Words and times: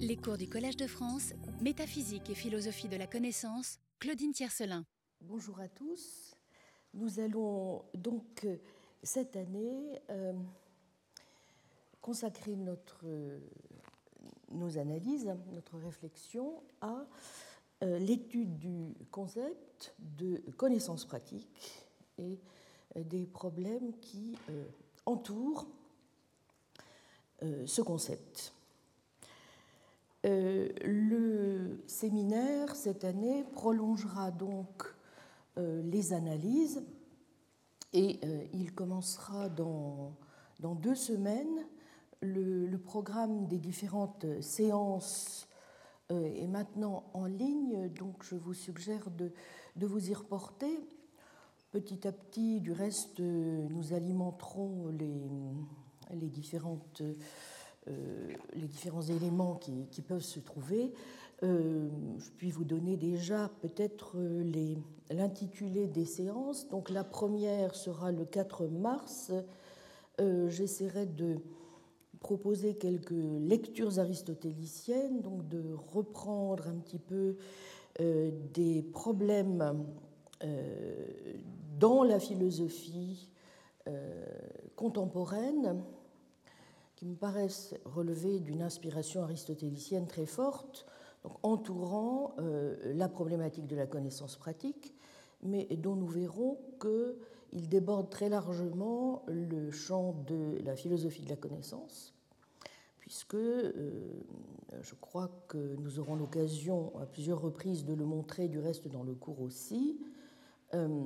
Les 0.00 0.16
cours 0.16 0.36
du 0.36 0.48
Collège 0.48 0.76
de 0.76 0.88
France, 0.88 1.34
Métaphysique 1.60 2.28
et 2.28 2.34
philosophie 2.34 2.88
de 2.88 2.96
la 2.96 3.06
connaissance, 3.06 3.78
Claudine 4.00 4.32
Tiercelin. 4.32 4.84
Bonjour 5.20 5.60
à 5.60 5.68
tous. 5.68 6.34
Nous 6.94 7.20
allons 7.20 7.84
donc 7.94 8.44
euh, 8.44 8.56
cette 9.04 9.36
année 9.36 10.02
euh, 10.10 10.32
consacrer 12.00 12.56
notre, 12.56 13.04
nos 14.50 14.78
analyses, 14.78 15.32
notre 15.52 15.78
réflexion 15.78 16.60
à 16.80 17.06
euh, 17.84 17.98
l'étude 18.00 18.58
du 18.58 18.96
concept 19.12 19.94
de 20.00 20.38
connaissance 20.56 21.04
pratique 21.04 21.86
et 22.18 22.40
des 22.96 23.26
problèmes 23.26 23.96
qui 24.00 24.36
entourent 25.06 25.68
ce 27.42 27.80
concept. 27.80 28.52
Euh, 30.24 30.68
le 30.82 31.82
séminaire, 31.86 32.74
cette 32.74 33.04
année, 33.04 33.44
prolongera 33.52 34.30
donc 34.30 34.84
euh, 35.58 35.82
les 35.82 36.14
analyses 36.14 36.82
et 37.92 38.20
euh, 38.24 38.42
il 38.54 38.72
commencera 38.72 39.50
dans, 39.50 40.14
dans 40.60 40.74
deux 40.74 40.94
semaines. 40.94 41.66
Le, 42.20 42.74
programme 42.78 43.46
des 43.48 43.58
différentes 43.58 44.24
séances 44.40 45.46
est 46.10 46.46
maintenant 46.46 47.04
en 47.12 47.26
ligne, 47.26 47.88
donc 47.88 48.22
je 48.22 48.34
vous 48.34 48.54
suggère 48.54 49.10
de, 49.10 49.32
de 49.76 49.86
vous 49.86 50.10
y 50.10 50.14
reporter. 50.14 50.78
Petit 51.70 52.06
à 52.06 52.12
petit, 52.12 52.60
du 52.60 52.72
reste, 52.72 53.20
nous 53.20 53.92
alimenterons 53.92 54.88
les, 54.88 55.30
les 56.12 56.28
différentes 56.28 57.02
les 57.86 58.66
différents 58.66 59.02
éléments 59.02 59.56
qui, 59.56 60.02
peuvent 60.02 60.22
se 60.22 60.40
trouver. 60.40 60.92
Euh, 61.42 61.88
je 62.18 62.30
puis 62.36 62.50
vous 62.50 62.64
donner 62.64 62.96
déjà 62.96 63.50
peut-être 63.60 64.16
l'intitulé 65.10 65.86
des 65.86 66.04
séances. 66.04 66.68
Donc 66.68 66.90
la 66.90 67.04
première 67.04 67.74
sera 67.74 68.12
le 68.12 68.24
4 68.24 68.66
mars. 68.66 69.32
Euh, 70.20 70.48
j'essaierai 70.48 71.06
de 71.06 71.36
proposer 72.20 72.74
quelques 72.74 73.10
lectures 73.10 73.98
aristotéliciennes, 73.98 75.20
donc 75.20 75.46
de 75.48 75.62
reprendre 75.92 76.68
un 76.68 76.76
petit 76.76 76.98
peu 76.98 77.36
des 77.98 78.82
problèmes 78.82 79.84
dans 81.78 82.02
la 82.02 82.18
philosophie 82.18 83.28
contemporaine 84.74 85.80
qui 86.96 87.06
me 87.06 87.16
paraissent 87.16 87.74
relever 87.84 88.40
d'une 88.40 88.62
inspiration 88.62 89.22
aristotélicienne 89.22 90.06
très 90.06 90.26
forte, 90.26 90.86
entourant 91.42 92.34
euh, 92.38 92.76
la 92.94 93.08
problématique 93.08 93.66
de 93.66 93.76
la 93.76 93.86
connaissance 93.86 94.36
pratique, 94.36 94.94
mais 95.42 95.66
dont 95.76 95.96
nous 95.96 96.06
verrons 96.06 96.58
qu'il 96.80 97.68
déborde 97.68 98.10
très 98.10 98.28
largement 98.28 99.22
le 99.26 99.70
champ 99.70 100.14
de 100.26 100.58
la 100.64 100.76
philosophie 100.76 101.22
de 101.22 101.28
la 101.28 101.36
connaissance, 101.36 102.14
puisque 102.98 103.34
euh, 103.34 103.72
je 104.82 104.94
crois 104.94 105.30
que 105.48 105.76
nous 105.76 105.98
aurons 105.98 106.16
l'occasion 106.16 106.92
à 107.00 107.06
plusieurs 107.06 107.40
reprises 107.40 107.84
de 107.84 107.94
le 107.94 108.04
montrer, 108.04 108.48
du 108.48 108.58
reste 108.58 108.88
dans 108.88 109.02
le 109.02 109.14
cours 109.14 109.40
aussi, 109.40 109.98
euh, 110.74 111.04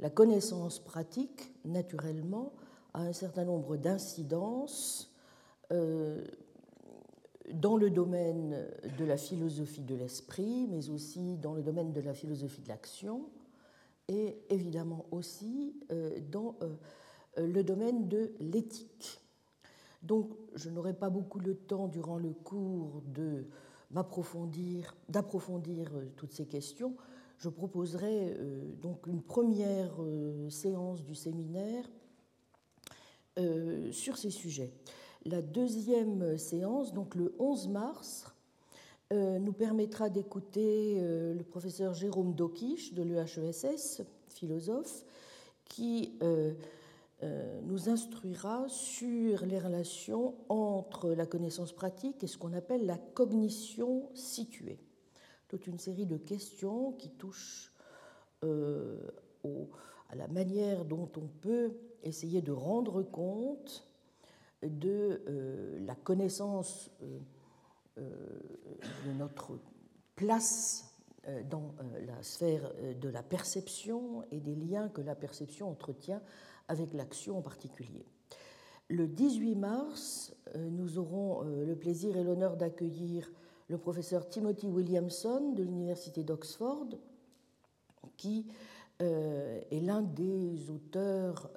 la 0.00 0.10
connaissance 0.10 0.78
pratique, 0.78 1.52
naturellement, 1.64 2.52
a 2.94 3.02
un 3.02 3.12
certain 3.12 3.44
nombre 3.44 3.76
d'incidences 3.76 5.12
dans 7.52 7.76
le 7.76 7.90
domaine 7.90 8.66
de 8.98 9.04
la 9.04 9.16
philosophie 9.16 9.82
de 9.82 9.94
l'esprit, 9.94 10.66
mais 10.68 10.90
aussi 10.90 11.36
dans 11.36 11.54
le 11.54 11.62
domaine 11.62 11.92
de 11.92 12.00
la 12.00 12.14
philosophie 12.14 12.60
de 12.60 12.68
l'action, 12.68 13.28
et 14.08 14.38
évidemment 14.50 15.06
aussi 15.10 15.74
euh, 15.92 16.18
dans 16.30 16.56
euh, 16.62 17.46
le 17.46 17.62
domaine 17.62 18.08
de 18.08 18.32
l'éthique. 18.40 19.20
Donc 20.02 20.30
je 20.54 20.70
n'aurai 20.70 20.94
pas 20.94 21.10
beaucoup 21.10 21.40
le 21.40 21.54
temps 21.54 21.88
durant 21.88 22.18
le 22.18 22.30
cours 22.30 23.02
d'approfondir 23.90 24.94
toutes 26.16 26.32
ces 26.32 26.46
questions. 26.46 26.96
Je 27.38 27.48
proposerai 27.48 28.36
donc 28.80 29.06
une 29.06 29.22
première 29.22 29.94
séance 30.50 31.04
du 31.04 31.14
séminaire 31.14 31.84
sur 33.92 34.16
ces 34.16 34.30
sujets. 34.30 34.72
La 35.24 35.42
deuxième 35.42 36.38
séance, 36.38 36.92
donc 36.92 37.14
le 37.14 37.34
11 37.38 37.68
mars, 37.68 38.34
euh, 39.10 39.38
nous 39.38 39.54
permettra 39.54 40.10
d'écouter 40.10 40.98
euh, 40.98 41.32
le 41.32 41.42
professeur 41.42 41.94
Jérôme 41.94 42.34
Dokish 42.34 42.92
de 42.92 43.02
l'EHESS, 43.02 44.02
philosophe, 44.28 45.06
qui 45.64 46.18
euh, 46.22 46.52
nous 47.62 47.88
instruira 47.88 48.68
sur 48.68 49.46
les 49.46 49.58
relations 49.58 50.34
entre 50.50 51.08
la 51.10 51.24
connaissance 51.24 51.72
pratique 51.72 52.22
et 52.22 52.26
ce 52.26 52.36
qu'on 52.36 52.52
appelle 52.52 52.84
la 52.84 52.98
cognition 52.98 54.10
située. 54.14 54.78
Toute 55.48 55.66
une 55.66 55.78
série 55.78 56.06
de 56.06 56.18
questions 56.18 56.92
qui 56.92 57.08
touchent 57.10 57.72
à 58.42 60.14
la 60.14 60.28
manière 60.28 60.84
dont 60.84 61.10
on 61.16 61.26
peut 61.40 61.72
essayer 62.04 62.40
de 62.40 62.52
rendre 62.52 63.02
compte 63.02 63.87
de 64.62 65.22
euh, 65.28 65.78
la 65.86 65.94
connaissance 65.94 66.90
euh, 67.02 67.18
euh, 67.98 68.10
de 69.06 69.12
notre 69.12 69.58
place 70.16 70.84
dans 71.50 71.74
la 72.06 72.22
sphère 72.22 72.72
de 72.98 73.08
la 73.10 73.22
perception 73.22 74.24
et 74.30 74.40
des 74.40 74.54
liens 74.54 74.88
que 74.88 75.02
la 75.02 75.14
perception 75.14 75.68
entretient 75.70 76.22
avec 76.68 76.94
l'action 76.94 77.36
en 77.36 77.42
particulier. 77.42 78.06
Le 78.88 79.06
18 79.06 79.54
mars, 79.56 80.34
nous 80.56 80.98
aurons 80.98 81.42
le 81.42 81.76
plaisir 81.76 82.16
et 82.16 82.24
l'honneur 82.24 82.56
d'accueillir 82.56 83.30
le 83.68 83.76
professeur 83.76 84.26
Timothy 84.30 84.68
Williamson 84.68 85.52
de 85.52 85.62
l'Université 85.62 86.24
d'Oxford, 86.24 86.88
qui 88.16 88.46
est 88.98 89.80
l'un 89.82 90.00
des 90.00 90.70
auteurs 90.70 91.50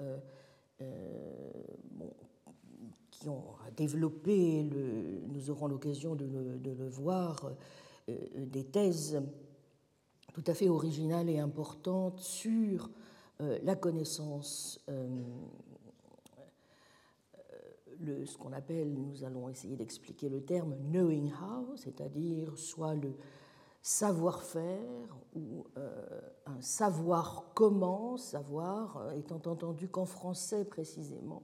qui 3.21 3.29
ont 3.29 3.43
développé, 3.77 4.63
le, 4.63 5.21
nous 5.27 5.51
aurons 5.51 5.67
l'occasion 5.67 6.15
de, 6.15 6.25
le 6.25 6.89
voir, 6.89 7.51
euh, 8.09 8.15
des 8.47 8.65
thèses 8.65 9.21
tout 10.33 10.43
à 10.47 10.55
fait 10.55 10.69
originales 10.69 11.29
et 11.29 11.37
importantes 11.37 12.19
sur 12.19 12.89
euh, 13.41 13.59
la 13.63 13.75
connaissance, 13.75 14.83
euh, 14.89 15.07
le, 17.99 18.25
ce 18.25 18.39
qu'on 18.39 18.53
appelle, 18.53 18.91
nous 18.91 19.23
allons 19.23 19.49
essayer 19.49 19.75
d'expliquer 19.75 20.27
le 20.27 20.43
terme 20.43 20.75
knowing 20.91 21.31
how, 21.31 21.75
c'est-à-dire 21.75 22.57
soit 22.57 22.95
le 22.95 23.13
savoir-faire 23.83 25.15
ou 25.35 25.65
un 26.45 26.61
savoir 26.61 27.51
comment, 27.53 28.17
savoir 28.17 29.11
étant 29.13 29.41
entendu 29.45 29.87
qu'en 29.87 30.05
français 30.05 30.65
précisément, 30.65 31.43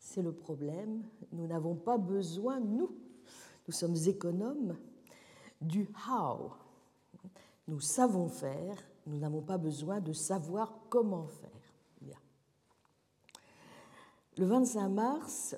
c'est 0.00 0.22
le 0.22 0.32
problème. 0.32 1.04
Nous 1.30 1.46
n'avons 1.46 1.76
pas 1.76 1.98
besoin, 1.98 2.58
nous, 2.58 2.90
nous 3.68 3.72
sommes 3.72 3.96
économes, 4.06 4.76
du 5.60 5.88
how. 6.08 6.50
Nous 7.68 7.80
savons 7.80 8.28
faire, 8.28 8.76
nous 9.06 9.18
n'avons 9.18 9.42
pas 9.42 9.58
besoin 9.58 10.00
de 10.00 10.12
savoir 10.12 10.74
comment 10.88 11.28
faire. 11.28 11.50
Le 14.36 14.46
25 14.46 14.88
mars, 14.88 15.56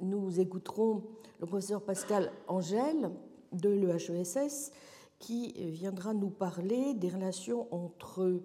nous 0.00 0.38
écouterons 0.38 1.02
le 1.40 1.46
professeur 1.46 1.82
Pascal 1.82 2.30
Angèle 2.46 3.10
de 3.50 3.70
l'EHESS 3.70 4.70
qui 5.18 5.52
viendra 5.70 6.14
nous 6.14 6.30
parler 6.30 6.94
des 6.94 7.08
relations 7.08 7.66
entre 7.74 8.40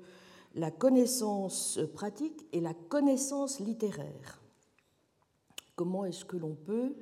la 0.56 0.72
connaissance 0.72 1.80
pratique 1.94 2.48
et 2.52 2.62
la 2.62 2.74
connaissance 2.74 3.60
littéraire. 3.60 4.42
Comment 5.76 6.06
est-ce 6.06 6.26
que 6.26 6.38
l'on 6.38 6.56
peut 6.56 6.96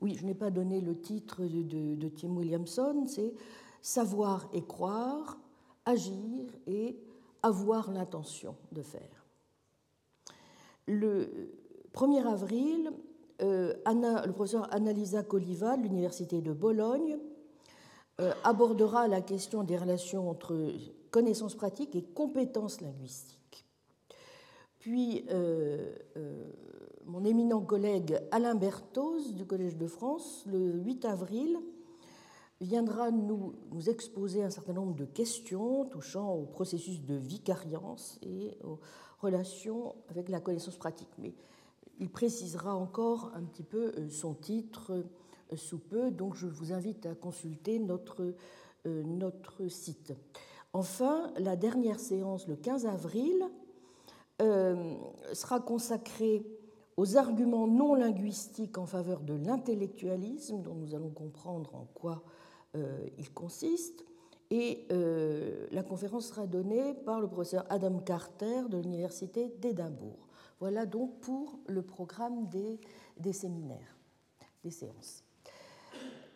Oui, 0.00 0.14
je 0.14 0.24
n'ai 0.24 0.34
pas 0.34 0.50
donné 0.50 0.80
le 0.80 0.98
titre 0.98 1.42
de, 1.42 2.08
Tim 2.08 2.36
Williamson, 2.36 3.04
c'est 3.06 3.34
Savoir 3.82 4.48
et 4.54 4.62
croire, 4.62 5.38
agir 5.84 6.46
et 6.66 6.96
avoir 7.42 7.90
l'intention 7.90 8.56
de 8.72 8.80
faire. 8.80 9.26
Le 10.86 11.28
1er 11.92 12.26
avril, 12.26 12.92
euh, 13.42 13.74
le 13.84 14.32
professeur 14.32 14.72
Annalisa 14.72 15.22
Coliva 15.22 15.76
de 15.76 15.82
l'Université 15.82 16.40
de 16.40 16.52
Bologne 16.52 17.18
euh, 18.20 18.32
abordera 18.42 19.06
la 19.06 19.20
question 19.20 19.64
des 19.64 19.76
relations 19.76 20.30
entre 20.30 20.72
connaissances 21.10 21.54
pratiques 21.54 21.94
et 21.94 22.02
compétences 22.02 22.80
linguistiques. 22.80 23.66
Puis, 24.78 25.26
euh, 25.30 25.94
mon 27.06 27.24
éminent 27.24 27.60
collègue 27.60 28.20
Alain 28.30 28.54
Berthoz 28.54 29.34
du 29.34 29.44
Collège 29.44 29.76
de 29.76 29.86
France, 29.86 30.44
le 30.46 30.72
8 30.72 31.04
avril, 31.04 31.58
viendra 32.60 33.10
nous, 33.10 33.54
exposer 33.88 34.42
un 34.42 34.50
certain 34.50 34.72
nombre 34.72 34.94
de 34.94 35.04
questions 35.04 35.84
touchant 35.86 36.32
au 36.32 36.44
processus 36.44 37.02
de 37.02 37.14
vicariance 37.14 38.18
et 38.22 38.56
aux 38.64 38.78
relations 39.20 39.94
avec 40.08 40.28
la 40.28 40.40
connaissance 40.40 40.76
pratique. 40.76 41.10
Mais 41.18 41.34
il 41.98 42.10
précisera 42.10 42.74
encore 42.74 43.32
un 43.34 43.42
petit 43.42 43.62
peu 43.62 43.92
euh, 43.96 44.08
son 44.08 44.34
titre 44.34 44.92
euh, 45.52 45.56
sous 45.56 45.78
peu, 45.78 46.10
donc 46.10 46.34
je 46.34 46.46
vous 46.46 46.72
invite 46.72 47.06
à 47.06 47.14
consulter 47.14 47.78
notre, 47.78 48.34
euh, 48.86 49.02
notre 49.02 49.68
site. 49.68 50.14
Enfin, 50.72 51.32
la 51.38 51.56
dernière 51.56 52.00
séance, 52.00 52.48
le 52.48 52.56
15 52.56 52.86
avril, 52.86 53.44
sera 55.32 55.60
consacrée 55.60 56.44
aux 56.96 57.16
arguments 57.16 57.66
non 57.66 57.94
linguistiques 57.94 58.78
en 58.78 58.86
faveur 58.86 59.20
de 59.20 59.34
l'intellectualisme, 59.34 60.62
dont 60.62 60.74
nous 60.74 60.94
allons 60.94 61.10
comprendre 61.10 61.74
en 61.74 61.86
quoi 61.94 62.22
il 63.18 63.32
consiste. 63.32 64.04
Et 64.50 64.86
la 65.70 65.82
conférence 65.82 66.26
sera 66.26 66.46
donnée 66.46 66.94
par 66.94 67.20
le 67.20 67.28
professeur 67.28 67.64
Adam 67.70 67.98
Carter 67.98 68.62
de 68.68 68.78
l'Université 68.78 69.48
d'Édimbourg. 69.60 70.24
Voilà 70.60 70.86
donc 70.86 71.20
pour 71.20 71.58
le 71.66 71.82
programme 71.82 72.48
des, 72.48 73.32
séminaires, 73.32 73.98
des 74.62 74.70
séances. 74.70 75.22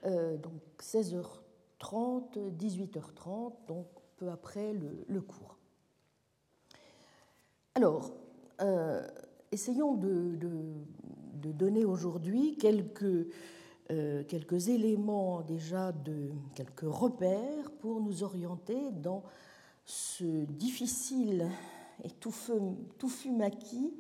Euh, 0.05 0.37
donc 0.37 0.61
16h30, 0.81 2.57
18h30, 2.57 3.53
donc 3.67 3.87
peu 4.17 4.29
après 4.29 4.75
le, 4.75 5.21
cours. 5.23 5.57
Alors, 7.75 8.13
euh, 8.61 9.07
essayons 9.53 9.95
de, 9.95 10.39
donner 11.35 11.85
aujourd'hui 11.85 12.57
quelques, 12.57 13.29
euh, 13.91 14.23
quelques 14.25 14.69
éléments 14.69 15.43
déjà 15.43 15.93
de 15.93 16.31
quelques 16.55 16.81
repères 16.83 17.71
pour 17.81 18.01
nous 18.01 18.23
orienter 18.23 18.93
dans 18.93 19.23
ce 19.85 20.45
difficile 20.45 21.49
et 22.05 22.11
touffu 22.11 23.31
maquis 23.31 23.95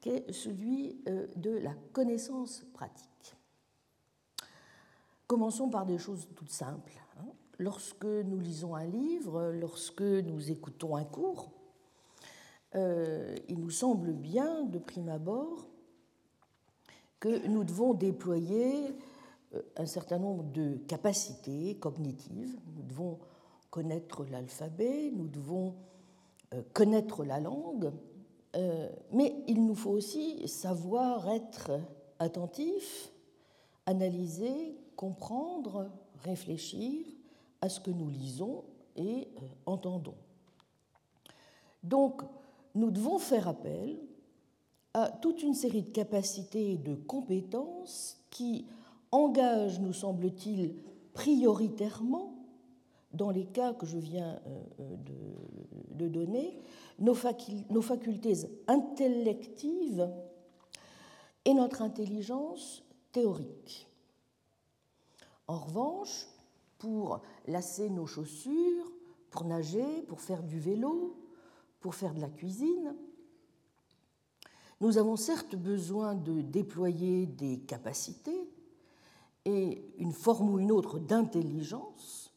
qu'est 0.00 0.30
celui 0.32 1.00
euh, 1.08 1.26
de 1.36 1.50
la 1.50 1.74
connaissance 1.92 2.64
pratique. 2.74 3.36
Commençons 5.26 5.70
par 5.70 5.86
des 5.86 5.98
choses 5.98 6.28
toutes 6.36 6.50
simples. 6.50 6.92
Hein. 7.18 7.26
Lorsque 7.58 8.04
nous 8.04 8.38
lisons 8.38 8.74
un 8.74 8.84
livre, 8.84 9.52
lorsque 9.52 10.02
nous 10.02 10.50
écoutons 10.50 10.96
un 10.96 11.04
cours, 11.04 11.50
euh, 12.74 13.36
il 13.48 13.58
nous 13.58 13.70
semble 13.70 14.12
bien, 14.12 14.64
de 14.64 14.78
prime 14.78 15.08
abord, 15.08 15.68
que 17.20 17.46
nous 17.46 17.64
devons 17.64 17.94
déployer 17.94 18.96
euh, 19.54 19.62
un 19.76 19.86
certain 19.86 20.18
nombre 20.18 20.44
de 20.44 20.76
capacités 20.88 21.76
cognitives. 21.76 22.58
Nous 22.74 22.82
devons 22.82 23.18
connaître 23.70 24.24
l'alphabet, 24.24 25.10
nous 25.14 25.28
devons 25.28 25.74
euh, 26.54 26.62
connaître 26.72 27.24
la 27.24 27.40
langue, 27.40 27.92
mais 29.12 29.34
il 29.48 29.64
nous 29.64 29.74
faut 29.74 29.92
aussi 29.92 30.46
savoir 30.46 31.26
être 31.30 31.70
attentif, 32.18 33.10
analyser, 33.86 34.76
comprendre, 34.94 35.90
réfléchir 36.22 37.06
à 37.62 37.70
ce 37.70 37.80
que 37.80 37.90
nous 37.90 38.10
lisons 38.10 38.64
et 38.94 39.28
entendons. 39.64 40.16
Donc, 41.82 42.22
nous 42.74 42.90
devons 42.90 43.18
faire 43.18 43.48
appel 43.48 43.98
à 44.94 45.10
toute 45.10 45.42
une 45.42 45.54
série 45.54 45.82
de 45.82 45.90
capacités 45.90 46.72
et 46.72 46.78
de 46.78 46.94
compétences 46.94 48.18
qui 48.30 48.66
engagent, 49.10 49.80
nous 49.80 49.92
semble-t-il, 49.92 50.74
prioritairement 51.12 52.34
dans 53.12 53.30
les 53.30 53.44
cas 53.44 53.74
que 53.74 53.86
je 53.86 53.98
viens 53.98 54.40
euh, 54.46 54.62
euh, 54.80 54.96
de, 55.90 56.08
donner, 56.08 56.58
nos, 56.98 57.14
facultés 57.14 58.34
intellectives 58.66 60.10
et 61.44 61.54
notre 61.54 61.82
intelligence 61.82 62.82
théorique. 63.12 63.88
En 65.46 65.58
revanche, 65.58 66.26
pour 66.78 67.20
lasser 67.46 67.90
nos 67.90 68.06
chaussures, 68.06 68.90
pour 69.30 69.44
nager, 69.44 70.02
pour 70.08 70.20
faire 70.20 70.42
du 70.42 70.58
vélo, 70.58 71.16
pour 71.82 71.94
faire 71.94 72.14
de 72.14 72.20
la 72.20 72.28
cuisine, 72.28 72.94
nous 74.80 74.98
avons 74.98 75.16
certes 75.16 75.54
besoin 75.54 76.14
de 76.14 76.40
déployer 76.40 77.26
des 77.26 77.58
capacités 77.58 78.48
et 79.44 79.84
une 79.98 80.12
forme 80.12 80.54
ou 80.54 80.58
une 80.58 80.72
autre 80.72 80.98
d'intelligence, 80.98 82.32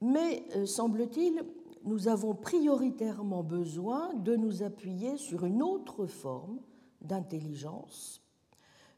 mais, 0.00 0.44
euh, 0.56 0.66
semble-t-il, 0.66 1.42
nous 1.84 2.08
avons 2.08 2.34
prioritairement 2.34 3.42
besoin 3.42 4.14
de 4.14 4.36
nous 4.36 4.62
appuyer 4.62 5.16
sur 5.16 5.44
une 5.44 5.62
autre 5.62 6.06
forme 6.06 6.60
d'intelligence 7.00 8.22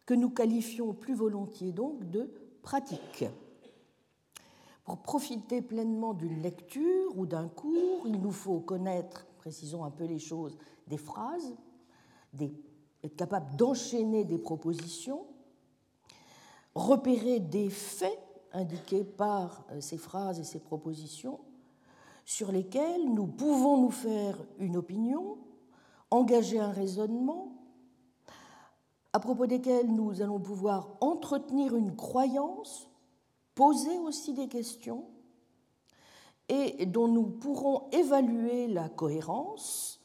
que 0.04 0.14
nous 0.14 0.30
qualifions 0.30 0.94
plus 0.94 1.14
volontiers 1.14 1.72
donc 1.72 2.08
de 2.10 2.30
pratique. 2.62 3.24
Pour 4.84 4.98
profiter 4.98 5.62
pleinement 5.62 6.14
d'une 6.14 6.40
lecture 6.42 7.18
ou 7.18 7.26
d'un 7.26 7.48
cours, 7.48 8.06
il 8.06 8.20
nous 8.20 8.30
faut 8.30 8.60
connaître, 8.60 9.25
précisons 9.46 9.84
un 9.84 9.92
peu 9.92 10.06
les 10.06 10.18
choses, 10.18 10.58
des 10.88 10.96
phrases, 10.96 11.54
être 12.40 13.14
capable 13.14 13.54
d'enchaîner 13.54 14.24
des 14.24 14.38
propositions, 14.38 15.24
repérer 16.74 17.38
des 17.38 17.70
faits 17.70 18.18
indiqués 18.50 19.04
par 19.04 19.64
euh, 19.70 19.80
ces 19.80 19.98
phrases 19.98 20.40
et 20.40 20.42
ces 20.42 20.58
propositions, 20.58 21.38
sur 22.24 22.50
lesquelles 22.50 23.08
nous 23.08 23.28
pouvons 23.28 23.80
nous 23.80 23.92
faire 23.92 24.36
une 24.58 24.76
opinion, 24.76 25.38
engager 26.10 26.58
un 26.58 26.72
raisonnement, 26.72 27.52
à 29.12 29.20
propos 29.20 29.46
desquels 29.46 29.94
nous 29.94 30.22
allons 30.22 30.40
pouvoir 30.40 30.96
entretenir 31.00 31.76
une 31.76 31.94
croyance, 31.94 32.90
poser 33.54 33.96
aussi 33.98 34.34
des 34.34 34.48
questions, 34.48 35.04
et 36.48 36.86
dont 36.86 37.08
nous 37.08 37.26
pourrons 37.26 37.88
évaluer 37.90 38.68
la 38.68 38.88
cohérence, 38.88 40.00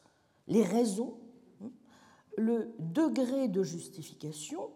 les 0.48 0.64
raisons, 0.64 1.18
le 2.38 2.74
degré 2.80 3.48
de 3.48 3.64
justification 3.64 4.70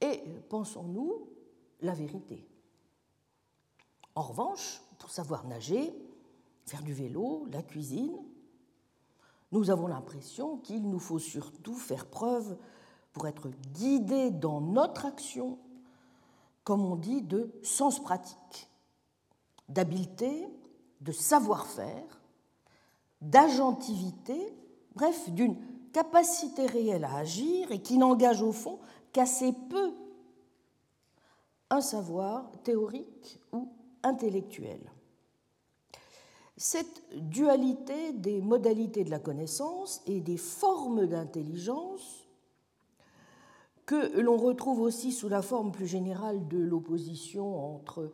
et, 0.00 0.22
pensons-nous, 0.48 1.28
la 1.80 1.92
vérité. 1.92 2.46
En 4.14 4.22
revanche, 4.22 4.82
pour 4.98 5.10
savoir 5.10 5.46
nager, 5.46 5.92
faire 6.66 6.82
du 6.82 6.94
vélo, 6.94 7.46
la 7.52 7.62
cuisine, 7.62 8.16
nous 9.52 9.70
avons 9.70 9.86
l'impression 9.86 10.58
qu'il 10.58 10.88
nous 10.88 10.98
faut 10.98 11.18
surtout 11.18 11.74
faire 11.74 12.06
preuve, 12.06 12.56
pour 13.14 13.28
être 13.28 13.48
guidés 13.72 14.30
dans 14.30 14.60
notre 14.60 15.06
action, 15.06 15.58
comme 16.64 16.84
on 16.84 16.96
dit, 16.96 17.22
de 17.22 17.54
sens 17.62 18.02
pratique, 18.02 18.68
d'habileté, 19.68 20.48
de 21.00 21.12
savoir-faire, 21.12 22.20
d'agentivité, 23.20 24.54
bref, 24.94 25.30
d'une 25.30 25.56
capacité 25.92 26.66
réelle 26.66 27.04
à 27.04 27.16
agir 27.16 27.70
et 27.70 27.80
qui 27.80 27.98
n'engage 27.98 28.42
au 28.42 28.52
fond 28.52 28.78
qu'assez 29.12 29.52
peu 29.70 29.92
un 31.70 31.80
savoir 31.80 32.50
théorique 32.62 33.40
ou 33.52 33.68
intellectuelle. 34.02 34.90
Cette 36.56 37.02
dualité 37.16 38.12
des 38.12 38.40
modalités 38.40 39.04
de 39.04 39.10
la 39.10 39.18
connaissance 39.18 40.02
et 40.06 40.20
des 40.20 40.36
formes 40.36 41.06
d'intelligence, 41.06 42.24
que 43.86 44.18
l'on 44.20 44.36
retrouve 44.36 44.80
aussi 44.80 45.12
sous 45.12 45.28
la 45.28 45.42
forme 45.42 45.72
plus 45.72 45.86
générale 45.86 46.46
de 46.48 46.58
l'opposition 46.58 47.74
entre 47.74 48.12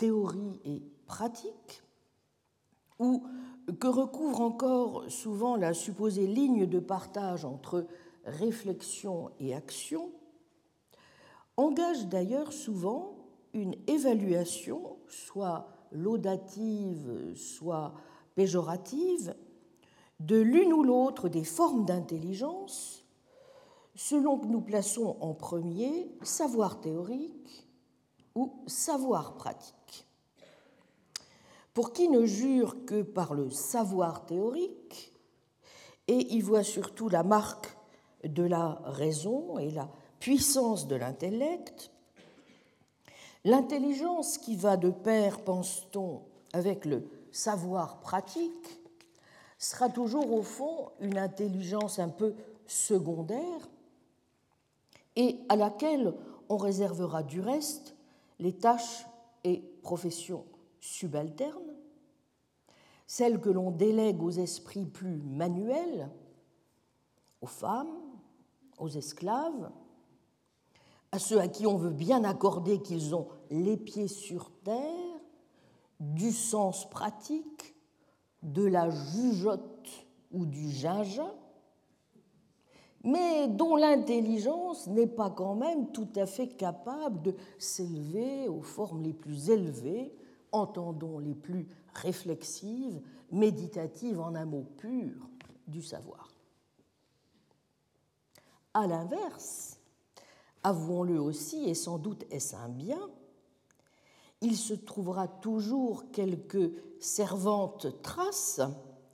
théorie 0.00 0.58
et 0.64 0.82
pratique, 1.04 1.82
ou 2.98 3.22
que 3.78 3.86
recouvre 3.86 4.40
encore 4.40 5.04
souvent 5.10 5.56
la 5.56 5.74
supposée 5.74 6.26
ligne 6.26 6.64
de 6.64 6.78
partage 6.78 7.44
entre 7.44 7.86
réflexion 8.24 9.30
et 9.38 9.54
action, 9.54 10.10
engage 11.58 12.06
d'ailleurs 12.06 12.54
souvent 12.54 13.14
une 13.52 13.74
évaluation, 13.88 14.96
soit 15.06 15.68
laudative, 15.92 17.34
soit 17.36 17.92
péjorative, 18.34 19.34
de 20.18 20.40
l'une 20.40 20.72
ou 20.72 20.82
l'autre 20.82 21.28
des 21.28 21.44
formes 21.44 21.84
d'intelligence, 21.84 23.04
selon 23.94 24.38
que 24.38 24.46
nous 24.46 24.62
plaçons 24.62 25.18
en 25.20 25.34
premier 25.34 26.10
savoir 26.22 26.80
théorique 26.80 27.69
ou 28.40 28.64
savoir 28.66 29.34
pratique. 29.34 30.06
Pour 31.74 31.92
qui 31.92 32.08
ne 32.08 32.24
jure 32.24 32.84
que 32.86 33.02
par 33.02 33.34
le 33.34 33.50
savoir 33.50 34.26
théorique 34.26 35.12
et 36.08 36.34
y 36.34 36.40
voit 36.40 36.64
surtout 36.64 37.08
la 37.08 37.22
marque 37.22 37.76
de 38.24 38.42
la 38.42 38.80
raison 38.84 39.58
et 39.58 39.70
la 39.70 39.88
puissance 40.18 40.88
de 40.88 40.96
l'intellect, 40.96 41.90
L'intelligence 43.44 44.36
qui 44.36 44.54
va 44.54 44.76
de 44.76 44.90
pair, 44.90 45.40
pense-t-on, 45.40 46.20
avec 46.52 46.84
le 46.84 47.08
savoir 47.32 48.00
pratique, 48.00 48.80
sera 49.56 49.88
toujours 49.88 50.32
au 50.32 50.42
fond 50.42 50.90
une 51.00 51.16
intelligence 51.16 51.98
un 51.98 52.10
peu 52.10 52.34
secondaire 52.66 53.68
et 55.16 55.38
à 55.48 55.56
laquelle 55.56 56.14
on 56.50 56.58
réservera 56.58 57.22
du 57.22 57.40
reste 57.40 57.96
les 58.40 58.54
tâches 58.54 59.06
et 59.44 59.62
professions 59.82 60.44
subalternes, 60.80 61.76
celles 63.06 63.40
que 63.40 63.50
l'on 63.50 63.70
délègue 63.70 64.22
aux 64.22 64.30
esprits 64.30 64.86
plus 64.86 65.22
manuels, 65.22 66.10
aux 67.40 67.46
femmes, 67.46 68.00
aux 68.78 68.88
esclaves, 68.88 69.70
à 71.12 71.18
ceux 71.18 71.38
à 71.38 71.48
qui 71.48 71.66
on 71.66 71.76
veut 71.76 71.92
bien 71.92 72.24
accorder 72.24 72.80
qu'ils 72.80 73.14
ont 73.14 73.28
les 73.50 73.76
pieds 73.76 74.08
sur 74.08 74.50
terre, 74.62 75.20
du 75.98 76.32
sens 76.32 76.88
pratique, 76.88 77.74
de 78.42 78.64
la 78.64 78.88
jugeote 78.88 80.06
ou 80.30 80.46
du 80.46 80.70
ginja, 80.70 81.34
mais 83.02 83.48
dont 83.48 83.76
l'intelligence 83.76 84.86
n'est 84.86 85.06
pas 85.06 85.30
quand 85.30 85.54
même 85.54 85.90
tout 85.92 86.08
à 86.16 86.26
fait 86.26 86.48
capable 86.48 87.22
de 87.22 87.34
s'élever 87.58 88.48
aux 88.48 88.62
formes 88.62 89.02
les 89.02 89.12
plus 89.12 89.50
élevées, 89.50 90.14
entendons 90.52 91.18
les 91.18 91.34
plus 91.34 91.66
réflexives, 91.94 93.00
méditatives 93.30 94.20
en 94.20 94.34
un 94.34 94.44
mot 94.44 94.66
pur 94.76 95.28
du 95.66 95.82
savoir. 95.82 96.28
À 98.74 98.86
l'inverse, 98.86 99.78
avouons-le 100.62 101.20
aussi, 101.20 101.68
et 101.68 101.74
sans 101.74 101.98
doute 101.98 102.24
est-ce 102.30 102.54
un 102.54 102.68
bien, 102.68 103.00
il 104.42 104.56
se 104.56 104.74
trouvera 104.74 105.28
toujours 105.28 106.10
quelques 106.12 106.72
servantes 106.98 108.02
traces, 108.02 108.60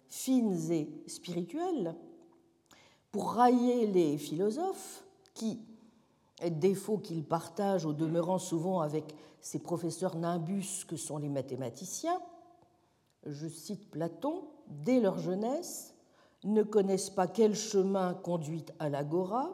fines 0.09 0.71
et 0.71 0.89
spirituelles, 1.07 1.97
pour 3.17 3.33
railler 3.33 3.87
les 3.87 4.19
philosophes 4.19 5.03
qui, 5.33 5.59
défaut 6.51 6.99
qu'ils 6.99 7.25
partagent 7.25 7.87
au 7.87 7.95
demeurant 7.95 8.39
souvent 8.39 8.81
avec 8.81 9.15
ces 9.41 9.59
professeurs 9.59 10.17
nimbus 10.17 10.85
que 10.87 10.99
sont 10.99 11.17
les 11.17 11.31
mathématiciens, 11.31 12.21
je 13.25 13.49
cite 13.49 13.91
Platon, 13.91 14.45
dès 14.69 15.01
leur 15.01 15.19
jeunesse, 15.19 15.95
ne 16.45 16.63
connaissent 16.63 17.09
pas 17.09 17.27
quel 17.27 17.55
chemin 17.55 18.13
conduit 18.13 18.67
à 18.81 18.91
l'agora, 18.91 19.49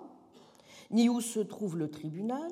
ni 0.90 1.09
où 1.09 1.21
se 1.21 1.38
trouve 1.38 1.78
le 1.78 1.88
tribunal, 1.88 2.50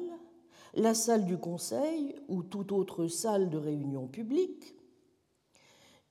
la 0.74 0.94
salle 0.94 1.24
du 1.24 1.38
conseil 1.38 2.14
ou 2.28 2.44
toute 2.44 2.70
autre 2.70 3.08
salle 3.08 3.50
de 3.50 3.58
réunion 3.58 4.06
publique, 4.06 4.76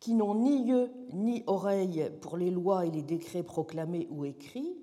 qui 0.01 0.13
n'ont 0.13 0.36
ni 0.36 0.68
yeux 0.68 0.91
ni 1.13 1.41
oreilles 1.48 2.12
pour 2.20 2.36
les 2.36 2.51
lois 2.51 2.86
et 2.86 2.91
les 2.91 3.01
décrets 3.01 3.44
proclamés 3.44 4.06
ou 4.12 4.25
écrits, 4.25 4.75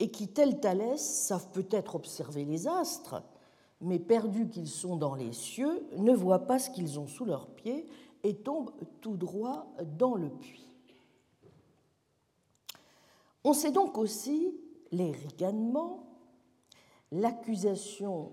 et 0.00 0.10
qui, 0.10 0.28
tel 0.28 0.60
Thalès, 0.60 1.00
savent 1.00 1.50
peut-être 1.52 1.94
observer 1.94 2.44
les 2.44 2.66
astres, 2.66 3.22
mais 3.80 3.98
perdus 3.98 4.48
qu'ils 4.48 4.68
sont 4.68 4.96
dans 4.96 5.14
les 5.14 5.32
cieux, 5.32 5.86
ne 5.96 6.12
voient 6.12 6.46
pas 6.46 6.58
ce 6.58 6.70
qu'ils 6.70 6.98
ont 6.98 7.06
sous 7.06 7.24
leurs 7.24 7.48
pieds 7.48 7.86
et 8.24 8.36
tombent 8.36 8.72
tout 9.00 9.16
droit 9.16 9.66
dans 9.98 10.14
le 10.14 10.30
puits. 10.30 10.66
On 13.44 13.52
sait 13.52 13.72
donc 13.72 13.98
aussi 13.98 14.54
les 14.92 15.10
ricanements, 15.10 16.06
l'accusation 17.10 18.32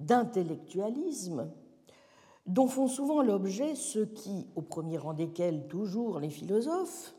d'intellectualisme 0.00 1.50
dont 2.46 2.66
font 2.66 2.88
souvent 2.88 3.22
l'objet 3.22 3.74
ceux 3.74 4.06
qui, 4.06 4.46
au 4.56 4.62
premier 4.62 4.96
rang 4.96 5.12
desquels 5.12 5.68
toujours 5.68 6.18
les 6.18 6.30
philosophes, 6.30 7.14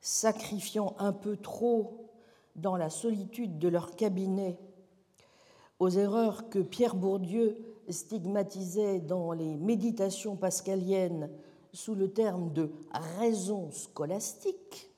sacrifiant 0.00 0.94
un 0.98 1.12
peu 1.12 1.36
trop 1.36 2.03
dans 2.56 2.76
la 2.76 2.90
solitude 2.90 3.58
de 3.58 3.68
leur 3.68 3.96
cabinet 3.96 4.58
aux 5.78 5.88
erreurs 5.88 6.48
que 6.48 6.60
Pierre 6.60 6.94
Bourdieu 6.94 7.58
stigmatisait 7.88 9.00
dans 9.00 9.32
les 9.32 9.56
méditations 9.56 10.36
pascaliennes 10.36 11.30
sous 11.72 11.94
le 11.94 12.12
terme 12.12 12.52
de 12.52 12.70
raison 13.18 13.70
scolastique, 13.70 14.90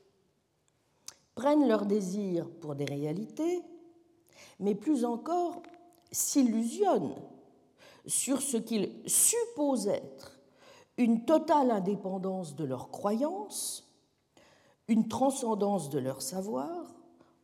prennent 1.34 1.66
leur 1.66 1.86
désir 1.86 2.48
pour 2.60 2.74
des 2.74 2.84
réalités, 2.84 3.62
mais 4.60 4.74
plus 4.74 5.04
encore 5.04 5.62
s'illusionnent 6.12 7.16
sur 8.06 8.40
ce 8.40 8.58
qu'ils 8.58 8.92
supposent 9.06 9.88
être 9.88 10.38
une 10.98 11.24
totale 11.24 11.70
indépendance 11.70 12.54
de 12.54 12.64
leurs 12.64 12.90
croyances, 12.90 13.90
une 14.88 15.08
transcendance 15.08 15.90
de 15.90 15.98
leur 15.98 16.22
savoir, 16.22 16.95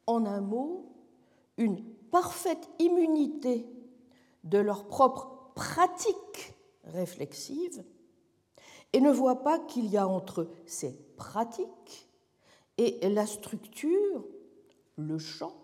en 0.07 0.27
un 0.27 0.41
mot, 0.41 0.93
une 1.59 1.83
parfaite 2.11 2.69
immunité 2.79 3.67
de 4.45 4.59
leur 4.59 4.87
propre 4.87 5.53
pratique 5.55 6.55
réflexive 6.85 7.85
et 8.93 9.01
ne 9.01 9.11
voient 9.11 9.43
pas 9.43 9.59
qu'il 9.59 9.87
y 9.87 9.97
a 9.97 10.07
entre 10.07 10.51
ces 10.67 10.93
pratiques 11.17 12.09
et 12.79 13.09
la 13.09 13.27
structure, 13.27 14.25
le 14.97 15.19
champ, 15.19 15.55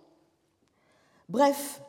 bref, 1.29 1.83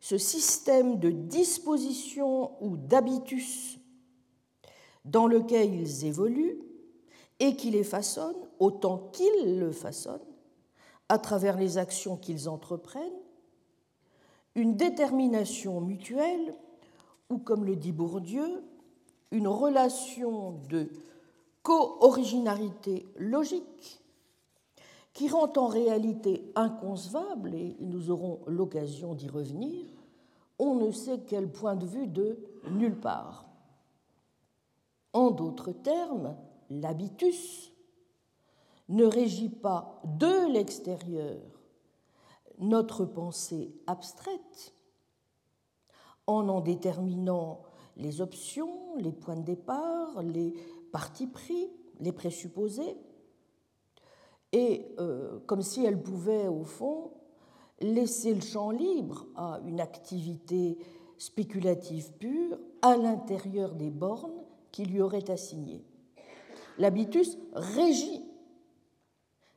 ce 0.00 0.18
système 0.18 0.98
de 0.98 1.10
disposition 1.10 2.62
ou 2.62 2.76
d'habitus 2.76 3.78
dans 5.04 5.26
lequel 5.26 5.74
ils 5.74 6.04
évoluent 6.04 6.60
et 7.38 7.56
qui 7.56 7.70
les 7.70 7.84
façonne 7.84 8.36
autant 8.58 9.10
qu'ils 9.12 9.58
le 9.58 9.72
façonnent 9.72 10.20
à 11.12 11.18
travers 11.18 11.58
les 11.58 11.76
actions 11.76 12.16
qu'ils 12.16 12.48
entreprennent, 12.48 13.12
une 14.54 14.76
détermination 14.76 15.82
mutuelle 15.82 16.54
ou, 17.28 17.36
comme 17.36 17.66
le 17.66 17.76
dit 17.76 17.92
Bourdieu, 17.92 18.64
une 19.30 19.46
relation 19.46 20.52
de 20.70 20.88
co-originarité 21.62 23.04
logique 23.18 24.00
qui 25.12 25.28
rend 25.28 25.52
en 25.54 25.66
réalité 25.66 26.50
inconcevable, 26.54 27.54
et 27.54 27.76
nous 27.80 28.10
aurons 28.10 28.40
l'occasion 28.46 29.14
d'y 29.14 29.28
revenir, 29.28 29.84
on 30.58 30.76
ne 30.76 30.90
sait 30.92 31.20
quel 31.26 31.52
point 31.52 31.76
de 31.76 31.84
vue 31.84 32.06
de 32.06 32.38
nulle 32.70 32.98
part. 32.98 33.44
En 35.12 35.30
d'autres 35.30 35.72
termes, 35.72 36.34
l'habitus 36.70 37.71
ne 38.92 39.04
régit 39.04 39.48
pas 39.48 40.00
de 40.04 40.52
l'extérieur 40.52 41.40
notre 42.58 43.04
pensée 43.04 43.74
abstraite 43.86 44.74
en 46.26 46.48
en 46.48 46.60
déterminant 46.60 47.62
les 47.96 48.20
options, 48.20 48.96
les 48.98 49.12
points 49.12 49.36
de 49.36 49.44
départ, 49.44 50.22
les 50.22 50.54
partis 50.92 51.26
pris, 51.26 51.70
les 52.00 52.12
présupposés, 52.12 52.96
et 54.52 54.94
euh, 54.98 55.40
comme 55.46 55.62
si 55.62 55.84
elle 55.84 56.00
pouvait, 56.02 56.46
au 56.46 56.64
fond, 56.64 57.12
laisser 57.80 58.34
le 58.34 58.42
champ 58.42 58.70
libre 58.70 59.26
à 59.34 59.60
une 59.66 59.80
activité 59.80 60.78
spéculative 61.16 62.12
pure 62.18 62.58
à 62.82 62.96
l'intérieur 62.96 63.74
des 63.74 63.90
bornes 63.90 64.44
qui 64.70 64.84
lui 64.84 65.00
auraient 65.00 65.30
assignées. 65.30 65.84
L'habitus 66.78 67.38
régit 67.54 68.24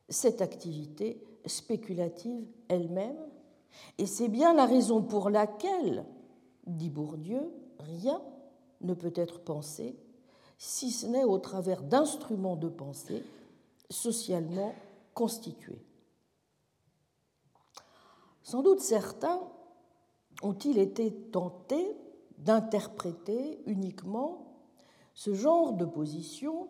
cette 0.09 0.41
activité 0.41 1.21
spéculative 1.45 2.45
elle-même, 2.67 3.17
et 3.97 4.05
c'est 4.05 4.29
bien 4.29 4.53
la 4.53 4.65
raison 4.65 5.01
pour 5.01 5.29
laquelle, 5.29 6.05
dit 6.65 6.89
Bourdieu, 6.89 7.51
rien 7.79 8.21
ne 8.81 8.93
peut 8.93 9.13
être 9.15 9.39
pensé 9.41 9.97
si 10.57 10.91
ce 10.91 11.07
n'est 11.07 11.23
au 11.23 11.37
travers 11.37 11.83
d'instruments 11.83 12.55
de 12.55 12.69
pensée 12.69 13.23
socialement 13.89 14.73
constitués. 15.13 15.83
Sans 18.43 18.61
doute 18.61 18.79
certains 18.79 19.41
ont-ils 20.41 20.77
été 20.77 21.13
tentés 21.31 21.97
d'interpréter 22.37 23.59
uniquement 23.65 24.45
ce 25.13 25.33
genre 25.33 25.73
de 25.73 25.85
position 25.85 26.67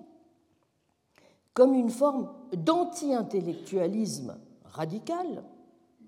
comme 1.55 1.74
une 1.74 1.89
forme 1.89 2.29
d'anti-intellectualisme 2.53 4.38
radical 4.65 5.43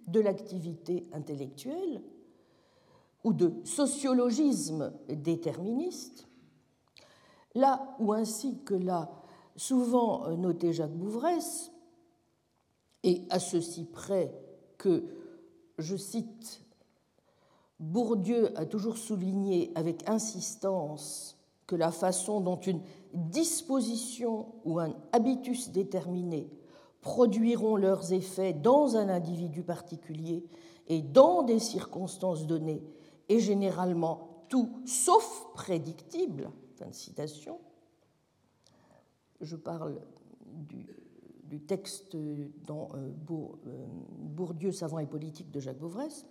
de 0.07 0.19
l'activité 0.19 1.07
intellectuelle 1.13 2.03
ou 3.23 3.33
de 3.33 3.53
sociologisme 3.63 4.93
déterministe, 5.09 6.27
là 7.55 7.95
où 7.99 8.13
ainsi 8.13 8.59
que 8.63 8.75
l'a 8.75 9.09
souvent 9.55 10.29
noté 10.35 10.73
Jacques 10.73 10.95
Bouvresse, 10.95 11.71
et 13.03 13.23
à 13.29 13.39
ceci 13.39 13.85
près 13.85 14.33
que, 14.77 15.05
je 15.79 15.95
cite 15.95 16.61
Bourdieu 17.79 18.57
a 18.57 18.65
toujours 18.65 18.97
souligné 18.97 19.71
avec 19.75 20.09
insistance 20.09 21.37
que 21.67 21.75
la 21.75 21.91
façon 21.91 22.41
dont 22.41 22.59
une 22.59 22.81
disposition 23.17 24.47
ou 24.63 24.79
un 24.79 24.95
habitus 25.11 25.69
déterminé 25.69 26.49
produiront 27.01 27.75
leurs 27.75 28.13
effets 28.13 28.53
dans 28.53 28.95
un 28.95 29.09
individu 29.09 29.63
particulier 29.63 30.45
et 30.87 31.01
dans 31.01 31.43
des 31.43 31.59
circonstances 31.59 32.47
données 32.47 32.83
est 33.29 33.39
généralement 33.39 34.45
tout 34.49 34.81
sauf 34.85 35.47
prédictible. 35.53 36.49
Fin 36.75 36.87
de 36.87 36.93
citation. 36.93 37.59
Je 39.41 39.55
parle 39.55 40.01
du, 40.45 41.59
texte 41.61 42.15
dans 42.65 42.89
euh, 42.95 43.11
euh, 43.31 43.85
Bourdieu, 44.17 44.71
savant 44.71 44.99
et 44.99 45.05
politique 45.05 45.51
de 45.51 45.59
Jacques 45.59 45.79
Beauvresse. 45.79 46.25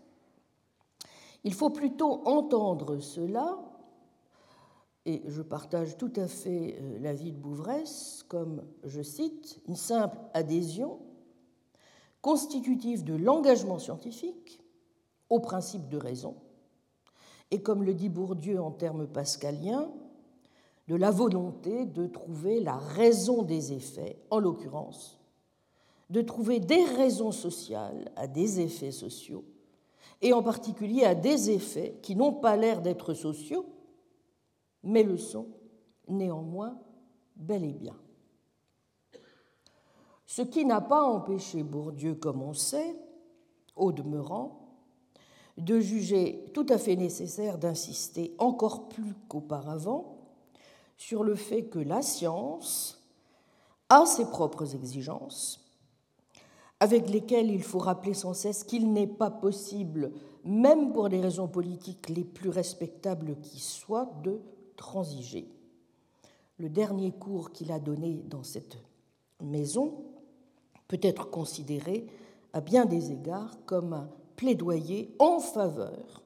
Il 1.44 1.54
faut 1.54 1.70
plutôt 1.70 2.26
entendre 2.26 2.98
cela, 2.98 3.58
et 5.06 5.22
je 5.28 5.40
partage 5.40 5.96
tout 5.96 6.12
à 6.16 6.26
fait 6.26 6.78
euh, 6.80 6.98
l'avis 7.00 7.30
de 7.30 7.38
Bouvresse, 7.38 8.24
comme, 8.28 8.64
je 8.84 9.00
cite, 9.00 9.60
une 9.68 9.76
simple 9.76 10.18
adhésion 10.34 10.98
constitutive 12.20 13.04
de 13.04 13.14
l'engagement 13.14 13.78
scientifique 13.78 14.60
au 15.30 15.38
principe 15.38 15.88
de 15.88 15.96
raison, 15.96 16.34
et 17.52 17.62
comme 17.62 17.84
le 17.84 17.94
dit 17.94 18.08
Bourdieu 18.08 18.60
en 18.60 18.72
termes 18.72 19.06
pascaliens, 19.06 19.88
de 20.88 20.96
la 20.96 21.12
volonté 21.12 21.84
de 21.84 22.06
trouver 22.06 22.60
la 22.60 22.76
raison 22.76 23.42
des 23.42 23.72
effets, 23.72 24.18
en 24.30 24.40
l'occurrence, 24.40 25.20
de 26.10 26.20
trouver 26.20 26.58
des 26.58 26.84
raisons 26.84 27.32
sociales 27.32 28.10
à 28.16 28.26
des 28.26 28.60
effets 28.60 28.92
sociaux, 28.92 29.44
et 30.20 30.32
en 30.32 30.42
particulier 30.42 31.04
à 31.04 31.14
des 31.14 31.50
effets 31.50 31.96
qui 32.02 32.16
n'ont 32.16 32.32
pas 32.32 32.56
l'air 32.56 32.82
d'être 32.82 33.14
sociaux, 33.14 33.66
mais 34.86 35.02
le 35.02 35.16
sont 35.16 35.48
néanmoins 36.08 36.78
bel 37.34 37.64
et 37.64 37.72
bien. 37.72 37.96
Ce 40.26 40.42
qui 40.42 40.64
n'a 40.64 40.80
pas 40.80 41.02
empêché 41.02 41.62
Bourdieu, 41.62 42.14
comme 42.14 42.42
on 42.42 42.54
sait, 42.54 42.96
au 43.74 43.92
demeurant, 43.92 44.60
de 45.58 45.80
juger 45.80 46.50
tout 46.54 46.66
à 46.68 46.78
fait 46.78 46.96
nécessaire 46.96 47.58
d'insister 47.58 48.34
encore 48.38 48.88
plus 48.88 49.14
qu'auparavant 49.28 50.18
sur 50.96 51.24
le 51.24 51.34
fait 51.34 51.64
que 51.64 51.78
la 51.78 52.02
science 52.02 53.02
a 53.88 54.06
ses 54.06 54.26
propres 54.26 54.74
exigences 54.74 55.62
avec 56.80 57.08
lesquels 57.08 57.50
il 57.50 57.62
faut 57.62 57.78
rappeler 57.78 58.14
sans 58.14 58.34
cesse 58.34 58.62
qu'il 58.62 58.92
n'est 58.92 59.06
pas 59.06 59.30
possible, 59.30 60.12
même 60.44 60.92
pour 60.92 61.08
des 61.08 61.20
raisons 61.20 61.48
politiques 61.48 62.10
les 62.10 62.24
plus 62.24 62.50
respectables 62.50 63.40
qui 63.40 63.58
soient, 63.58 64.12
de 64.22 64.40
transiger. 64.76 65.48
Le 66.58 66.68
dernier 66.68 67.12
cours 67.12 67.52
qu'il 67.52 67.72
a 67.72 67.80
donné 67.80 68.22
dans 68.28 68.42
cette 68.42 68.78
maison 69.42 70.04
peut 70.88 71.00
être 71.02 71.30
considéré 71.30 72.06
à 72.52 72.60
bien 72.60 72.86
des 72.86 73.12
égards 73.12 73.58
comme 73.66 73.92
un 73.92 74.10
plaidoyer 74.36 75.14
en 75.18 75.40
faveur 75.40 76.22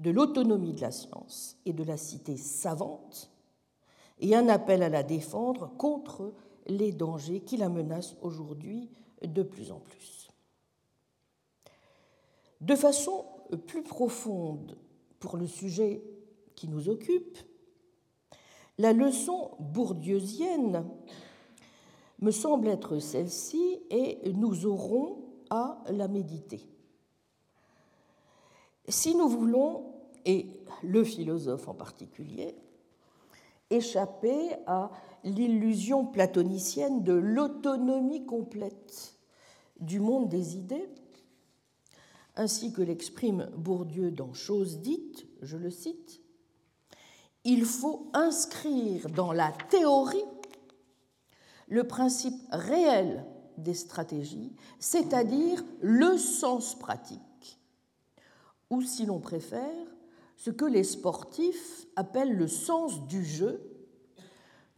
de 0.00 0.10
l'autonomie 0.10 0.72
de 0.72 0.80
la 0.80 0.90
science 0.90 1.56
et 1.64 1.72
de 1.72 1.84
la 1.84 1.96
cité 1.96 2.36
savante 2.36 3.30
et 4.18 4.34
un 4.34 4.48
appel 4.48 4.82
à 4.82 4.88
la 4.88 5.02
défendre 5.02 5.70
contre 5.76 6.32
les 6.66 6.92
dangers 6.92 7.40
qui 7.40 7.56
la 7.56 7.68
menacent 7.68 8.16
aujourd'hui 8.22 8.90
de 9.22 9.42
plus 9.42 9.70
en 9.70 9.80
plus. 9.80 10.28
De 12.60 12.74
façon 12.74 13.24
plus 13.66 13.82
profonde 13.82 14.78
pour 15.18 15.36
le 15.36 15.46
sujet 15.46 16.02
qui 16.54 16.68
nous 16.68 16.88
occupe, 16.88 17.38
la 18.78 18.92
leçon 18.92 19.52
bourdieusienne 19.58 20.84
me 22.20 22.30
semble 22.30 22.68
être 22.68 22.98
celle-ci 22.98 23.80
et 23.90 24.32
nous 24.32 24.66
aurons 24.66 25.24
à 25.50 25.82
la 25.90 26.08
méditer. 26.08 26.60
Si 28.88 29.14
nous 29.14 29.28
voulons, 29.28 29.92
et 30.24 30.48
le 30.82 31.04
philosophe 31.04 31.68
en 31.68 31.74
particulier, 31.74 32.54
échapper 33.70 34.50
à 34.66 34.90
l'illusion 35.22 36.06
platonicienne 36.06 37.02
de 37.02 37.12
l'autonomie 37.12 38.24
complète 38.24 39.18
du 39.80 40.00
monde 40.00 40.28
des 40.28 40.56
idées, 40.56 40.88
ainsi 42.36 42.72
que 42.72 42.82
l'exprime 42.82 43.50
Bourdieu 43.56 44.10
dans 44.10 44.32
Choses 44.32 44.80
dites, 44.80 45.26
je 45.42 45.56
le 45.56 45.70
cite, 45.70 46.23
il 47.44 47.64
faut 47.64 48.10
inscrire 48.14 49.08
dans 49.10 49.32
la 49.32 49.52
théorie 49.70 50.24
le 51.68 51.84
principe 51.84 52.34
réel 52.50 53.24
des 53.58 53.74
stratégies, 53.74 54.52
c'est-à-dire 54.78 55.62
le 55.80 56.16
sens 56.18 56.78
pratique, 56.78 57.60
ou 58.70 58.82
si 58.82 59.06
l'on 59.06 59.20
préfère, 59.20 59.86
ce 60.36 60.50
que 60.50 60.64
les 60.64 60.84
sportifs 60.84 61.86
appellent 61.96 62.36
le 62.36 62.48
sens 62.48 63.06
du 63.06 63.24
jeu, 63.24 63.70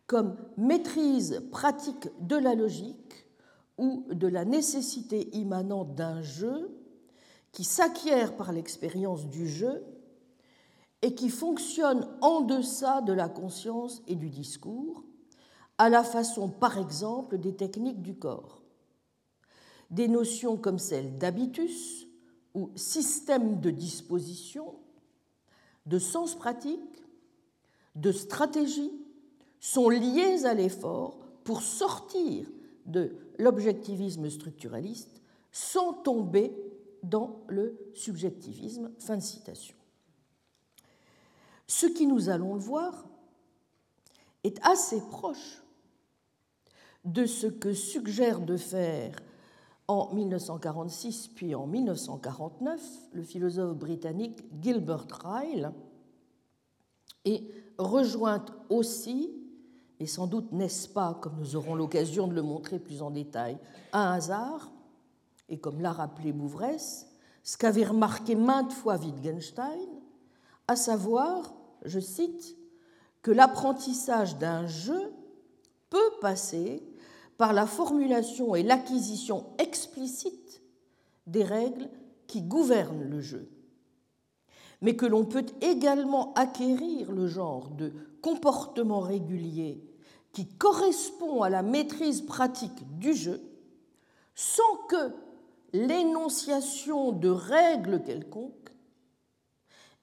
comme 0.07 0.37
maîtrise 0.57 1.42
pratique 1.50 2.09
de 2.20 2.37
la 2.37 2.55
logique 2.55 3.26
ou 3.79 4.05
de 4.11 4.29
la 4.29 4.44
nécessité 4.44 5.35
immanente 5.37 5.94
d'un 5.94 6.22
jeu 6.22 6.70
qui 7.52 7.64
s'acquiert 7.64 8.37
par 8.37 8.52
l'expérience 8.52 9.26
du 9.26 9.48
jeu 9.48 9.83
et 11.06 11.14
qui 11.14 11.28
fonctionne 11.28 12.04
en 12.20 12.40
deçà 12.40 13.00
de 13.00 13.12
la 13.12 13.28
conscience 13.28 14.02
et 14.08 14.16
du 14.16 14.28
discours, 14.28 15.04
à 15.78 15.88
la 15.88 16.02
façon 16.02 16.48
par 16.48 16.78
exemple 16.78 17.38
des 17.38 17.54
techniques 17.54 18.02
du 18.02 18.16
corps. 18.16 18.60
Des 19.92 20.08
notions 20.08 20.56
comme 20.56 20.80
celle 20.80 21.16
d'habitus 21.16 22.08
ou 22.54 22.72
système 22.74 23.60
de 23.60 23.70
disposition, 23.70 24.74
de 25.86 26.00
sens 26.00 26.34
pratique, 26.34 27.04
de 27.94 28.10
stratégie 28.10 28.90
sont 29.60 29.88
liées 29.88 30.44
à 30.44 30.54
l'effort 30.54 31.20
pour 31.44 31.62
sortir 31.62 32.48
de 32.84 33.14
l'objectivisme 33.38 34.28
structuraliste 34.28 35.22
sans 35.52 35.92
tomber 35.92 36.52
dans 37.04 37.44
le 37.46 37.78
subjectivisme. 37.94 38.90
Fin 38.98 39.18
de 39.18 39.22
citation. 39.22 39.76
Ce 41.66 41.87
qui, 41.87 42.07
nous 42.07 42.29
allons 42.29 42.55
le 42.55 42.61
voir, 42.61 43.07
est 44.44 44.59
assez 44.66 45.00
proche 45.00 45.62
de 47.05 47.26
ce 47.26 47.46
que 47.46 47.72
suggère 47.72 48.40
de 48.40 48.57
faire 48.57 49.16
en 49.88 50.12
1946 50.12 51.29
puis 51.29 51.55
en 51.55 51.66
1949 51.66 52.83
le 53.12 53.22
philosophe 53.22 53.76
britannique 53.76 54.44
Gilbert 54.61 55.07
Ryle 55.22 55.72
et 57.24 57.48
rejointe 57.79 58.52
aussi 58.68 59.31
et 59.98 60.07
sans 60.07 60.26
doute 60.26 60.52
n'est-ce 60.52 60.88
pas, 60.88 61.14
comme 61.14 61.38
nous 61.38 61.57
aurons 61.57 61.74
l'occasion 61.74 62.26
de 62.26 62.35
le 62.35 62.42
montrer 62.42 62.79
plus 62.79 63.02
en 63.02 63.11
détail, 63.11 63.59
un 63.92 64.12
hasard, 64.12 64.70
et 65.48 65.59
comme 65.59 65.81
l'a 65.81 65.92
rappelé 65.92 66.33
Bouvresse, 66.33 67.07
ce 67.42 67.57
qu'avait 67.57 67.85
remarqué 67.85 68.35
maintes 68.35 68.72
fois 68.72 68.96
Wittgenstein, 68.96 69.88
à 70.68 70.76
savoir, 70.76 71.55
je 71.85 72.00
cite, 72.00 72.57
que 73.22 73.31
l'apprentissage 73.31 74.37
d'un 74.37 74.66
jeu 74.66 75.12
peut 75.90 76.12
passer 76.20 76.83
par 77.38 77.52
la 77.52 77.66
formulation 77.66 78.55
et 78.55 78.62
l'acquisition 78.62 79.46
explicite 79.59 80.62
des 81.26 81.44
règles 81.44 81.88
qui 82.26 82.42
gouvernent 82.42 83.09
le 83.09 83.20
jeu, 83.20 83.50
mais 84.81 84.96
que 84.96 85.07
l'on 85.07 85.24
peut 85.24 85.46
également 85.61 86.33
acquérir 86.35 87.12
le 87.12 87.26
genre 87.26 87.70
de 87.70 87.92
comportement 88.22 89.00
régulier 89.00 89.83
qui 90.33 90.46
correspond 90.46 91.42
à 91.42 91.50
la 91.50 91.62
maîtrise 91.62 92.20
pratique 92.20 92.98
du 92.98 93.14
jeu 93.14 93.40
sans 94.35 94.76
que 94.88 95.12
l'énonciation 95.72 97.12
de 97.12 97.29
règles 97.29 98.02
quelconques 98.02 98.65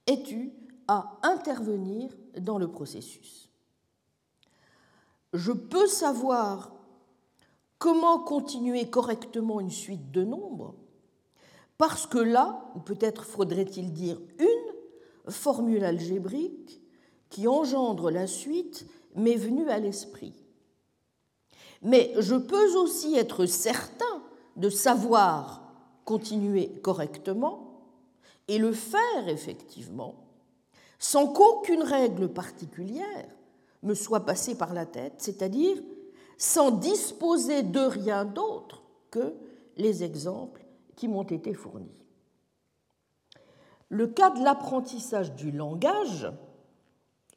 ait 0.07 0.31
eu 0.31 0.51
à 0.87 1.19
intervenir 1.23 2.11
dans 2.39 2.57
le 2.57 2.67
processus? 2.67 3.49
Je 5.33 5.51
peux 5.51 5.87
savoir 5.87 6.71
comment 7.79 8.19
continuer 8.19 8.89
correctement 8.89 9.59
une 9.59 9.71
suite 9.71 10.11
de 10.11 10.23
nombres 10.23 10.75
parce 11.77 12.05
que 12.05 12.19
là, 12.19 12.71
ou 12.75 12.79
peut-être 12.79 13.25
faudrait-il 13.25 13.91
dire 13.93 14.21
une 14.39 15.31
formule 15.31 15.83
algébrique 15.83 16.81
qui 17.29 17.47
engendre 17.47 18.11
la 18.11 18.27
suite 18.27 18.85
m'est 19.15 19.35
venue 19.35 19.69
à 19.69 19.79
l'esprit. 19.79 20.33
Mais 21.81 22.13
je 22.19 22.35
peux 22.35 22.73
aussi 22.77 23.15
être 23.15 23.45
certain 23.45 24.23
de 24.55 24.69
savoir 24.69 25.73
continuer 26.05 26.69
correctement 26.81 27.72
et 28.47 28.57
le 28.57 28.71
faire 28.71 29.27
effectivement, 29.27 30.15
sans 30.99 31.27
qu'aucune 31.27 31.83
règle 31.83 32.29
particulière 32.29 33.27
me 33.83 33.93
soit 33.93 34.25
passée 34.25 34.55
par 34.55 34.73
la 34.73 34.85
tête, 34.85 35.15
c'est-à-dire 35.17 35.77
sans 36.37 36.71
disposer 36.71 37.63
de 37.63 37.79
rien 37.79 38.25
d'autre 38.25 38.83
que 39.11 39.33
les 39.77 40.03
exemples 40.03 40.65
qui 40.95 41.07
m'ont 41.07 41.23
été 41.23 41.53
fournis. 41.53 42.03
Le 43.89 44.07
cas 44.07 44.31
de 44.31 44.43
l'apprentissage 44.43 45.35
du 45.35 45.51
langage 45.51 46.31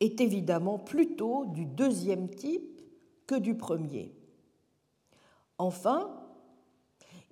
est 0.01 0.21
évidemment 0.21 0.79
plutôt 0.79 1.45
du 1.47 1.67
deuxième 1.67 2.29
type 2.31 2.81
que 3.27 3.35
du 3.35 3.57
premier. 3.57 4.15
Enfin, 5.59 6.11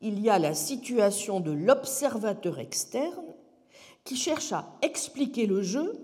il 0.01 0.21
y 0.21 0.31
a 0.31 0.39
la 0.39 0.55
situation 0.55 1.41
de 1.41 1.53
l'observateur 1.53 2.59
externe 2.59 3.35
qui 4.05 4.17
cherche 4.17 4.53
à 4.53 4.77
expliquer 4.83 5.47
le 5.47 5.63
jeu 5.63 5.99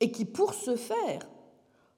et 0.00 0.10
qui, 0.10 0.24
pour 0.24 0.54
ce 0.54 0.76
faire, 0.76 1.28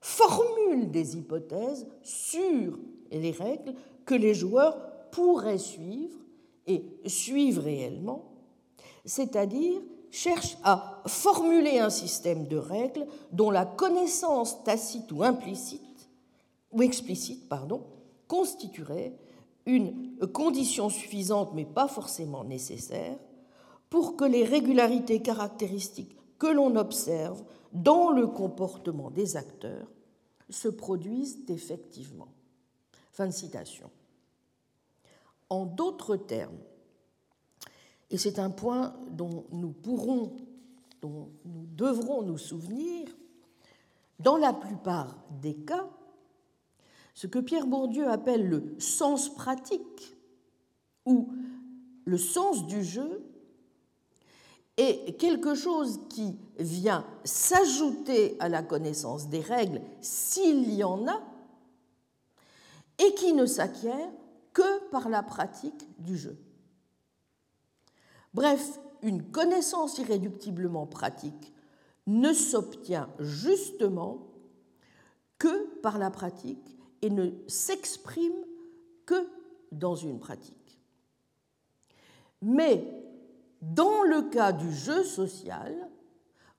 formule 0.00 0.90
des 0.90 1.16
hypothèses 1.16 1.86
sur 2.02 2.78
les 3.10 3.30
règles 3.30 3.74
que 4.04 4.14
les 4.14 4.34
joueurs 4.34 4.76
pourraient 5.10 5.58
suivre 5.58 6.18
et 6.66 6.84
suivent 7.06 7.60
réellement, 7.60 8.24
c'est-à-dire 9.04 9.80
cherche 10.10 10.56
à 10.62 11.02
formuler 11.06 11.80
un 11.80 11.90
système 11.90 12.46
de 12.46 12.56
règles 12.56 13.06
dont 13.32 13.50
la 13.50 13.64
connaissance 13.66 14.62
tacite 14.62 15.10
ou 15.10 15.24
implicite 15.24 15.80
ou 16.70 16.82
explicite 16.82 17.48
pardon, 17.48 17.82
constituerait 18.28 19.12
une 19.66 20.16
condition 20.32 20.88
suffisante 20.88 21.50
mais 21.54 21.64
pas 21.64 21.88
forcément 21.88 22.44
nécessaire 22.44 23.16
pour 23.94 24.16
que 24.16 24.24
les 24.24 24.42
régularités 24.42 25.22
caractéristiques 25.22 26.16
que 26.40 26.48
l'on 26.48 26.74
observe 26.74 27.44
dans 27.72 28.10
le 28.10 28.26
comportement 28.26 29.08
des 29.08 29.36
acteurs 29.36 29.86
se 30.50 30.66
produisent 30.66 31.44
effectivement. 31.46 32.26
Fin 33.12 33.28
de 33.28 33.32
citation. 33.32 33.88
En 35.48 35.64
d'autres 35.64 36.16
termes, 36.16 36.58
et 38.10 38.18
c'est 38.18 38.40
un 38.40 38.50
point 38.50 38.96
dont 39.12 39.44
nous 39.52 39.70
pourrons, 39.70 40.38
dont 41.00 41.28
nous 41.44 41.66
devrons 41.76 42.22
nous 42.22 42.36
souvenir, 42.36 43.06
dans 44.18 44.38
la 44.38 44.52
plupart 44.52 45.22
des 45.40 45.54
cas, 45.54 45.88
ce 47.14 47.28
que 47.28 47.38
Pierre 47.38 47.68
Bourdieu 47.68 48.08
appelle 48.08 48.48
le 48.48 48.74
sens 48.80 49.32
pratique 49.32 50.16
ou 51.06 51.28
le 52.06 52.18
sens 52.18 52.66
du 52.66 52.82
jeu 52.82 53.30
est 54.76 55.16
quelque 55.18 55.54
chose 55.54 56.00
qui 56.08 56.36
vient 56.58 57.06
s'ajouter 57.24 58.36
à 58.40 58.48
la 58.48 58.62
connaissance 58.62 59.28
des 59.28 59.40
règles 59.40 59.80
s'il 60.00 60.72
y 60.72 60.82
en 60.82 61.06
a 61.06 61.22
et 62.98 63.14
qui 63.14 63.32
ne 63.32 63.46
s'acquiert 63.46 64.10
que 64.52 64.88
par 64.90 65.08
la 65.08 65.22
pratique 65.22 65.88
du 65.98 66.16
jeu. 66.16 66.38
Bref, 68.32 68.80
une 69.02 69.22
connaissance 69.30 69.98
irréductiblement 69.98 70.86
pratique 70.86 71.52
ne 72.06 72.32
s'obtient 72.32 73.08
justement 73.18 74.26
que 75.38 75.80
par 75.80 75.98
la 75.98 76.10
pratique 76.10 76.76
et 77.02 77.10
ne 77.10 77.30
s'exprime 77.46 78.44
que 79.06 79.28
dans 79.72 79.94
une 79.94 80.18
pratique. 80.18 80.80
Mais 82.42 83.04
dans 83.72 84.02
le 84.02 84.22
cas 84.22 84.52
du 84.52 84.72
jeu 84.72 85.04
social, 85.04 85.74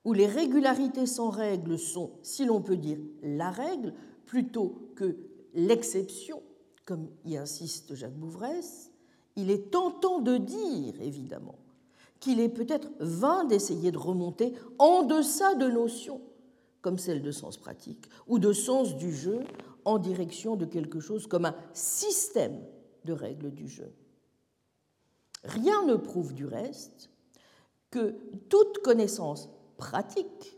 où 0.04 0.14
les 0.14 0.28
régularités 0.28 1.06
sans 1.06 1.30
règle 1.30 1.78
sont, 1.78 2.12
si 2.22 2.46
l'on 2.46 2.62
peut 2.62 2.78
dire, 2.78 3.00
la 3.24 3.50
règle 3.50 3.94
plutôt 4.26 4.92
que 4.96 5.18
l'exception, 5.54 6.42
comme 6.86 7.10
y 7.26 7.38
insiste 7.38 7.96
Jacques 7.96 8.18
Bouvresse, 8.18 8.92
il 9.36 9.50
est 9.52 9.72
tentant 9.72 10.20
de 10.20 10.38
dire, 10.38 10.94
évidemment, 11.02 11.60
qu'il 12.20 12.40
est 12.40 12.50
peut-être 12.50 12.90
vain 13.00 13.46
d'essayer 13.46 13.92
de 13.92 13.98
remonter 13.98 14.54
en 14.80 15.04
deçà 15.04 15.56
de 15.56 15.68
notions 15.68 16.22
comme 16.82 17.00
celle 17.00 17.24
de 17.24 17.32
sens 17.32 17.58
pratique 17.58 18.08
ou 18.28 18.38
de 18.38 18.54
sens 18.54 18.96
du 18.96 19.12
jeu 19.12 19.40
en 19.86 19.98
direction 19.98 20.56
de 20.56 20.66
quelque 20.66 21.00
chose 21.00 21.26
comme 21.26 21.46
un 21.46 21.56
système 21.74 22.60
de 23.06 23.14
règles 23.14 23.52
du 23.52 23.68
jeu. 23.68 23.92
Rien 25.46 25.86
ne 25.86 25.96
prouve 25.96 26.34
du 26.34 26.46
reste 26.46 27.10
que 27.92 28.16
toute 28.50 28.80
connaissance 28.80 29.50
pratique 29.78 30.58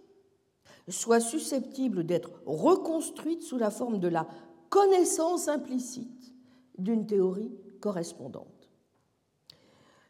soit 0.89 1.19
susceptible 1.19 2.05
d'être 2.05 2.31
reconstruite 2.45 3.41
sous 3.41 3.57
la 3.57 3.69
forme 3.69 3.99
de 3.99 4.07
la 4.07 4.27
connaissance 4.69 5.47
implicite 5.47 6.33
d'une 6.77 7.05
théorie 7.05 7.51
correspondante. 7.81 8.69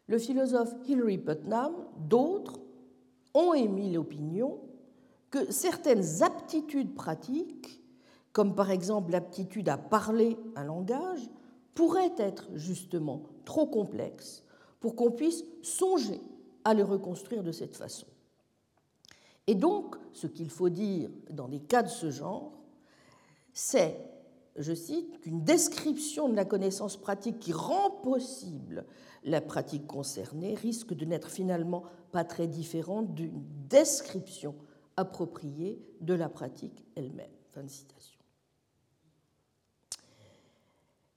Le 0.06 0.18
philosophe 0.18 0.72
Hilary 0.86 1.18
Putnam, 1.18 1.74
d'autres, 1.98 2.60
ont 3.34 3.52
émis 3.52 3.92
l'opinion 3.92 4.60
que 5.30 5.52
certaines 5.52 6.22
aptitudes 6.22 6.94
pratiques, 6.94 7.82
comme 8.32 8.54
par 8.54 8.70
exemple 8.70 9.12
l'aptitude 9.12 9.68
à 9.68 9.76
parler 9.76 10.38
un 10.56 10.64
langage, 10.64 11.28
pourraient 11.74 12.14
être 12.16 12.48
justement 12.54 13.22
trop 13.44 13.66
complexes 13.66 14.44
pour 14.80 14.96
qu'on 14.96 15.10
puisse 15.10 15.44
songer 15.62 16.20
à 16.64 16.74
les 16.74 16.82
reconstruire 16.82 17.42
de 17.42 17.52
cette 17.52 17.76
façon. 17.76 18.06
Et 19.46 19.54
donc, 19.54 19.96
ce 20.12 20.26
qu'il 20.26 20.50
faut 20.50 20.68
dire 20.68 21.10
dans 21.30 21.48
des 21.48 21.60
cas 21.60 21.82
de 21.82 21.88
ce 21.88 22.10
genre, 22.10 22.52
c'est, 23.52 23.98
je 24.56 24.74
cite, 24.74 25.20
qu'une 25.20 25.42
description 25.42 26.28
de 26.28 26.34
la 26.34 26.44
connaissance 26.44 26.96
pratique 26.96 27.38
qui 27.38 27.52
rend 27.52 27.90
possible 27.90 28.84
la 29.24 29.40
pratique 29.40 29.86
concernée 29.86 30.54
risque 30.54 30.94
de 30.94 31.04
n'être 31.04 31.30
finalement 31.30 31.84
pas 32.12 32.24
très 32.24 32.46
différente 32.46 33.14
d'une 33.14 33.42
description 33.68 34.54
appropriée 34.96 35.80
de 36.00 36.14
la 36.14 36.28
pratique 36.28 36.84
elle-même. 36.94 37.30
Fin 37.52 37.62
de 37.62 37.70
citation. 37.70 38.20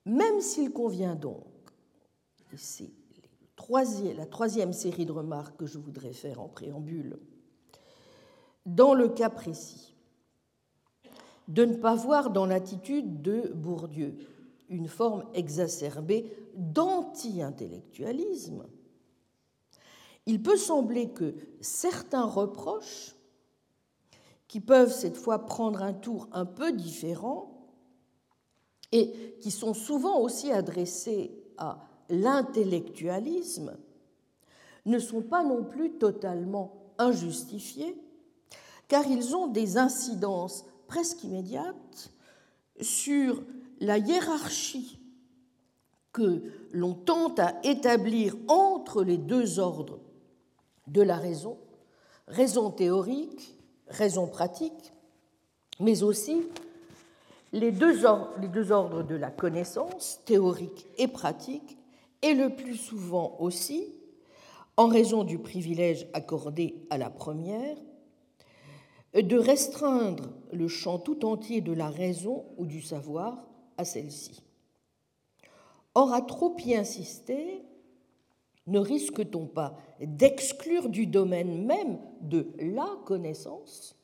Même 0.06 0.40
s'il 0.40 0.72
convient 0.72 1.16
donc, 1.16 1.46
et 2.54 2.58
c'est 2.58 2.92
la 4.16 4.26
troisième 4.26 4.74
série 4.74 5.06
de 5.06 5.12
remarques 5.12 5.58
que 5.58 5.66
je 5.66 5.78
voudrais 5.78 6.14
faire 6.14 6.40
en 6.42 6.48
préambule, 6.48 7.20
dans 8.66 8.94
le 8.94 9.10
cas 9.10 9.30
précis, 9.30 9.94
de 11.48 11.66
ne 11.66 11.76
pas 11.76 11.96
voir 11.96 12.30
dans 12.32 12.46
l'attitude 12.46 13.22
de 13.22 13.52
Bourdieu 13.54 14.16
une 14.70 14.88
forme 14.88 15.26
exacerbée 15.34 16.32
d'anti-intellectualisme, 16.56 18.66
il 20.26 20.44
peut 20.44 20.58
sembler 20.58 21.10
que 21.10 21.36
certains 21.60 22.26
reproches, 22.26 23.16
qui 24.48 24.60
peuvent 24.60 24.92
cette 24.92 25.18
fois 25.18 25.46
prendre 25.46 25.82
un 25.82 25.94
tour 25.94 26.28
un 26.34 26.46
peu 26.46 26.74
différent 26.74 27.70
et 28.92 29.38
qui 29.40 29.50
sont 29.50 29.74
souvent 29.74 30.20
aussi 30.20 30.52
adressés 30.52 31.32
à 31.58 31.91
l'intellectualisme, 32.10 33.78
ne 34.86 35.00
sont 35.00 35.22
pas 35.22 35.44
non 35.44 35.64
plus 35.64 35.92
totalement 35.94 36.94
injustifiés, 36.98 37.96
car 38.88 39.06
ils 39.08 39.36
ont 39.36 39.48
des 39.48 39.78
incidences 39.78 40.66
presque 40.88 41.24
immédiates 41.24 42.12
sur 42.82 43.44
la 43.80 43.98
hiérarchie 43.98 45.00
que 46.12 46.44
l'on 46.72 46.94
tente 46.94 47.40
à 47.40 47.56
établir 47.64 48.36
entre 48.48 49.04
les 49.04 49.18
deux 49.18 49.60
ordres 49.60 50.00
de 50.88 51.02
la 51.02 51.16
raison, 51.16 51.58
raison 52.28 52.70
théorique, 52.70 53.58
raison 53.88 54.28
pratique, 54.28 54.94
mais 55.80 56.04
aussi 56.04 56.44
les 57.54 57.72
deux, 57.72 58.06
ordres, 58.06 58.32
les 58.40 58.48
deux 58.48 58.72
ordres 58.72 59.04
de 59.04 59.16
la 59.16 59.30
connaissance, 59.30 60.20
théorique 60.26 60.88
et 60.98 61.08
pratique, 61.08 61.78
et 62.22 62.34
le 62.34 62.56
plus 62.56 62.76
souvent 62.76 63.38
aussi, 63.40 63.96
en 64.78 64.88
raison 64.88 65.24
du 65.24 65.38
privilège 65.40 66.08
accordé 66.14 66.76
à 66.90 66.98
la 66.98 67.10
première, 67.10 67.78
de 69.14 69.38
restreindre 69.38 70.30
le 70.54 70.68
champ 70.68 70.98
tout 70.98 71.26
entier 71.26 71.62
de 71.62 71.74
la 71.74 71.90
raison 71.90 72.46
ou 72.58 72.66
du 72.66 72.82
savoir 72.82 73.46
à 73.78 73.84
celle-ci. 73.84 74.42
Or, 75.94 76.14
à 76.14 76.22
trop 76.22 76.56
y 76.66 76.76
insister, 76.76 77.64
ne 78.68 78.80
risque-t-on 78.80 79.48
pas 79.48 79.76
d'exclure 80.00 80.88
du 80.88 81.08
domaine 81.08 81.66
même 81.66 82.00
de 82.22 82.54
la 82.60 82.88
connaissance 83.06 83.96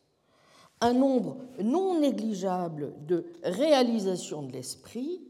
un 0.81 0.93
nombre 0.93 1.37
non 1.61 1.99
négligeable 1.99 2.93
de 3.05 3.25
réalisations 3.43 4.43
de 4.43 4.51
l'esprit 4.51 5.21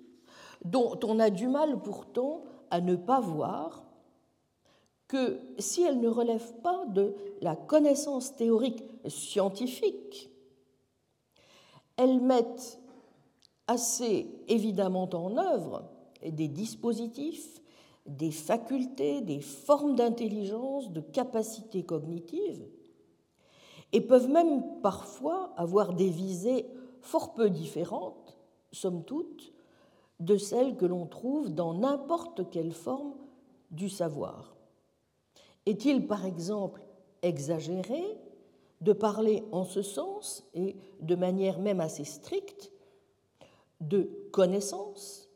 dont 0.65 0.99
on 1.03 1.19
a 1.19 1.29
du 1.29 1.47
mal 1.47 1.81
pourtant 1.81 2.43
à 2.71 2.81
ne 2.81 2.95
pas 2.95 3.19
voir 3.19 3.83
que 5.07 5.39
si 5.57 5.83
elle 5.83 5.99
ne 5.99 6.09
relève 6.09 6.53
pas 6.61 6.85
de 6.85 7.15
la 7.41 7.55
connaissance 7.55 8.35
théorique 8.35 8.83
scientifique, 9.07 10.29
elles 11.95 12.21
mettent 12.21 12.79
assez 13.67 14.27
évidemment 14.47 15.09
en 15.13 15.37
œuvre 15.37 15.89
des 16.23 16.47
dispositifs, 16.47 17.61
des 18.05 18.31
facultés, 18.31 19.21
des 19.21 19.41
formes 19.41 19.95
d'intelligence, 19.95 20.91
de 20.91 21.01
capacités 21.01 21.83
cognitives, 21.83 22.67
et 23.93 24.01
peuvent 24.01 24.29
même 24.29 24.63
parfois 24.81 25.53
avoir 25.57 25.93
des 25.93 26.09
visées 26.09 26.65
fort 27.01 27.33
peu 27.33 27.49
différentes, 27.49 28.37
somme 28.71 29.03
toute, 29.03 29.53
de 30.19 30.37
celles 30.37 30.75
que 30.75 30.85
l'on 30.85 31.05
trouve 31.05 31.49
dans 31.49 31.73
n'importe 31.73 32.49
quelle 32.49 32.73
forme 32.73 33.13
du 33.71 33.89
savoir. 33.89 34.55
Est-il 35.65 36.07
par 36.07 36.25
exemple 36.25 36.81
exagéré 37.21 38.17
de 38.81 38.93
parler 38.93 39.43
en 39.51 39.63
ce 39.63 39.81
sens 39.81 40.43
et 40.53 40.75
de 41.01 41.15
manière 41.15 41.59
même 41.59 41.79
assez 41.79 42.03
stricte 42.03 42.71
de 43.81 44.09
connaissance, 44.31 45.29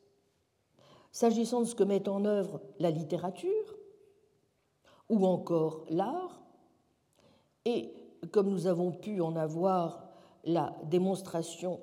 s'agissant 1.12 1.62
de 1.62 1.65
ce 1.65 1.76
que 1.76 1.84
met 1.84 2.08
en 2.08 2.26
œuvre 2.26 2.62
la 2.80 2.91
littérature 2.91 3.78
ou 5.10 5.26
encore 5.26 5.86
l'art, 5.89 6.41
et 7.65 7.94
comme 8.32 8.50
nous 8.50 8.67
avons 8.67 8.91
pu 8.91 9.22
en 9.22 9.36
avoir 9.36 10.08
la 10.44 10.76
démonstration 10.86 11.80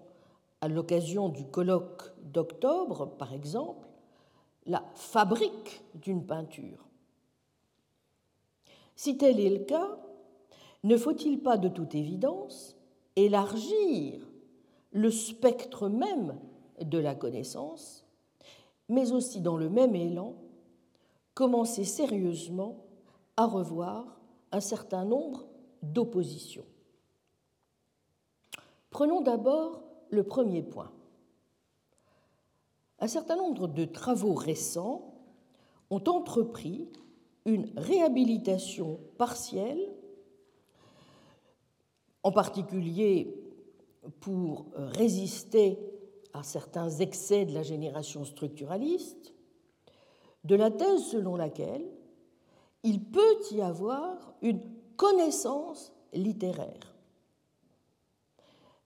à 0.61 0.69
l'occasion 0.69 1.29
du 1.29 1.45
colloque 1.45 2.03
d'octobre, 2.23 3.07
par 3.17 3.33
exemple, 3.33 3.89
la 4.67 4.85
fabrique 4.95 5.83
d'une 5.95 6.27
peinture. 6.27 6.85
Si 8.97 9.17
tel 9.17 9.41
est 9.41 9.51
le 9.51 9.65
cas, 9.65 9.99
ne 10.85 10.97
faut-il 10.97 11.41
pas 11.41 11.57
de 11.57 11.69
toute 11.69 11.95
évidence 11.95 12.77
élargir 13.17 14.21
le 14.93 15.11
spectre 15.11 15.89
même 15.89 16.39
de 16.81 16.99
la 16.99 17.15
connaissance, 17.15 18.05
mais 18.89 19.13
aussi 19.13 19.41
dans 19.41 19.57
le 19.57 19.69
même 19.69 19.95
élan, 19.95 20.35
commencer 21.35 21.85
sérieusement 21.85 22.85
à 23.37 23.47
revoir 23.47 24.21
un 24.51 24.61
certain 24.61 25.05
nombre 25.05 25.47
d'oppositions? 25.83 26.67
Prenons 28.91 29.21
d'abord 29.21 29.83
le 30.11 30.23
premier 30.25 30.63
point. 30.63 30.91
Un 33.01 33.09
certain 33.09 33.37
nombre 33.37 33.69
de 33.69 33.85
travaux 33.85 34.35
récents 34.35 35.15
ont 35.91 36.03
entrepris 36.07 36.89
une 37.45 37.71
réhabilitation 37.77 39.01
partielle, 39.17 39.81
en 42.23 42.33
particulier 42.33 43.35
pour 44.21 44.67
résister 44.75 45.79
à 46.33 46.43
certains 46.43 46.91
excès 46.91 47.47
de 47.47 47.55
la 47.55 47.63
génération 47.63 48.25
structuraliste, 48.25 49.35
de 50.45 50.55
la 50.55 50.71
thèse 50.71 51.05
selon 51.07 51.37
laquelle 51.37 51.87
il 52.83 53.05
peut 53.05 53.39
y 53.51 53.61
avoir 53.61 54.35
une 54.43 54.61
connaissance 54.97 55.93
littéraire. 56.13 56.88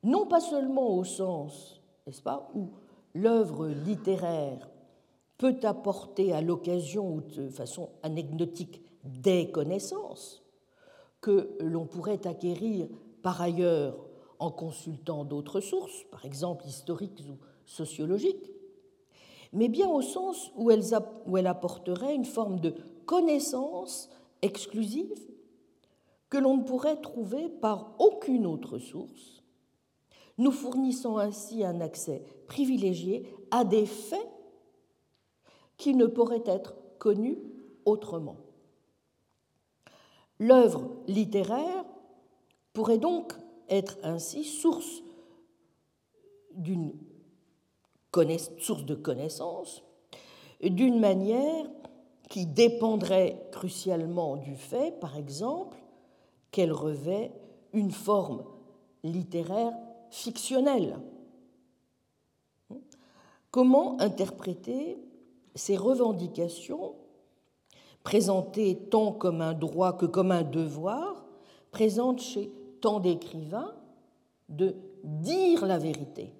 Non 0.02 0.26
pas 0.26 0.40
seulement 0.40 0.96
au 0.96 1.04
sens, 1.04 1.80
n'est-ce 2.06 2.22
pas, 2.22 2.50
où 2.54 2.70
l'œuvre 3.14 3.68
littéraire 3.68 4.68
peut 5.38 5.58
apporter 5.62 6.32
à 6.32 6.40
l'occasion 6.40 7.14
ou 7.14 7.20
de 7.20 7.48
façon 7.48 7.90
anecdotique 8.02 8.82
des 9.04 9.50
connaissances 9.50 10.42
que 11.20 11.56
l'on 11.60 11.86
pourrait 11.86 12.26
acquérir 12.26 12.88
par 13.22 13.40
ailleurs 13.40 13.96
en 14.38 14.50
consultant 14.50 15.24
d'autres 15.24 15.60
sources, 15.60 16.04
par 16.10 16.24
exemple 16.24 16.66
historiques 16.66 17.22
ou 17.30 17.38
sociologiques, 17.64 18.50
mais 19.52 19.68
bien 19.68 19.88
au 19.88 20.02
sens 20.02 20.50
où 20.56 20.70
elle, 20.70 21.46
apporterait 21.46 22.14
une 22.14 22.24
forme 22.24 22.58
de 22.58 22.74
connaissance 23.06 24.10
exclusive 24.42 25.28
que 26.28 26.38
l'on 26.38 26.56
ne 26.56 26.64
pourrait 26.64 27.00
trouver 27.00 27.48
par 27.48 27.94
aucune 27.98 28.46
autre 28.46 28.78
source, 28.78 29.41
nous 30.38 30.52
fournissant 30.52 31.18
ainsi 31.18 31.64
un 31.64 31.80
accès 31.80 32.22
privilégié 32.46 33.26
à 33.50 33.64
des 33.64 33.86
faits 33.86 34.28
qui 35.76 35.94
ne 35.94 36.06
pourraient 36.06 36.44
être 36.46 36.74
connus 36.98 37.38
autrement. 37.84 38.36
L'œuvre 40.38 40.90
littéraire 41.06 41.84
pourrait 42.72 42.98
donc 42.98 43.32
être 43.68 43.98
ainsi 44.02 44.44
source 44.44 45.02
d'une 46.54 46.92
source 48.58 48.84
de 48.84 48.94
connaissance 48.94 49.82
d'une 50.70 51.00
manière 51.00 51.66
qui 52.28 52.46
dépendrait 52.46 53.48
crucialement 53.52 54.36
du 54.36 54.54
fait, 54.54 54.98
par 55.00 55.16
exemple, 55.16 55.78
qu'elle 56.50 56.72
revêt 56.72 57.32
une 57.72 57.90
forme 57.90 58.44
littéraire 59.02 59.72
fictionnelle. 60.12 60.98
Comment 63.50 63.98
interpréter 64.00 64.98
ces 65.54 65.76
revendications, 65.76 66.94
présentées 68.04 68.76
tant 68.90 69.12
comme 69.12 69.40
un 69.40 69.54
droit 69.54 69.94
que 69.94 70.06
comme 70.06 70.30
un 70.30 70.42
devoir, 70.42 71.24
présentes 71.70 72.20
chez 72.20 72.52
tant 72.80 73.00
d'écrivains, 73.00 73.74
de 74.48 74.76
dire 75.02 75.66
la 75.66 75.78
vérité? 75.78 76.34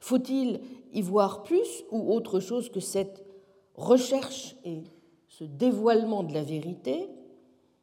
Faut-il 0.00 0.60
y 0.92 1.02
voir 1.02 1.42
plus 1.42 1.84
ou 1.90 2.12
autre 2.12 2.38
chose 2.38 2.70
que 2.70 2.80
cette 2.80 3.24
recherche 3.74 4.54
et 4.64 4.84
ce 5.26 5.42
dévoilement 5.42 6.22
de 6.22 6.32
la 6.32 6.44
vérité, 6.44 7.08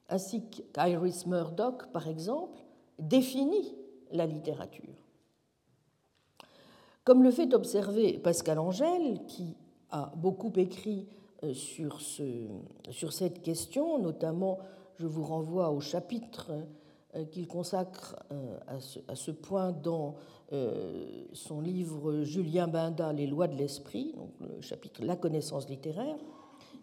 ainsi 0.07 0.41
qu'Iris 0.49 1.25
Murdoch, 1.25 1.91
par 1.91 2.07
exemple, 2.07 2.63
définit 2.97 3.75
la 4.11 4.25
littérature. 4.25 4.93
Comme 7.03 7.21
le 7.21 7.31
fait 7.31 7.53
observer 7.53 8.17
Pascal 8.17 8.57
Angèle, 8.57 9.21
qui 9.27 9.55
a 9.91 10.11
beaucoup 10.15 10.51
écrit 10.55 11.07
euh, 11.43 11.53
sur, 11.53 12.01
ce, 12.01 12.47
sur 12.89 13.13
cette 13.13 13.41
question, 13.41 13.99
notamment 13.99 14.59
je 14.95 15.05
vous 15.05 15.23
renvoie 15.23 15.69
au 15.69 15.79
chapitre 15.79 16.51
euh, 17.15 17.25
qu'il 17.25 17.47
consacre 17.47 18.15
euh, 18.31 18.57
à 19.07 19.15
ce, 19.15 19.31
point 19.31 19.71
dans 19.71 20.15
son 21.33 21.59
livre 21.59 22.21
Julien 22.21 22.67
Binda, 22.67 23.11
Les 23.13 23.25
lois 23.25 23.47
de 23.47 23.55
l'esprit, 23.55 24.13
le 24.39 24.61
chapitre 24.61 25.03
La 25.03 25.15
connaissance 25.15 25.67
littéraire, 25.67 26.17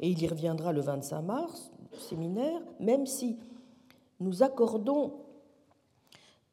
et 0.01 0.09
il 0.09 0.21
y 0.21 0.27
reviendra 0.27 0.73
le 0.73 0.81
25 0.81 1.23
mars, 1.23 1.71
séminaire, 1.97 2.61
même 2.81 3.07
si 3.07 3.39
nous 4.19 4.43
accordons 4.43 5.13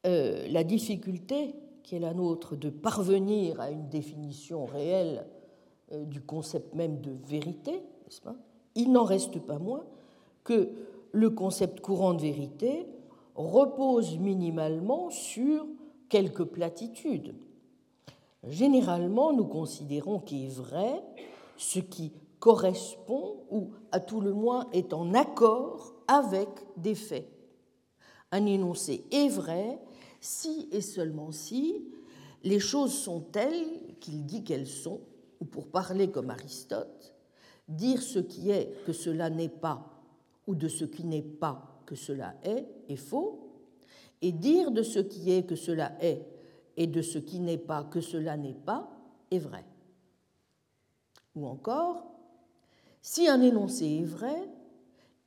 la 0.03 0.63
difficulté 0.63 1.55
qui 1.83 1.95
est 1.95 1.99
la 1.99 2.13
nôtre 2.13 2.55
de 2.55 2.69
parvenir 2.69 3.59
à 3.59 3.71
une 3.71 3.89
définition 3.89 4.65
réelle 4.65 5.25
du 5.91 6.21
concept 6.21 6.75
même 6.75 7.01
de 7.01 7.11
vérité, 7.27 7.71
n'est-ce 7.71 8.21
pas? 8.21 8.35
Il 8.75 8.91
n'en 8.91 9.03
reste 9.03 9.39
pas 9.39 9.57
moins 9.57 9.83
que 10.43 10.69
le 11.11 11.29
concept 11.31 11.81
courant 11.81 12.13
de 12.13 12.21
vérité 12.21 12.85
repose 13.35 14.17
minimalement 14.19 15.09
sur 15.09 15.65
quelques 16.09 16.45
platitudes. 16.45 17.35
Généralement, 18.47 19.33
nous 19.33 19.47
considérons 19.47 20.19
qu'il 20.19 20.45
est 20.45 20.55
vrai 20.55 21.03
ce 21.57 21.79
qui 21.79 22.13
correspond 22.39 23.37
ou 23.49 23.71
à 23.91 23.99
tout 23.99 24.21
le 24.21 24.33
moins 24.33 24.67
est 24.71 24.93
en 24.93 25.13
accord 25.13 25.93
avec 26.07 26.47
des 26.77 26.95
faits. 26.95 27.29
Un 28.31 28.45
énoncé 28.45 29.03
est 29.11 29.27
vrai 29.27 29.79
si 30.19 30.67
et 30.71 30.81
seulement 30.81 31.31
si 31.31 31.85
les 32.43 32.59
choses 32.59 32.93
sont 32.93 33.21
telles 33.21 33.95
qu'il 33.99 34.25
dit 34.25 34.43
qu'elles 34.43 34.67
sont, 34.67 35.01
ou 35.39 35.45
pour 35.45 35.67
parler 35.67 36.09
comme 36.09 36.29
Aristote, 36.29 37.13
dire 37.67 38.01
ce 38.01 38.19
qui 38.19 38.51
est 38.51 38.73
que 38.85 38.93
cela 38.93 39.29
n'est 39.29 39.49
pas 39.49 39.85
ou 40.47 40.55
de 40.55 40.67
ce 40.67 40.85
qui 40.85 41.03
n'est 41.03 41.21
pas 41.21 41.81
que 41.85 41.95
cela 41.95 42.35
est 42.43 42.65
est 42.87 42.95
faux, 42.95 43.49
et 44.21 44.31
dire 44.31 44.71
de 44.71 44.83
ce 44.83 44.99
qui 44.99 45.31
est 45.31 45.43
que 45.43 45.55
cela 45.55 45.93
est 46.01 46.25
et 46.75 46.87
de 46.87 47.01
ce 47.01 47.19
qui 47.19 47.39
n'est 47.39 47.57
pas 47.57 47.83
que 47.83 48.01
cela 48.01 48.37
n'est 48.37 48.53
pas 48.53 48.89
est 49.31 49.39
vrai. 49.39 49.65
Ou 51.35 51.45
encore, 51.45 52.05
si 53.01 53.27
un 53.27 53.41
énoncé 53.41 53.85
est 53.85 54.05
vrai, 54.05 54.49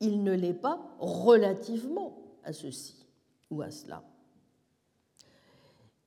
il 0.01 0.23
ne 0.23 0.33
l'est 0.33 0.53
pas 0.53 0.95
relativement 0.99 2.19
à 2.45 2.53
ceci 2.53 3.07
ou 3.51 3.63
à 3.63 3.71
cela. 3.71 4.03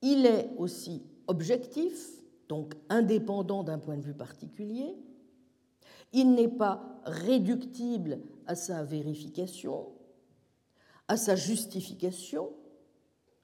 Il 0.08 0.28
est 0.28 0.52
aussi 0.60 1.02
objectif, 1.26 2.22
donc 2.48 2.76
indépendant 2.90 3.64
d'un 3.64 3.80
point 3.80 3.98
de 3.98 4.04
vue 4.04 4.14
particulier, 4.14 4.96
Il 6.14 6.36
n'est 6.36 6.48
pas 6.48 7.02
réductible 7.06 8.20
à 8.46 8.54
sa 8.54 8.84
vérification, 8.84 9.88
à 11.08 11.18
sa 11.18 11.36
justification. 11.36 12.52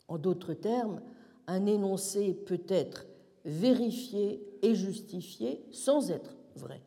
En 0.08 0.19
d'autres 0.19 0.54
termes, 0.54 1.02
un 1.47 1.65
énoncé 1.65 2.36
peut 2.36 2.63
être 2.67 3.08
vérifié 3.43 4.47
et 4.62 4.76
justifié 4.76 5.65
sans 5.71 6.12
être 6.12 6.38
vrai. 6.56 6.84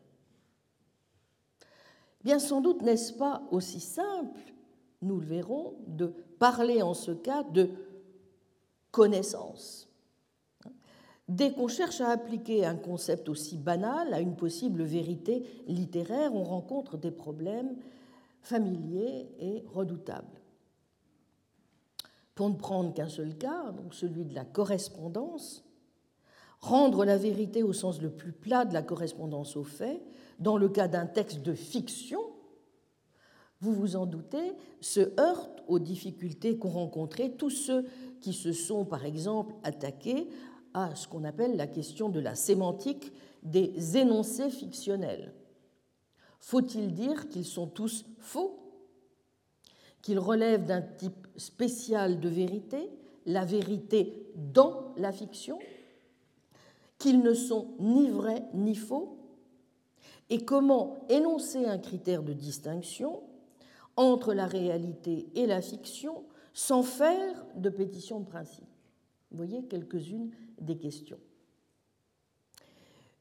Bien 2.23 2.39
sans 2.39 2.61
doute 2.61 2.81
n'est-ce 2.81 3.11
pas 3.11 3.43
aussi 3.51 3.81
simple, 3.81 4.39
nous 5.01 5.19
le 5.19 5.25
verrons, 5.25 5.75
de 5.85 6.13
parler 6.39 6.81
en 6.81 6.93
ce 6.93 7.11
cas 7.11 7.43
de 7.43 7.69
connaissance. 8.95 9.89
Dès 11.27 11.51
qu'on 11.51 11.67
cherche 11.67 11.99
à 11.99 12.11
appliquer 12.11 12.65
un 12.65 12.77
concept 12.77 13.27
aussi 13.27 13.57
banal 13.57 14.13
à 14.13 14.21
une 14.21 14.37
possible 14.37 14.83
vérité 14.83 15.43
littéraire, 15.67 16.33
on 16.33 16.45
rencontre 16.45 16.95
des 16.95 17.11
problèmes 17.11 17.75
familiers 18.39 19.27
et 19.37 19.65
redoutables. 19.67 20.39
Pour 22.35 22.49
ne 22.49 22.55
prendre 22.55 22.93
qu'un 22.93 23.09
seul 23.09 23.37
cas, 23.37 23.73
celui 23.91 24.23
de 24.23 24.33
la 24.33 24.45
correspondance, 24.45 25.65
rendre 26.61 27.03
la 27.03 27.17
vérité 27.17 27.63
au 27.63 27.73
sens 27.73 28.01
le 28.01 28.11
plus 28.11 28.31
plat 28.31 28.63
de 28.63 28.73
la 28.73 28.81
correspondance 28.81 29.57
aux 29.57 29.65
faits, 29.65 30.01
dans 30.39 30.55
le 30.55 30.69
cas 30.69 30.87
d'un 30.87 31.05
texte 31.05 31.41
de 31.41 31.53
fiction, 31.53 32.21
vous 33.59 33.73
vous 33.73 33.95
en 33.97 34.05
doutez, 34.05 34.53
se 34.79 35.19
heurte 35.19 35.63
aux 35.67 35.79
difficultés 35.79 36.57
qu'ont 36.57 36.69
rencontrées 36.69 37.31
tous 37.31 37.49
ceux 37.49 37.85
qui 38.25 38.33
se 38.33 38.53
sont, 38.53 38.85
par 38.85 39.05
exemple, 39.05 39.53
attaqués 39.61 40.27
à 40.73 40.95
ce 40.95 41.07
qu'on 41.07 41.25
appelle 41.25 41.57
la 41.57 41.67
question 41.67 42.09
de 42.09 42.19
la 42.19 42.33
sémantique 42.33 43.11
des 43.43 43.97
énoncés 43.97 44.49
fictionnels. 44.49 45.31
Faut-il 46.39 46.95
dire 46.95 47.29
qu'ils 47.29 47.45
sont 47.45 47.67
tous 47.67 48.03
faux? 48.17 48.57
Qu'ils 50.01 50.17
relèvent 50.17 50.65
d'un 50.65 50.81
type 50.81 51.27
spécial 51.37 52.19
de 52.19 52.27
vérité, 52.27 52.89
la 53.27 53.45
vérité 53.45 54.31
dans 54.33 54.95
la 54.97 55.11
fiction? 55.11 55.59
Qu'ils 56.97 57.21
ne 57.21 57.35
sont 57.35 57.75
ni 57.77 58.09
vrais 58.09 58.43
ni 58.55 58.73
faux? 58.73 59.19
Et 60.31 60.45
comment 60.45 60.97
énoncer 61.09 61.67
un 61.67 61.77
critère 61.77 62.23
de 62.23 62.33
distinction 62.33 63.21
entre 63.95 64.33
la 64.33 64.47
réalité 64.47 65.27
et 65.35 65.45
la 65.45 65.61
fiction 65.61 66.23
sans 66.55 66.83
faire 66.83 67.45
de 67.55 67.69
pétition 67.69 68.21
de 68.21 68.25
principe 68.25 68.65
Vous 69.29 69.37
voyez 69.37 69.61
quelques-unes 69.65 70.31
des 70.59 70.77
questions. 70.77 71.19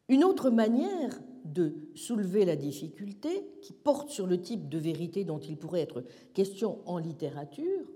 Une 0.08 0.24
autre 0.24 0.50
manière 0.50 1.20
de 1.44 1.74
soulever 1.94 2.44
la 2.44 2.56
difficulté, 2.56 3.44
qui 3.60 3.72
porte 3.72 4.10
sur 4.10 4.26
le 4.26 4.40
type 4.40 4.68
de 4.68 4.78
vérité 4.78 5.24
dont 5.24 5.40
il 5.40 5.56
pourrait 5.56 5.80
être 5.80 6.04
question 6.32 6.78
en 6.86 6.98
littérature, 6.98 7.90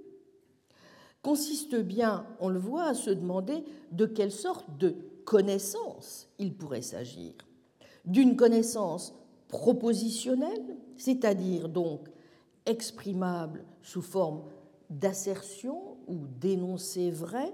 consiste 1.23 1.77
bien, 1.77 2.27
on 2.41 2.49
le 2.49 2.59
voit, 2.59 2.89
à 2.89 2.95
se 2.95 3.11
demander 3.11 3.63
de 3.93 4.07
quelle 4.07 4.33
sorte 4.33 4.77
de 4.79 4.97
connaissance 5.25 6.29
il 6.39 6.53
pourrait 6.53 6.83
s'agir. 6.83 7.33
D'une 8.05 8.35
connaissance 8.35 9.15
propositionnelle, 9.47 10.77
c'est-à-dire 10.97 11.69
donc 11.69 12.09
exprimable 12.67 13.65
sous 13.83 14.03
forme 14.03 14.43
d'assertion 14.91 15.97
ou 16.07 16.27
d'énoncé 16.41 17.11
vrai, 17.11 17.53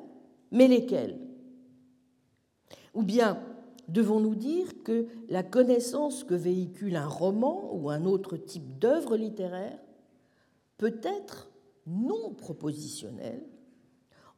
mais 0.50 0.68
lesquelles 0.68 1.18
Ou 2.94 3.02
bien 3.02 3.40
devons-nous 3.88 4.34
dire 4.34 4.82
que 4.82 5.06
la 5.28 5.42
connaissance 5.42 6.24
que 6.24 6.34
véhicule 6.34 6.96
un 6.96 7.06
roman 7.06 7.74
ou 7.74 7.90
un 7.90 8.04
autre 8.04 8.36
type 8.36 8.78
d'œuvre 8.78 9.16
littéraire 9.16 9.78
peut 10.78 11.00
être 11.02 11.50
non 11.86 12.32
propositionnelle 12.34 13.44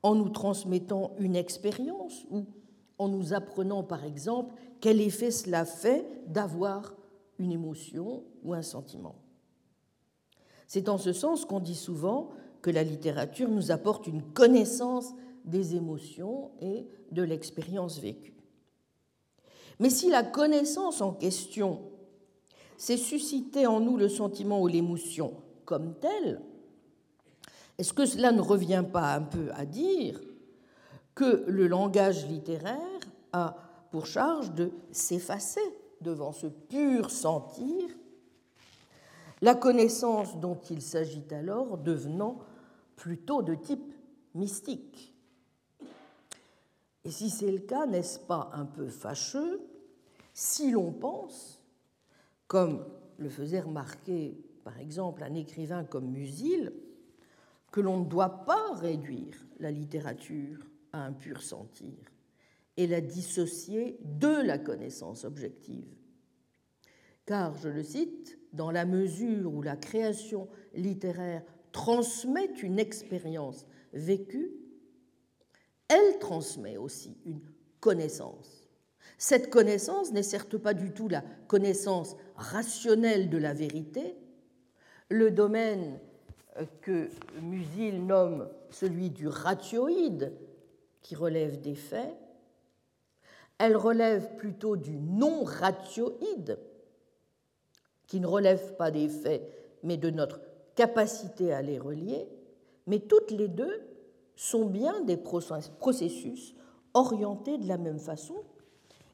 en 0.03 0.15
nous 0.15 0.29
transmettant 0.29 1.13
une 1.19 1.37
expérience 1.37 2.25
ou 2.31 2.47
en 2.99 3.09
nous 3.09 3.35
apprenant 3.35 3.83
par 3.83 4.05
exemple 4.05 4.55
quel 4.81 5.01
effet 5.01 5.31
cela 5.31 5.65
fait 5.65 6.07
d'avoir 6.27 6.95
une 7.39 7.53
émotion 7.53 8.25
ou 8.43 8.55
un 8.55 8.63
sentiment? 8.63 9.17
C'est 10.67 10.89
en 10.89 10.99
ce 10.99 11.13
sens 11.13 11.45
qu'on 11.45 11.61
dit 11.61 11.77
souvent 11.77 12.31
que 12.63 12.71
la 12.71 12.83
littérature 12.83 13.49
nous 13.49 13.71
apporte 13.71 14.07
une 14.07 14.23
connaissance 14.23 15.15
des 15.45 15.77
émotions 15.77 16.51
et 16.61 16.87
de 17.13 17.23
l'expérience 17.23 17.99
vécue. 17.99 18.35
Mais 19.79 19.91
si 19.91 20.11
la 20.11 20.23
connaissance 20.23 21.01
en 21.01 21.13
question 21.13 21.81
s'est 22.77 22.97
suscité 22.97 23.67
en 23.67 23.81
nous 23.81 23.97
le 23.97 24.09
sentiment 24.09 24.61
ou 24.61 24.67
l'émotion 24.67 25.35
comme 25.65 25.95
telle, 25.95 26.41
est-ce 27.79 27.93
que 27.93 28.07
cela 28.07 28.33
ne 28.33 28.41
revient 28.41 28.85
pas 28.91 29.15
un 29.15 29.23
peu 29.23 29.51
à 29.55 29.67
dire 29.67 30.21
que 31.15 31.45
le 31.47 31.67
langage 31.67 32.27
littéraire 32.27 32.79
a 33.33 33.57
pour 33.91 34.07
charge 34.07 34.53
de 34.53 34.71
s'effacer 34.93 35.61
devant 36.01 36.33
ce 36.33 36.47
pur 36.47 37.11
sentir, 37.11 37.89
la 39.43 39.55
connaissance 39.55 40.37
dont 40.39 40.61
il 40.71 40.83
s'agit 40.83 41.27
alors 41.31 41.79
devenant 41.79 42.39
plutôt 42.97 43.43
de 43.43 43.55
type 43.55 43.95
mystique 44.35 45.17
et 47.07 47.11
si 47.13 47.31
c'est 47.31 47.53
le 47.53 47.61
cas, 47.61 47.87
n'est-ce 47.87 48.19
pas 48.19 48.51
un 48.53 48.65
peu 48.65 48.89
fâcheux 48.89 49.61
si 50.35 50.73
l'on 50.73 50.91
pense, 50.91 51.63
comme 52.49 52.85
le 53.17 53.29
faisait 53.29 53.61
remarquer 53.61 54.37
par 54.65 54.81
exemple 54.81 55.23
un 55.23 55.33
écrivain 55.35 55.85
comme 55.85 56.11
Musil, 56.11 56.73
que 57.71 57.81
l'on 57.81 58.01
ne 58.01 58.07
doit 58.07 58.45
pas 58.45 58.75
réduire 58.75 59.37
la 59.61 59.71
littérature 59.71 60.59
à 60.93 61.05
un 61.05 61.13
pur 61.13 61.43
sentir 61.43 61.95
et 62.77 62.89
la 62.89 63.01
dissocier 63.01 64.01
de 64.03 64.43
la 64.45 64.59
connaissance 64.59 65.25
objective. 65.25 65.95
Car, 67.27 67.57
je 67.57 67.69
le 67.69 67.83
cite, 67.83 68.39
dans 68.53 68.71
la 68.71 68.85
mesure 68.85 69.53
où 69.53 69.63
la 69.63 69.77
création 69.77 70.49
littéraire 70.75 71.43
transmet 71.73 72.51
une 72.63 72.79
expérience 72.79 73.67
vécue, 73.93 74.53
elle 75.89 76.19
transmet 76.19 76.77
aussi 76.77 77.17
une 77.25 77.41
connaissance. 77.81 78.69
Cette 79.19 79.51
connaissance 79.51 80.13
n'est 80.13 80.23
certes 80.23 80.57
pas 80.57 80.75
du 80.75 80.93
tout 80.93 81.09
la 81.09 81.23
connaissance 81.49 82.17
rationnelle 82.37 83.31
de 83.31 83.39
la 83.39 83.55
vérité. 83.55 84.17
Le 85.09 85.31
domaine 85.31 85.99
euh, 86.59 86.65
que 86.83 87.09
Musil 87.41 88.05
nomme 88.05 88.49
celui 88.71 89.11
du 89.11 89.29
ratioïde, 89.29 90.33
qui 91.03 91.15
relève 91.15 91.61
des 91.61 91.77
faits, 91.77 92.17
elle 93.59 93.77
relève 93.77 94.35
plutôt 94.37 94.77
du 94.77 94.99
non-ratioïde, 94.99 96.59
qui 98.07 98.21
ne 98.21 98.27
relève 98.27 98.77
pas 98.77 98.91
des 98.91 99.09
faits, 99.09 99.43
mais 99.83 99.97
de 99.97 100.11
notre 100.11 100.41
capacité 100.75 101.53
à 101.53 101.63
les 101.63 101.79
relier, 101.79 102.29
mais 102.87 103.01
toutes 103.01 103.31
les 103.31 103.49
deux 103.49 103.83
sont 104.37 104.67
bien 104.67 105.01
des 105.01 105.17
processus 105.17 106.55
orientés 106.95 107.59
de 107.59 107.67
la 107.67 107.79
même 107.79 107.99
façon, 107.99 108.37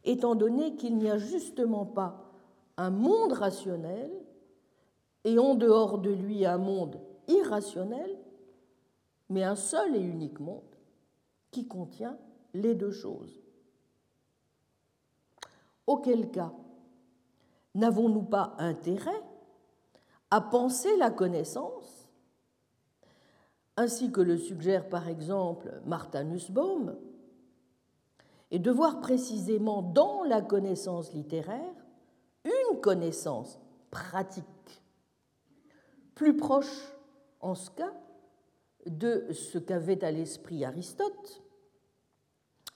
étant 0.05 0.35
donné 0.35 0.77
qu'il 0.77 0.97
n'y 0.97 1.11
a 1.11 1.19
justement 1.19 1.87
pas 1.87 2.33
un 2.77 2.91
monde 2.91 3.33
rationnel 3.33 4.11
et 5.25 5.39
en 5.39 5.55
dehors 5.55 5.99
de 5.99 6.11
lui 6.11 6.45
un 6.45 6.59
monde 6.59 7.01
irrationnel, 7.29 8.19
mais 9.29 9.45
un 9.45 9.57
seul 9.57 9.97
et 9.97 10.01
unique 10.01 10.41
monde 10.41 10.61
qui 11.51 11.67
contient 11.67 12.19
les 12.55 12.75
deux 12.75 12.91
choses. 12.91 13.41
Auquel 15.87 16.31
cas, 16.31 16.53
n'avons-nous 17.75 18.23
pas 18.23 18.55
intérêt 18.59 19.23
à 20.31 20.41
penser 20.41 20.97
la 20.97 21.11
connaissance 21.11 22.03
ainsi 23.77 24.11
que 24.13 24.21
le 24.21 24.37
suggère 24.37 24.89
par 24.89 25.09
exemple 25.09 25.81
Martha 25.87 26.25
Nussbaum, 26.25 26.97
et 28.51 28.59
de 28.59 28.71
voir 28.71 29.01
précisément 29.01 29.81
dans 29.81 30.25
la 30.25 30.43
connaissance 30.43 31.13
littéraire 31.15 31.75
une 32.45 32.81
connaissance 32.81 33.59
pratique, 33.91 34.45
plus 36.15 36.37
proche 36.37 36.93
en 37.41 37.55
ce 37.55 37.71
cas 37.71 37.93
de 38.87 39.33
ce 39.33 39.59
qu'avait 39.59 40.05
à 40.05 40.11
l'esprit 40.11 40.65
Aristote, 40.65 41.43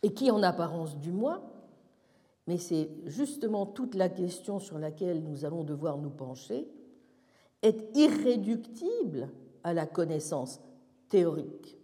et 0.03 0.15
qui 0.15 0.31
en 0.31 0.43
apparence 0.43 0.97
du 0.99 1.13
moins, 1.13 1.43
mais 2.47 2.59
c'est 2.59 2.91
justement 3.07 3.67
toute 3.67 3.95
la 3.95 4.09
question 4.09 4.59
sur 4.59 4.79
laquelle 4.79 5.23
nous 5.25 5.45
allons 5.45 5.65
devoir 5.65 5.99
nous 5.99 6.11
pencher, 6.11 6.69
est 7.63 7.97
irréductible 7.97 9.29
à 9.65 9.73
la 9.73 9.87
connaissance 9.87 10.61
théorique, 11.09 11.79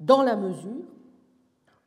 dans 0.00 0.22
la 0.22 0.36
mesure 0.36 0.84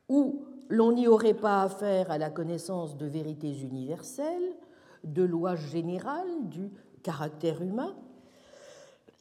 où 0.08 0.44
l'on 0.68 0.92
n'y 0.92 1.06
aurait 1.06 1.34
pas 1.34 1.62
affaire 1.62 2.10
à 2.10 2.18
la 2.18 2.30
connaissance 2.30 2.96
de 2.96 3.06
vérités 3.06 3.60
universelles, 3.60 4.56
de 5.04 5.22
lois 5.22 5.54
générales 5.54 6.48
du 6.48 6.70
caractère 7.02 7.62
humain, 7.62 7.94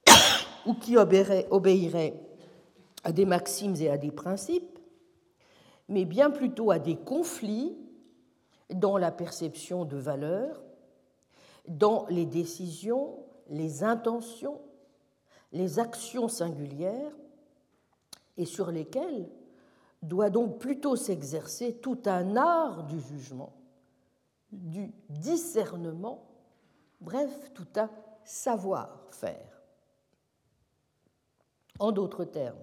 ou 0.65 0.74
qui 0.74 0.97
obéirait 0.97 2.20
à 3.03 3.11
des 3.11 3.26
maximes 3.26 3.76
et 3.76 3.89
à 3.89 3.97
des 3.97 4.11
principes, 4.11 4.80
mais 5.88 6.05
bien 6.05 6.32
plutôt 6.32 6.72
à 6.72 6.80
des 6.80 6.95
conflits 6.95 7.78
dans 8.74 8.97
la 8.97 9.11
perception 9.11 9.86
de 9.86 9.97
valeur, 9.97 10.63
dans 11.68 12.05
les 12.07 12.26
décisions, 12.26 13.20
les 13.49 13.84
intentions, 13.84 14.61
les 15.51 15.80
actions 15.80 16.28
singulières, 16.28 17.15
et 18.38 18.45
sur 18.45 18.72
lesquelles 18.72 19.30
doit 20.01 20.30
donc 20.30 20.59
plutôt 20.59 20.95
s'exercer 20.95 21.74
tout 21.78 21.99
un 22.05 22.36
art 22.36 22.84
du 22.84 22.99
jugement, 23.01 23.53
du 24.51 24.93
discernement, 25.09 26.28
bref, 27.01 27.51
tout 27.53 27.68
un 27.76 27.89
savoir-faire. 28.24 29.61
En 31.80 31.91
d'autres 31.91 32.26
termes, 32.26 32.57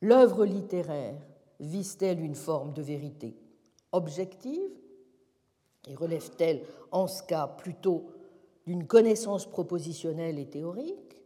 l'œuvre 0.00 0.44
littéraire 0.44 1.20
vise-t-elle 1.58 2.20
une 2.20 2.34
forme 2.34 2.72
de 2.72 2.82
vérité 2.82 3.36
objective 3.92 4.70
et 5.90 5.94
relève-t-elle 5.94 6.62
en 6.92 7.06
ce 7.06 7.22
cas 7.22 7.46
plutôt 7.46 8.06
d'une 8.66 8.86
connaissance 8.86 9.46
propositionnelle 9.46 10.38
et 10.38 10.46
théorique 10.46 11.18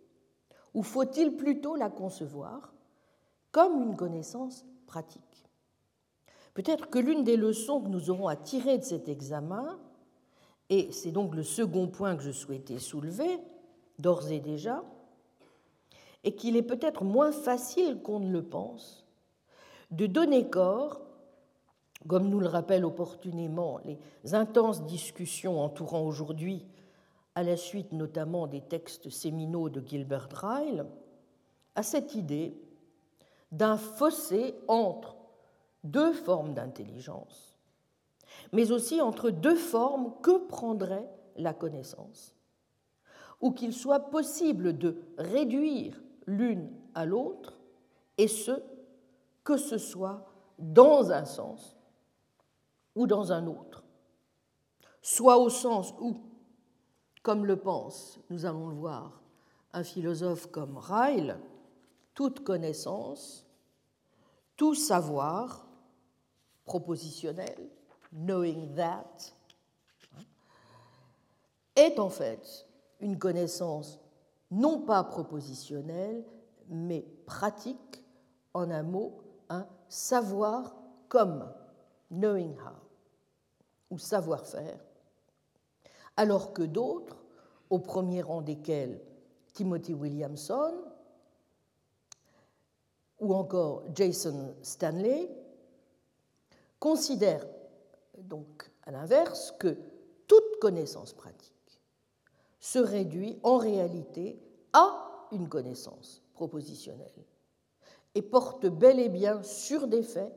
ou 0.72 0.82
faut-il 0.82 1.36
plutôt 1.36 1.76
la 1.76 1.90
concevoir 1.90 2.74
comme 3.52 3.82
une 3.82 3.96
connaissance 3.96 4.64
pratique? 4.86 5.22
Peut-être 6.54 6.88
que 6.88 6.98
l'une 6.98 7.24
des 7.24 7.36
leçons 7.36 7.80
que 7.80 7.88
nous 7.88 8.10
aurons 8.10 8.28
à 8.28 8.36
tirer 8.36 8.78
de 8.78 8.84
cet 8.84 9.08
examen, 9.08 9.78
et 10.70 10.90
c'est 10.92 11.12
donc 11.12 11.34
le 11.34 11.42
second 11.42 11.88
point 11.88 12.16
que 12.16 12.22
je 12.22 12.30
souhaitais 12.30 12.78
soulever 12.78 13.38
d'ores 13.98 14.30
et 14.30 14.40
déjà, 14.40 14.84
est 16.22 16.34
qu'il 16.34 16.56
est 16.56 16.62
peut-être 16.62 17.04
moins 17.04 17.32
facile 17.32 18.00
qu'on 18.02 18.20
ne 18.20 18.30
le 18.30 18.42
pense 18.42 19.06
de 19.90 20.06
donner 20.06 20.48
corps 20.48 21.03
comme 22.06 22.28
nous 22.28 22.40
le 22.40 22.48
rappellent 22.48 22.84
opportunément 22.84 23.80
les 23.84 24.34
intenses 24.34 24.84
discussions 24.84 25.60
entourant 25.60 26.02
aujourd'hui, 26.02 26.66
à 27.34 27.42
la 27.42 27.56
suite 27.56 27.92
notamment 27.92 28.46
des 28.46 28.60
textes 28.60 29.10
séminaux 29.10 29.68
de 29.68 29.82
Gilbert 29.84 30.28
Ryle, 30.32 30.86
à 31.74 31.82
cette 31.82 32.14
idée 32.14 32.56
d'un 33.50 33.76
fossé 33.76 34.54
entre 34.68 35.16
deux 35.82 36.12
formes 36.12 36.54
d'intelligence, 36.54 37.56
mais 38.52 38.70
aussi 38.72 39.00
entre 39.00 39.30
deux 39.30 39.56
formes 39.56 40.12
que 40.22 40.46
prendrait 40.46 41.08
la 41.36 41.54
connaissance, 41.54 42.34
ou 43.40 43.52
qu'il 43.52 43.72
soit 43.72 44.10
possible 44.10 44.78
de 44.78 44.96
réduire 45.18 46.00
l'une 46.26 46.70
à 46.94 47.04
l'autre, 47.04 47.60
et 48.16 48.28
ce, 48.28 48.62
que 49.42 49.56
ce 49.56 49.78
soit 49.78 50.26
dans 50.58 51.10
un 51.10 51.24
sens 51.24 51.73
ou 52.94 53.06
dans 53.06 53.32
un 53.32 53.46
autre, 53.46 53.84
soit 55.02 55.38
au 55.38 55.50
sens 55.50 55.92
où, 56.00 56.16
comme 57.22 57.46
le 57.46 57.56
pense, 57.56 58.18
nous 58.30 58.46
allons 58.46 58.68
le 58.68 58.76
voir, 58.76 59.22
un 59.72 59.84
philosophe 59.84 60.46
comme 60.50 60.76
Ryle, 60.76 61.38
toute 62.14 62.44
connaissance, 62.44 63.46
tout 64.56 64.74
savoir 64.74 65.66
propositionnel, 66.64 67.68
knowing 68.12 68.74
that, 68.74 69.32
est 71.76 71.98
en 71.98 72.08
fait 72.08 72.66
une 73.00 73.18
connaissance 73.18 73.98
non 74.50 74.80
pas 74.80 75.02
propositionnelle, 75.02 76.24
mais 76.68 77.02
pratique, 77.26 78.04
en 78.54 78.70
un 78.70 78.84
mot, 78.84 79.20
un 79.48 79.66
savoir 79.88 80.76
comme 81.08 81.52
knowing 82.10 82.54
how 82.58 82.83
savoir-faire, 83.98 84.78
alors 86.16 86.52
que 86.52 86.62
d'autres, 86.62 87.24
au 87.70 87.78
premier 87.78 88.22
rang 88.22 88.42
desquels 88.42 89.00
Timothy 89.52 89.94
Williamson 89.94 90.74
ou 93.20 93.34
encore 93.34 93.84
Jason 93.94 94.54
Stanley, 94.62 95.30
considèrent 96.78 97.46
donc 98.18 98.70
à 98.82 98.90
l'inverse 98.90 99.52
que 99.58 99.76
toute 100.26 100.58
connaissance 100.60 101.12
pratique 101.12 101.52
se 102.60 102.78
réduit 102.78 103.38
en 103.42 103.58
réalité 103.58 104.38
à 104.72 105.26
une 105.32 105.48
connaissance 105.48 106.22
propositionnelle 106.34 107.24
et 108.14 108.22
porte 108.22 108.66
bel 108.66 108.98
et 109.00 109.08
bien 109.08 109.42
sur 109.42 109.86
des 109.86 110.02
faits 110.02 110.32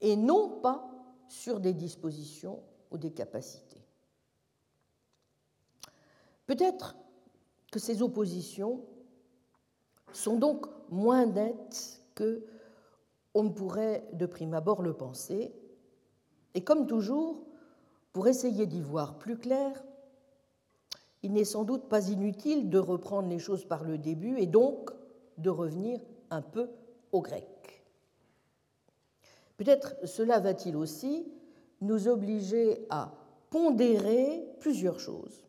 et 0.00 0.16
non 0.16 0.60
pas 0.60 0.87
sur 1.28 1.60
des 1.60 1.74
dispositions 1.74 2.62
ou 2.90 2.98
des 2.98 3.12
capacités. 3.12 3.84
Peut-être 6.46 6.96
que 7.70 7.78
ces 7.78 8.02
oppositions 8.02 8.84
sont 10.12 10.38
donc 10.38 10.66
moins 10.90 11.26
nettes 11.26 12.02
que 12.14 12.44
on 13.34 13.44
ne 13.44 13.50
pourrait 13.50 14.08
de 14.14 14.26
prime 14.26 14.54
abord 14.54 14.82
le 14.82 14.94
penser, 14.94 15.52
et 16.54 16.64
comme 16.64 16.86
toujours, 16.86 17.44
pour 18.12 18.26
essayer 18.26 18.66
d'y 18.66 18.80
voir 18.80 19.18
plus 19.18 19.36
clair, 19.36 19.84
il 21.22 21.32
n'est 21.32 21.44
sans 21.44 21.64
doute 21.64 21.88
pas 21.88 22.08
inutile 22.08 22.70
de 22.70 22.78
reprendre 22.78 23.28
les 23.28 23.38
choses 23.38 23.64
par 23.64 23.84
le 23.84 23.98
début 23.98 24.38
et 24.38 24.46
donc 24.46 24.90
de 25.36 25.50
revenir 25.50 26.00
un 26.30 26.42
peu 26.42 26.70
au 27.12 27.20
grec. 27.20 27.57
Peut-être 29.58 29.96
cela 30.06 30.38
va-t-il 30.38 30.76
aussi 30.76 31.26
nous 31.80 32.08
obliger 32.08 32.86
à 32.90 33.12
pondérer 33.50 34.46
plusieurs 34.60 35.00
choses. 35.00 35.46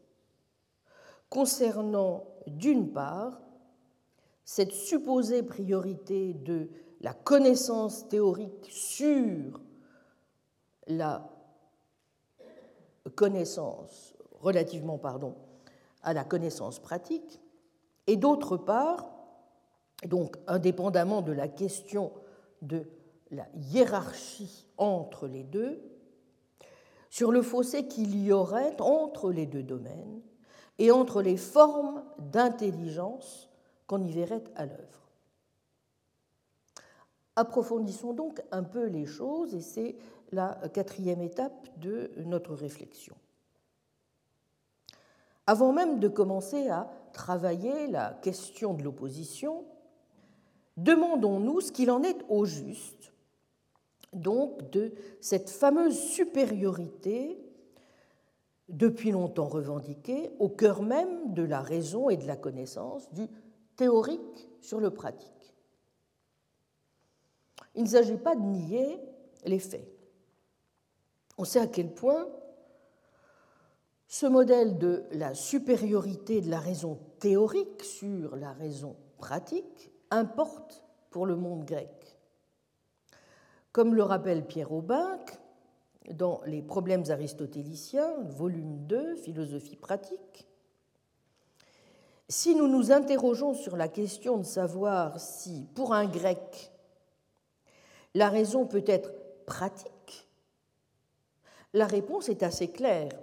Concernant, 1.30 2.26
d'une 2.48 2.92
part, 2.92 3.40
cette 4.44 4.72
supposée 4.72 5.44
priorité 5.44 6.34
de 6.34 6.70
la 7.02 7.14
connaissance 7.14 8.08
théorique 8.10 8.68
sur 8.70 9.62
la 10.88 11.30
connaissance, 13.16 14.16
relativement 14.42 14.98
pardon, 14.98 15.36
à 16.02 16.14
la 16.14 16.24
connaissance 16.24 16.80
pratique, 16.80 17.40
et 18.08 18.18
d'autre 18.18 18.58
part, 18.58 19.08
donc 20.06 20.38
indépendamment 20.48 21.22
de 21.22 21.32
la 21.32 21.48
question 21.48 22.12
de 22.64 22.88
la 23.32 23.48
hiérarchie 23.56 24.68
entre 24.78 25.28
les 25.28 25.44
deux, 25.44 25.82
sur 27.10 27.32
le 27.32 27.42
fossé 27.42 27.88
qu'il 27.88 28.24
y 28.24 28.32
aurait 28.32 28.80
entre 28.80 29.32
les 29.32 29.46
deux 29.46 29.64
domaines 29.64 30.22
et 30.78 30.92
entre 30.92 31.22
les 31.22 31.38
formes 31.38 32.04
d'intelligence 32.20 33.50
qu'on 33.88 34.04
y 34.04 34.12
verrait 34.12 34.44
à 34.56 34.66
l'œuvre. 34.66 35.10
Approfondissons 37.36 38.14
donc 38.14 38.42
un 38.52 38.64
peu 38.64 38.86
les 38.86 39.06
choses 39.06 39.54
et 39.56 39.62
c'est 39.62 39.96
la 40.32 40.60
quatrième 40.74 41.22
étape 41.22 41.70
de 41.80 42.12
notre 42.18 42.54
réflexion. 42.54 43.16
Avant 45.48 45.74
même 45.74 46.00
de 46.00 46.08
commencer 46.08 46.70
à 46.70 46.92
travailler 47.12 47.88
la 47.88 48.14
question 48.22 48.74
de 48.76 48.84
l'opposition, 48.84 49.66
demandons-nous 50.78 51.62
ce 51.62 51.72
qu'il 51.72 51.90
en 51.90 52.04
est 52.04 52.24
au 52.30 52.46
juste 52.46 53.14
donc 54.14 54.70
de 54.72 54.94
cette 55.22 55.50
fameuse 55.50 55.98
supériorité 55.98 57.38
depuis 58.70 59.12
longtemps 59.12 59.48
revendiquée 59.48 60.30
au 60.40 60.50
cœur 60.50 60.82
même 60.82 61.34
de 61.34 61.44
la 61.44 61.62
raison 61.62 62.10
et 62.10 62.18
de 62.18 62.28
la 62.28 62.36
connaissance, 62.36 63.12
du 63.14 63.28
théorique 63.76 64.50
sur 64.62 64.80
le 64.80 64.92
pratique. 64.92 65.56
Il 67.76 67.84
ne 67.84 67.88
s'agit 67.88 68.18
pas 68.18 68.36
de 68.36 68.42
nier 68.42 69.00
les 69.46 69.60
faits. 69.60 69.88
On 71.38 71.46
sait 71.46 71.60
à 71.60 71.68
quel 71.68 71.94
point 71.94 72.28
ce 74.08 74.26
modèle 74.26 74.78
de 74.78 75.04
la 75.12 75.34
supériorité 75.34 76.42
de 76.42 76.50
la 76.50 76.60
raison 76.60 77.00
théorique 77.20 77.84
sur 77.84 78.36
la 78.36 78.52
raison 78.54 78.96
pratique 79.18 79.92
importe 80.10 80.84
pour 81.12 81.26
le 81.26 81.36
monde 81.36 81.64
grec. 81.64 81.99
Comme 83.80 83.96
le 83.96 84.04
rappelle 84.04 84.46
Pierre 84.46 84.74
Aubin 84.74 85.18
dans 86.10 86.42
Les 86.46 86.62
problèmes 86.62 87.10
aristotéliciens, 87.10 88.14
volume 88.24 88.86
2, 88.88 89.16
Philosophie 89.16 89.78
pratique, 89.78 90.50
si 92.28 92.56
nous 92.56 92.68
nous 92.68 92.92
interrogeons 92.92 93.54
sur 93.54 93.78
la 93.78 93.88
question 93.88 94.36
de 94.36 94.44
savoir 94.44 95.18
si, 95.22 95.66
pour 95.76 95.94
un 95.94 96.08
grec, 96.08 96.74
la 98.16 98.28
raison 98.28 98.66
peut 98.66 98.84
être 98.86 99.14
pratique, 99.46 100.28
la 101.72 101.88
réponse 101.88 102.28
est 102.28 102.44
assez 102.44 102.72
claire. 102.72 103.18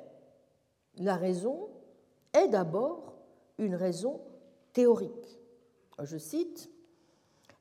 la 0.96 1.16
raison 1.16 1.68
est 2.32 2.48
d'abord 2.48 3.12
une 3.58 3.74
raison 3.74 4.22
théorique. 4.72 5.38
Je 6.02 6.16
cite, 6.16 6.70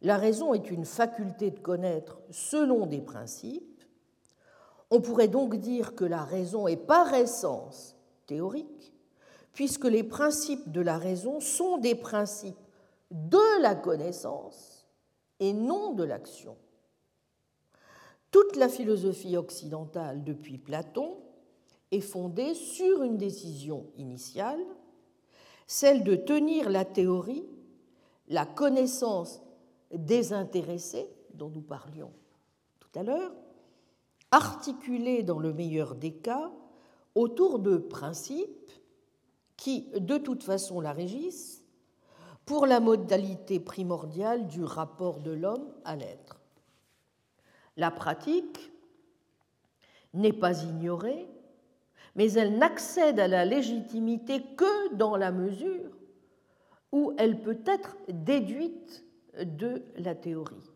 La 0.05 0.17
raison 0.17 0.53
est 0.53 0.69
une 0.69 0.85
faculté 0.85 1.49
de 1.49 1.57
connaître 1.57 2.19
selon 2.29 2.85
des 2.85 3.01
principes. 3.01 3.83
On 4.91 5.01
pourrait 5.01 5.27
donc 5.27 5.55
dire 5.55 5.95
que 5.95 6.05
la 6.05 6.23
raison 6.23 6.67
est 6.67 6.77
par 6.77 7.11
essence 7.15 7.97
théorique, 8.27 8.93
puisque 9.51 9.85
les 9.85 10.03
principes 10.03 10.71
de 10.71 10.81
la 10.81 10.99
raison 10.99 11.39
sont 11.39 11.79
des 11.79 11.95
principes 11.95 12.55
de 13.09 13.61
la 13.63 13.73
connaissance 13.73 14.87
et 15.39 15.53
non 15.53 15.93
de 15.93 16.03
l'action. 16.03 16.55
Toute 18.29 18.57
la 18.57 18.69
philosophie 18.69 19.37
occidentale 19.37 20.23
depuis 20.23 20.59
Platon 20.59 21.17
est 21.89 21.99
fondée 21.99 22.53
sur 22.53 23.01
une 23.01 23.17
décision 23.17 23.87
initiale, 23.97 24.63
celle 25.65 26.03
de 26.03 26.15
tenir 26.15 26.69
la 26.69 26.85
théorie, 26.85 27.47
la 28.27 28.45
connaissance 28.45 29.41
désintéressée 29.93 31.09
dont 31.33 31.49
nous 31.49 31.61
parlions 31.61 32.11
tout 32.79 32.99
à 32.99 33.03
l'heure, 33.03 33.31
articulée 34.31 35.23
dans 35.23 35.39
le 35.39 35.53
meilleur 35.53 35.95
des 35.95 36.13
cas 36.13 36.51
autour 37.13 37.59
de 37.59 37.77
principes 37.77 38.71
qui, 39.57 39.89
de 39.97 40.17
toute 40.17 40.43
façon, 40.43 40.81
la 40.81 40.91
régissent 40.91 41.63
pour 42.45 42.67
la 42.67 42.79
modalité 42.79 43.59
primordiale 43.59 44.47
du 44.47 44.63
rapport 44.63 45.19
de 45.19 45.31
l'homme 45.31 45.73
à 45.83 45.95
l'être. 45.95 46.41
La 47.77 47.91
pratique 47.91 48.71
n'est 50.13 50.33
pas 50.33 50.63
ignorée, 50.63 51.27
mais 52.15 52.31
elle 52.33 52.57
n'accède 52.57 53.19
à 53.19 53.27
la 53.27 53.45
légitimité 53.45 54.41
que 54.55 54.93
dans 54.95 55.17
la 55.17 55.31
mesure 55.31 55.91
où 56.91 57.13
elle 57.17 57.41
peut 57.41 57.61
être 57.65 57.97
déduite 58.07 59.04
de 59.43 59.83
la 59.97 60.15
théorie. 60.15 60.71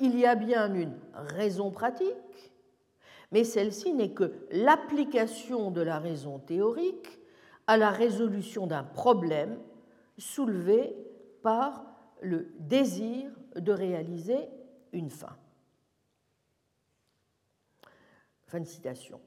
Il 0.00 0.18
y 0.18 0.26
a 0.26 0.34
bien 0.34 0.74
une 0.74 0.94
raison 1.14 1.70
pratique, 1.70 2.52
mais 3.32 3.44
celle-ci 3.44 3.92
n'est 3.92 4.12
que 4.12 4.46
l'application 4.50 5.70
de 5.70 5.82
la 5.82 5.98
raison 5.98 6.38
théorique 6.38 7.18
à 7.66 7.76
la 7.76 7.90
résolution 7.90 8.66
d'un 8.66 8.82
problème 8.82 9.58
soulevé 10.18 10.96
par 11.42 11.84
le 12.20 12.52
désir 12.58 13.30
de 13.56 13.72
réaliser 13.72 14.48
une 14.92 15.10
fin. 15.10 15.36
Fin 18.46 18.60
de 18.60 18.66
citation. 18.66 19.20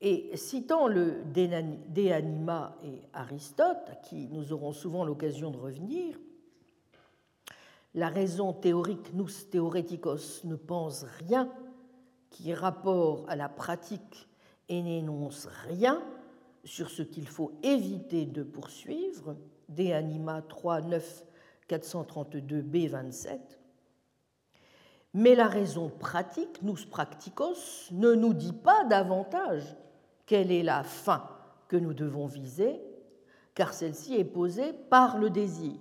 Et 0.00 0.36
citant 0.36 0.88
le 0.88 1.22
De 1.32 2.10
Anima 2.10 2.76
et 2.82 3.02
Aristote, 3.12 3.88
à 3.88 3.94
qui 3.94 4.26
nous 4.28 4.52
aurons 4.52 4.72
souvent 4.72 5.04
l'occasion 5.04 5.52
de 5.52 5.58
revenir, 5.58 6.18
la 7.94 8.08
raison 8.08 8.52
théorique 8.52 9.12
nous 9.14 9.28
théoreticos 9.50 10.44
ne 10.44 10.56
pense 10.56 11.04
rien 11.26 11.50
qui 12.30 12.54
rapport 12.54 13.24
à 13.28 13.36
la 13.36 13.48
pratique 13.48 14.28
et 14.68 14.82
n'énonce 14.82 15.46
rien 15.68 16.02
sur 16.64 16.90
ce 16.90 17.02
qu'il 17.02 17.28
faut 17.28 17.52
éviter 17.62 18.24
de 18.24 18.42
poursuivre, 18.42 19.36
De 19.68 19.92
Anima 19.92 20.42
3, 20.42 20.80
9, 20.82 21.24
432b 21.68 22.88
27, 22.88 23.58
mais 25.14 25.34
la 25.34 25.46
raison 25.46 25.90
pratique, 25.90 26.62
nous 26.62 26.76
practicos, 26.90 27.90
ne 27.90 28.14
nous 28.14 28.32
dit 28.32 28.54
pas 28.54 28.84
davantage 28.84 29.76
quelle 30.24 30.50
est 30.50 30.62
la 30.62 30.82
fin 30.84 31.28
que 31.68 31.76
nous 31.76 31.92
devons 31.92 32.26
viser, 32.26 32.80
car 33.54 33.74
celle-ci 33.74 34.14
est 34.14 34.24
posée 34.24 34.72
par 34.72 35.18
le 35.18 35.28
désir. 35.28 35.78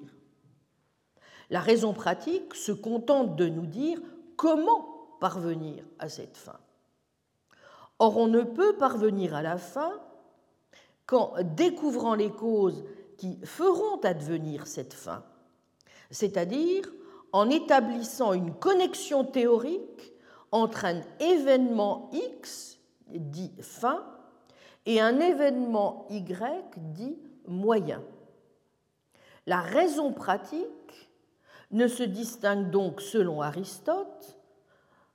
La 1.51 1.59
raison 1.59 1.93
pratique 1.93 2.55
se 2.55 2.71
contente 2.71 3.35
de 3.35 3.47
nous 3.47 3.65
dire 3.65 3.99
comment 4.37 4.87
parvenir 5.19 5.83
à 5.99 6.07
cette 6.07 6.37
fin. 6.37 6.57
Or, 7.99 8.17
on 8.17 8.27
ne 8.27 8.41
peut 8.41 8.77
parvenir 8.77 9.35
à 9.35 9.43
la 9.43 9.57
fin 9.57 9.91
qu'en 11.05 11.35
découvrant 11.43 12.15
les 12.15 12.31
causes 12.31 12.83
qui 13.17 13.37
feront 13.43 13.99
advenir 13.99 14.65
cette 14.65 14.93
fin, 14.93 15.23
c'est-à-dire 16.09 16.89
en 17.33 17.49
établissant 17.49 18.33
une 18.33 18.53
connexion 18.53 19.25
théorique 19.25 20.13
entre 20.51 20.85
un 20.85 21.01
événement 21.19 22.09
X, 22.13 22.79
dit 23.07 23.51
fin, 23.59 24.05
et 24.85 25.01
un 25.01 25.19
événement 25.19 26.07
Y, 26.09 26.77
dit 26.77 27.19
moyen. 27.45 28.01
La 29.45 29.61
raison 29.61 30.13
pratique 30.13 31.10
ne 31.71 31.87
se 31.87 32.03
distingue 32.03 32.69
donc, 32.69 33.01
selon 33.01 33.41
Aristote, 33.41 34.37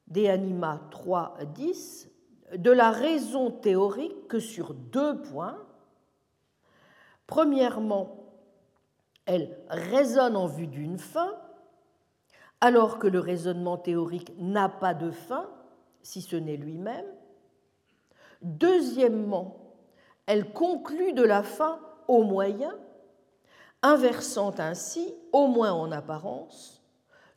des 0.09 0.29
Anima 0.29 0.81
3, 0.91 1.39
10, 1.55 2.11
de 2.57 2.71
la 2.71 2.91
raison 2.91 3.51
théorique 3.51 4.29
que 4.29 4.39
sur 4.39 4.75
deux 4.75 5.21
points. 5.21 5.59
Premièrement, 7.27 8.17
elle 9.27 9.59
raisonne 9.69 10.37
en 10.37 10.47
vue 10.47 10.69
d'une 10.69 10.99
fin, 10.99 11.35
alors 12.61 12.99
que 12.99 13.09
le 13.09 13.19
raisonnement 13.19 13.77
théorique 13.77 14.33
n'a 14.39 14.69
pas 14.69 14.95
de 14.95 15.11
fin, 15.11 15.49
si 16.03 16.23
ce 16.23 16.37
n'est 16.37 16.57
lui-même. 16.57 17.07
Deuxièmement, 18.43 19.57
elle 20.27 20.53
conclut 20.53 21.13
de 21.13 21.23
la 21.23 21.43
fin 21.43 21.81
au 22.07 22.23
moyen, 22.23 22.75
inversant 23.87 24.53
ainsi, 24.59 25.15
au 25.33 25.47
moins 25.47 25.73
en 25.73 25.93
apparence, 25.93 26.83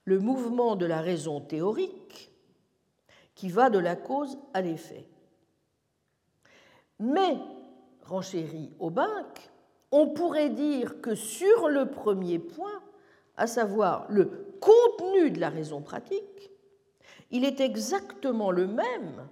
le 0.06 0.20
mouvement 0.20 0.76
de 0.76 0.88
la 0.88 1.00
raison 1.00 1.42
théorique 1.42 2.32
qui 3.36 3.50
va 3.50 3.70
de 3.70 3.78
la 3.78 3.96
cause 3.96 4.38
à 4.56 4.62
l'effet. 4.62 5.08
Mais, 7.00 7.38
renchérit 8.04 8.72
Aubinck, 8.80 9.52
on 9.92 10.08
pourrait 10.08 10.50
dire 10.50 11.02
que 11.02 11.14
sur 11.14 11.70
le 11.70 11.86
premier 11.86 12.40
point, 12.40 12.82
à 13.38 13.46
savoir 13.46 14.08
le 14.10 14.58
contenu 14.60 15.30
de 15.30 15.40
la 15.40 15.50
raison 15.50 15.82
pratique, 15.82 16.52
il 17.30 17.46
est 17.46 17.60
exactement 17.60 18.50
le 18.50 18.66
même 18.66 19.28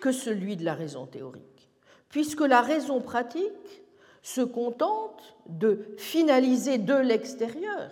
que 0.00 0.12
celui 0.12 0.56
de 0.56 0.64
la 0.64 0.74
raison 0.74 1.06
théorique, 1.06 1.68
puisque 2.08 2.40
la 2.40 2.62
raison 2.62 3.02
pratique 3.02 3.83
se 4.24 4.40
contente 4.40 5.36
de 5.46 5.94
finaliser 5.98 6.78
de 6.78 6.94
l'extérieur 6.94 7.90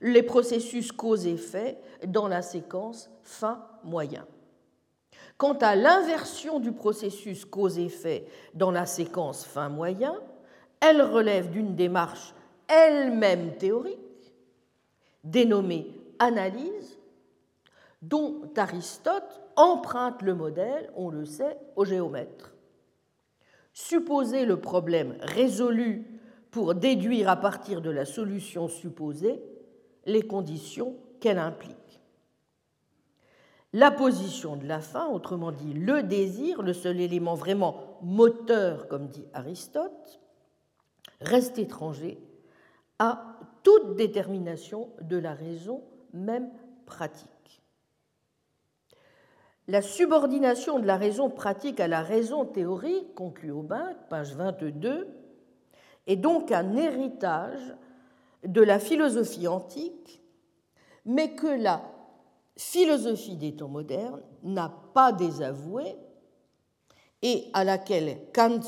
les 0.00 0.24
processus 0.24 0.90
cause-effet 0.90 1.78
dans 2.04 2.26
la 2.26 2.42
séquence 2.42 3.08
fin-moyen. 3.22 4.26
Quant 5.38 5.56
à 5.58 5.76
l'inversion 5.76 6.58
du 6.58 6.72
processus 6.72 7.44
cause-effet 7.44 8.26
dans 8.54 8.72
la 8.72 8.86
séquence 8.86 9.44
fin-moyen, 9.44 10.16
elle 10.80 11.00
relève 11.00 11.50
d'une 11.50 11.76
démarche 11.76 12.34
elle-même 12.66 13.56
théorique, 13.56 14.00
dénommée 15.22 15.86
analyse, 16.18 16.98
dont 18.02 18.42
Aristote 18.56 19.40
emprunte 19.54 20.22
le 20.22 20.34
modèle, 20.34 20.90
on 20.96 21.08
le 21.08 21.24
sait, 21.24 21.56
au 21.76 21.84
géomètre. 21.84 22.55
Supposer 23.78 24.46
le 24.46 24.58
problème 24.58 25.18
résolu 25.20 26.06
pour 26.50 26.74
déduire 26.74 27.28
à 27.28 27.36
partir 27.36 27.82
de 27.82 27.90
la 27.90 28.06
solution 28.06 28.68
supposée 28.68 29.38
les 30.06 30.22
conditions 30.22 30.96
qu'elle 31.20 31.36
implique. 31.36 32.00
La 33.74 33.90
position 33.90 34.56
de 34.56 34.66
la 34.66 34.80
fin, 34.80 35.06
autrement 35.08 35.52
dit 35.52 35.74
le 35.74 36.02
désir, 36.02 36.62
le 36.62 36.72
seul 36.72 36.98
élément 37.02 37.34
vraiment 37.34 37.98
moteur, 38.00 38.88
comme 38.88 39.08
dit 39.08 39.26
Aristote, 39.34 40.20
reste 41.20 41.58
étranger 41.58 42.18
à 42.98 43.36
toute 43.62 43.94
détermination 43.94 44.88
de 45.02 45.18
la 45.18 45.34
raison, 45.34 45.84
même 46.14 46.48
pratique. 46.86 47.28
La 49.68 49.82
subordination 49.82 50.78
de 50.78 50.86
la 50.86 50.96
raison 50.96 51.28
pratique 51.28 51.80
à 51.80 51.88
la 51.88 52.00
raison 52.00 52.44
théorique, 52.44 53.14
conclut 53.16 53.50
Aubin, 53.50 53.94
page 54.08 54.36
22, 54.36 55.08
est 56.06 56.16
donc 56.16 56.52
un 56.52 56.76
héritage 56.76 57.74
de 58.44 58.60
la 58.60 58.78
philosophie 58.78 59.48
antique, 59.48 60.22
mais 61.04 61.34
que 61.34 61.48
la 61.48 61.82
philosophie 62.56 63.36
des 63.36 63.56
temps 63.56 63.68
modernes 63.68 64.22
n'a 64.44 64.72
pas 64.94 65.10
désavoué 65.10 65.96
et 67.22 67.50
à 67.52 67.64
laquelle 67.64 68.18
Kant 68.32 68.60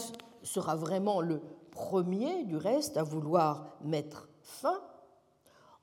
sera 0.43 0.75
vraiment 0.75 1.21
le 1.21 1.41
premier, 1.71 2.43
du 2.43 2.57
reste, 2.57 2.97
à 2.97 3.05
vouloir 3.05 3.77
mettre 3.85 4.29
fin 4.43 4.81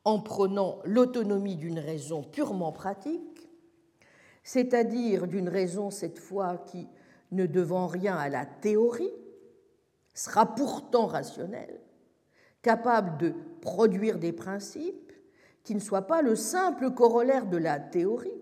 en 0.04 0.20
prenant 0.20 0.80
l'autonomie 0.84 1.56
d'une 1.56 1.80
raison 1.80 2.22
purement 2.22 2.74
pratique, 2.74 3.35
c'est-à-dire 4.46 5.26
d'une 5.26 5.50
raison 5.50 5.90
cette 5.90 6.20
fois 6.20 6.64
qui 6.68 6.88
ne 7.32 7.48
devant 7.48 7.88
rien 7.88 8.16
à 8.16 8.30
la 8.30 8.46
théorie, 8.46 9.12
sera 10.14 10.56
pourtant 10.56 11.08
rationnel, 11.08 11.82
capable 12.62 13.18
de 13.18 13.34
produire 13.60 14.20
des 14.20 14.32
principes 14.32 15.12
qui 15.64 15.74
ne 15.74 15.80
soient 15.80 16.06
pas 16.06 16.22
le 16.22 16.36
simple 16.36 16.92
corollaire 16.92 17.48
de 17.48 17.58
la 17.58 17.80
théorie 17.80 18.42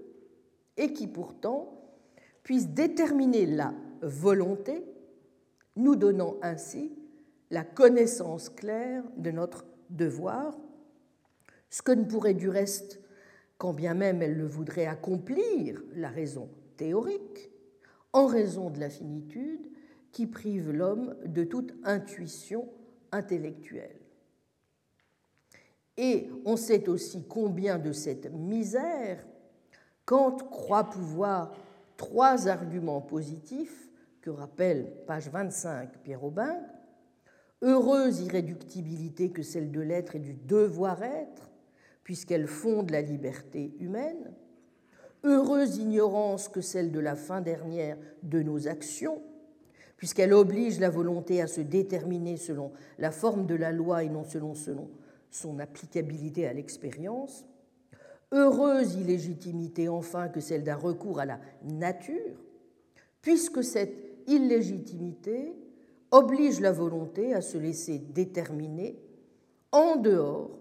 et 0.76 0.92
qui 0.92 1.08
pourtant 1.08 1.82
puissent 2.44 2.70
déterminer 2.70 3.46
la 3.46 3.74
volonté, 4.02 4.84
nous 5.78 5.96
donnant 5.96 6.36
ainsi 6.42 6.92
la 7.50 7.64
connaissance 7.64 8.50
claire 8.50 9.04
de 9.16 9.32
notre 9.32 9.66
devoir, 9.90 10.58
ce 11.70 11.82
que 11.82 11.94
ne 11.94 12.04
pourrait 12.04 12.34
du 12.34 12.50
reste, 12.50 13.00
quand 13.58 13.74
bien 13.74 13.94
même 13.94 14.22
elle 14.22 14.36
le 14.36 14.46
voudrait 14.46 14.86
accomplir, 14.86 15.82
la 15.96 16.10
raison 16.10 16.50
théorique, 16.78 17.52
en 18.12 18.28
raison 18.28 18.70
de 18.70 18.80
la 18.80 18.90
finitude 18.90 19.70
qui 20.12 20.28
prive 20.28 20.72
l'homme 20.72 21.16
de 21.26 21.44
toute 21.44 21.74
intuition 21.84 22.70
intellectuelle. 23.12 24.00
Et 25.98 26.30
on 26.46 26.56
sait 26.56 26.90
aussi 26.90 27.26
combien 27.28 27.78
de 27.78 27.92
cette 27.92 28.32
misère 28.32 29.26
Kant 30.06 30.38
croit 30.38 30.90
pouvoir 30.90 31.54
trois 31.98 32.48
arguments 32.48 33.02
positifs 33.02 33.90
que 34.22 34.30
rappelle 34.30 34.92
page 35.08 35.30
25 35.30 36.00
Pierre 36.04 36.24
Aubin 36.24 36.60
heureuse 37.64 38.22
irréductibilité 38.22 39.32
que 39.32 39.42
celle 39.42 39.72
de 39.72 39.82
l'être 39.82 40.16
et 40.16 40.20
du 40.20 40.34
devoir-être, 40.34 41.50
puisqu'elle 42.04 42.48
fonde 42.48 42.92
la 42.92 43.02
liberté 43.02 43.74
humaine, 43.80 44.34
heureuse 45.24 45.78
ignorance 45.78 46.50
que 46.50 46.62
celle 46.62 46.92
de 46.92 47.00
la 47.00 47.16
fin 47.16 47.42
dernière 47.42 47.98
de 48.24 48.42
nos 48.42 48.68
actions, 48.68 49.22
puisqu'elle 49.98 50.34
oblige 50.34 50.80
la 50.80 50.90
volonté 50.90 51.42
à 51.42 51.48
se 51.48 51.62
déterminer 51.62 52.38
selon 52.38 52.72
la 52.98 53.12
forme 53.12 53.46
de 53.46 53.56
la 53.56 53.72
loi 53.72 54.04
et 54.04 54.10
non 54.10 54.26
selon, 54.26 54.54
selon 54.54 54.90
son 55.32 55.60
applicabilité 55.60 56.46
à 56.46 56.54
l'expérience, 56.54 57.46
heureuse 58.32 58.96
illégitimité 58.96 59.88
enfin 59.88 60.28
que 60.28 60.42
celle 60.42 60.64
d'un 60.64 60.76
recours 60.76 61.20
à 61.20 61.26
la 61.26 61.40
nature, 61.64 62.44
puisque 63.22 63.64
cette 63.64 63.96
illégitimité 64.28 65.54
oblige 66.12 66.60
la 66.60 66.72
volonté 66.72 67.34
à 67.34 67.42
se 67.42 67.58
laisser 67.58 67.98
déterminer 67.98 69.00
en 69.72 69.96
dehors 69.96 70.52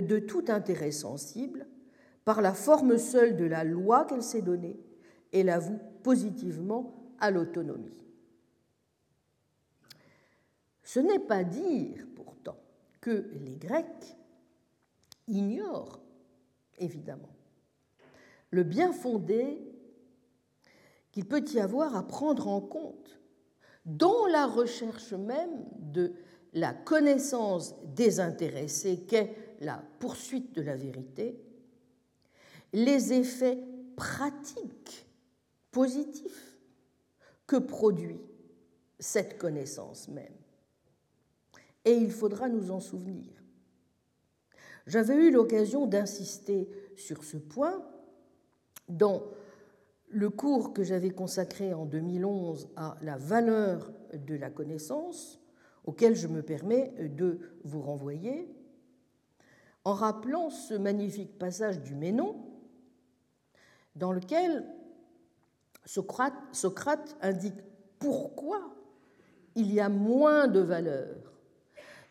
de 0.00 0.18
tout 0.18 0.44
intérêt 0.48 0.90
sensible 0.90 1.66
par 2.24 2.40
la 2.40 2.54
forme 2.54 2.98
seule 2.98 3.36
de 3.36 3.44
la 3.44 3.64
loi 3.64 4.04
qu'elle 4.04 4.22
s'est 4.22 4.42
donnée 4.42 4.80
et 5.32 5.42
l'avoue 5.42 5.80
positivement 6.02 7.14
à 7.18 7.30
l'autonomie. 7.30 7.98
Ce 10.82 11.00
n'est 11.00 11.18
pas 11.18 11.44
dire 11.44 12.06
pourtant 12.14 12.58
que 13.00 13.30
les 13.44 13.56
Grecs 13.56 14.16
ignorent 15.28 16.00
évidemment 16.78 17.32
le 18.50 18.62
bien 18.62 18.92
fondé 18.92 19.58
qu'il 21.10 21.26
peut 21.26 21.44
y 21.52 21.58
avoir 21.58 21.96
à 21.96 22.06
prendre 22.06 22.48
en 22.48 22.60
compte 22.60 23.18
dans 23.84 24.26
la 24.26 24.46
recherche 24.46 25.12
même 25.12 25.64
de 25.78 26.12
la 26.52 26.72
connaissance 26.72 27.74
désintéressée 27.94 29.04
qu'est 29.08 29.34
la 29.62 29.82
poursuite 29.98 30.54
de 30.54 30.62
la 30.62 30.76
vérité, 30.76 31.40
les 32.72 33.12
effets 33.12 33.58
pratiques 33.96 35.06
positifs 35.70 36.58
que 37.46 37.56
produit 37.56 38.20
cette 38.98 39.38
connaissance 39.38 40.08
même. 40.08 40.34
Et 41.84 41.92
il 41.92 42.10
faudra 42.10 42.48
nous 42.48 42.70
en 42.70 42.80
souvenir. 42.80 43.32
J'avais 44.86 45.14
eu 45.14 45.30
l'occasion 45.30 45.86
d'insister 45.86 46.68
sur 46.96 47.24
ce 47.24 47.36
point 47.36 47.84
dans 48.88 49.22
le 50.08 50.28
cours 50.28 50.72
que 50.72 50.82
j'avais 50.82 51.10
consacré 51.10 51.72
en 51.72 51.86
2011 51.86 52.68
à 52.76 52.96
la 53.02 53.16
valeur 53.16 53.92
de 54.12 54.34
la 54.34 54.50
connaissance, 54.50 55.40
auquel 55.84 56.14
je 56.14 56.28
me 56.28 56.42
permets 56.42 56.92
de 56.98 57.40
vous 57.64 57.80
renvoyer, 57.80 58.48
en 59.84 59.94
rappelant 59.94 60.50
ce 60.50 60.74
magnifique 60.74 61.38
passage 61.38 61.80
du 61.80 61.94
Ménon, 61.94 62.36
dans 63.96 64.12
lequel 64.12 64.64
Socrate, 65.84 67.16
indique 67.20 67.60
pourquoi 67.98 68.74
il 69.54 69.72
y 69.72 69.80
a 69.80 69.88
moins 69.88 70.48
de 70.48 70.60
valeur 70.60 71.16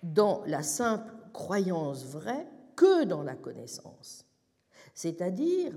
dans 0.03 0.43
la 0.45 0.63
simple 0.63 1.13
croyance 1.33 2.05
vraie 2.05 2.47
que 2.75 3.05
dans 3.05 3.23
la 3.23 3.35
connaissance. 3.35 4.25
C'est-à-dire 4.93 5.73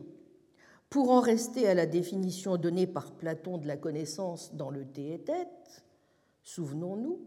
pour 0.90 1.11
en 1.11 1.20
rester 1.20 1.68
à 1.68 1.74
la 1.74 1.86
définition 1.86 2.57
donnée 2.57 2.86
par 2.86 3.12
Platon 3.12 3.59
de 3.59 3.66
la 3.66 3.76
connaissance 3.76 4.55
dans 4.55 4.70
le 4.70 4.84
Théétète, 4.84 5.84
souvenons-nous, 6.42 7.20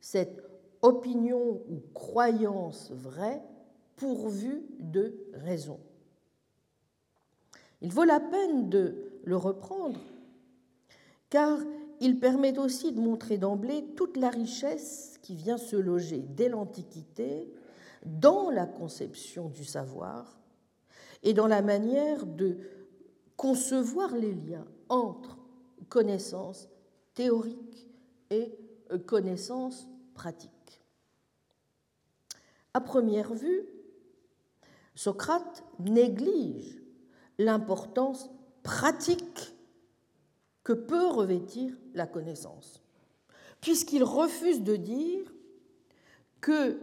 cette 0.00 0.42
opinion 0.82 1.62
ou 1.68 1.82
croyance 1.94 2.90
vraie 2.92 3.42
pourvue 3.96 4.62
de 4.78 5.14
raison. 5.34 5.80
Il 7.80 7.92
vaut 7.92 8.04
la 8.04 8.20
peine 8.20 8.68
de 8.68 9.12
le 9.24 9.36
reprendre, 9.36 10.00
car 11.30 11.58
il 12.00 12.18
permet 12.18 12.58
aussi 12.58 12.92
de 12.92 13.00
montrer 13.00 13.38
d'emblée 13.38 13.84
toute 13.96 14.16
la 14.16 14.30
richesse 14.30 15.18
qui 15.22 15.34
vient 15.34 15.58
se 15.58 15.76
loger 15.76 16.24
dès 16.28 16.48
l'Antiquité 16.48 17.52
dans 18.04 18.50
la 18.50 18.66
conception 18.66 19.48
du 19.48 19.64
savoir 19.64 20.38
et 21.22 21.34
dans 21.34 21.46
la 21.46 21.62
manière 21.62 22.26
de 22.26 22.58
concevoir 23.36 24.14
les 24.16 24.34
liens 24.34 24.66
entre 24.88 25.38
connaissances 25.88 26.68
théoriques 27.14 27.88
et 28.30 28.52
euh, 28.90 28.98
connaissances 28.98 29.88
pratiques. 30.14 30.50
À 32.74 32.80
première 32.80 33.34
vue, 33.34 33.62
Socrate 35.02 35.64
néglige 35.80 36.80
l'importance 37.36 38.30
pratique 38.62 39.52
que 40.62 40.72
peut 40.72 41.08
revêtir 41.08 41.76
la 41.92 42.06
connaissance, 42.06 42.84
puisqu'il 43.60 44.04
refuse 44.04 44.62
de 44.62 44.76
dire 44.76 45.24
que 46.40 46.78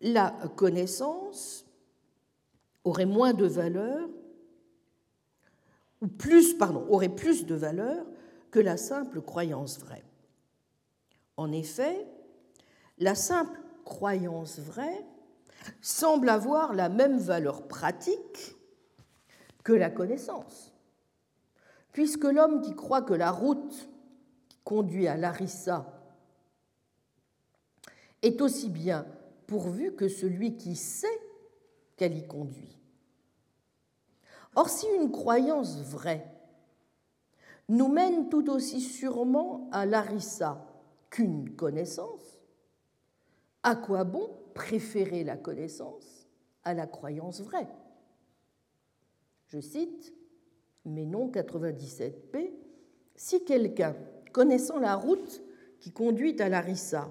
la 0.00 0.30
connaissance 0.54 1.66
aurait 2.84 3.06
moins 3.06 3.32
de 3.32 3.46
valeur 3.46 4.08
ou 6.00 6.06
plus, 6.06 6.54
pardon, 6.54 6.86
aurait 6.90 7.08
plus 7.08 7.44
de 7.44 7.56
valeur 7.56 8.06
que 8.52 8.60
la 8.60 8.76
simple 8.76 9.20
croyance 9.20 9.80
vraie. 9.80 10.04
En 11.36 11.50
effet, 11.50 12.06
la 12.98 13.16
simple 13.16 13.60
croyance 13.84 14.60
vraie 14.60 15.04
semble 15.80 16.28
avoir 16.28 16.72
la 16.74 16.88
même 16.88 17.18
valeur 17.18 17.68
pratique 17.68 18.56
que 19.64 19.72
la 19.72 19.90
connaissance, 19.90 20.72
puisque 21.92 22.24
l'homme 22.24 22.62
qui 22.62 22.74
croit 22.74 23.02
que 23.02 23.14
la 23.14 23.30
route 23.30 23.88
qui 24.48 24.58
conduit 24.64 25.08
à 25.08 25.16
Larissa 25.16 25.86
est 28.22 28.40
aussi 28.40 28.68
bien 28.68 29.06
pourvu 29.46 29.94
que 29.94 30.08
celui 30.08 30.56
qui 30.56 30.76
sait 30.76 31.06
qu'elle 31.96 32.16
y 32.16 32.26
conduit. 32.26 32.78
Or, 34.54 34.68
si 34.68 34.86
une 34.96 35.10
croyance 35.10 35.80
vraie 35.82 36.26
nous 37.68 37.88
mène 37.88 38.28
tout 38.28 38.50
aussi 38.50 38.80
sûrement 38.80 39.68
à 39.72 39.84
Larissa 39.84 40.66
qu'une 41.10 41.54
connaissance, 41.54 42.37
à 43.62 43.76
quoi 43.76 44.04
bon 44.04 44.30
préférer 44.54 45.24
la 45.24 45.36
connaissance 45.36 46.28
à 46.64 46.74
la 46.74 46.86
croyance 46.86 47.40
vraie? 47.40 47.68
Je 49.46 49.60
cite 49.60 50.14
Ménon 50.84 51.30
97p 51.30 52.50
Si 53.16 53.44
quelqu'un, 53.44 53.96
connaissant 54.32 54.78
la 54.78 54.94
route 54.94 55.42
qui 55.80 55.90
conduit 55.90 56.40
à 56.40 56.48
Larissa 56.48 57.10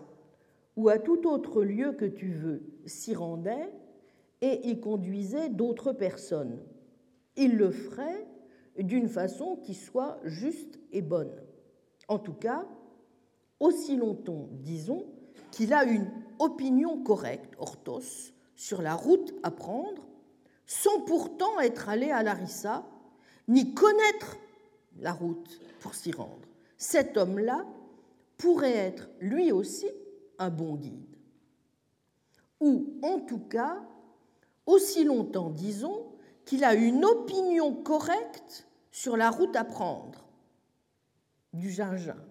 ou 0.75 0.89
à 0.89 0.99
tout 0.99 1.27
autre 1.27 1.63
lieu 1.63 1.93
que 1.93 2.05
tu 2.05 2.31
veux, 2.31 2.63
s'y 2.85 3.15
rendait 3.15 3.71
et 4.41 4.69
y 4.69 4.79
conduisait 4.79 5.49
d'autres 5.49 5.93
personnes, 5.93 6.59
il 7.35 7.57
le 7.57 7.71
ferait 7.71 8.27
d'une 8.77 9.09
façon 9.09 9.57
qui 9.57 9.73
soit 9.73 10.19
juste 10.23 10.79
et 10.91 11.01
bonne. 11.01 11.33
En 12.07 12.19
tout 12.19 12.33
cas, 12.33 12.65
aussi 13.59 13.97
longtemps, 13.97 14.49
disons, 14.51 15.05
qu'il 15.51 15.73
a 15.73 15.83
une 15.83 16.07
opinion 16.39 17.01
correcte, 17.03 17.53
orthos, 17.57 18.33
sur 18.55 18.81
la 18.81 18.95
route 18.95 19.33
à 19.43 19.51
prendre, 19.51 20.07
sans 20.65 21.01
pourtant 21.01 21.59
être 21.59 21.89
allé 21.89 22.11
à 22.11 22.23
Larissa, 22.23 22.85
ni 23.47 23.73
connaître 23.73 24.37
la 24.99 25.13
route 25.13 25.61
pour 25.79 25.95
s'y 25.95 26.11
rendre. 26.11 26.47
cet 26.77 27.17
homme-là 27.17 27.65
pourrait 28.37 28.75
être 28.75 29.09
lui 29.19 29.51
aussi 29.51 29.87
un 30.37 30.49
bon 30.49 30.75
guide. 30.75 31.15
Ou 32.59 32.99
en 33.01 33.19
tout 33.19 33.39
cas, 33.39 33.81
aussi 34.65 35.03
longtemps, 35.03 35.49
disons, 35.49 36.05
qu'il 36.45 36.63
a 36.63 36.75
une 36.75 37.03
opinion 37.03 37.73
correcte 37.73 38.67
sur 38.91 39.17
la 39.17 39.29
route 39.29 39.55
à 39.55 39.63
prendre 39.63 40.27
du 41.53 41.69
gingembre, 41.69 42.21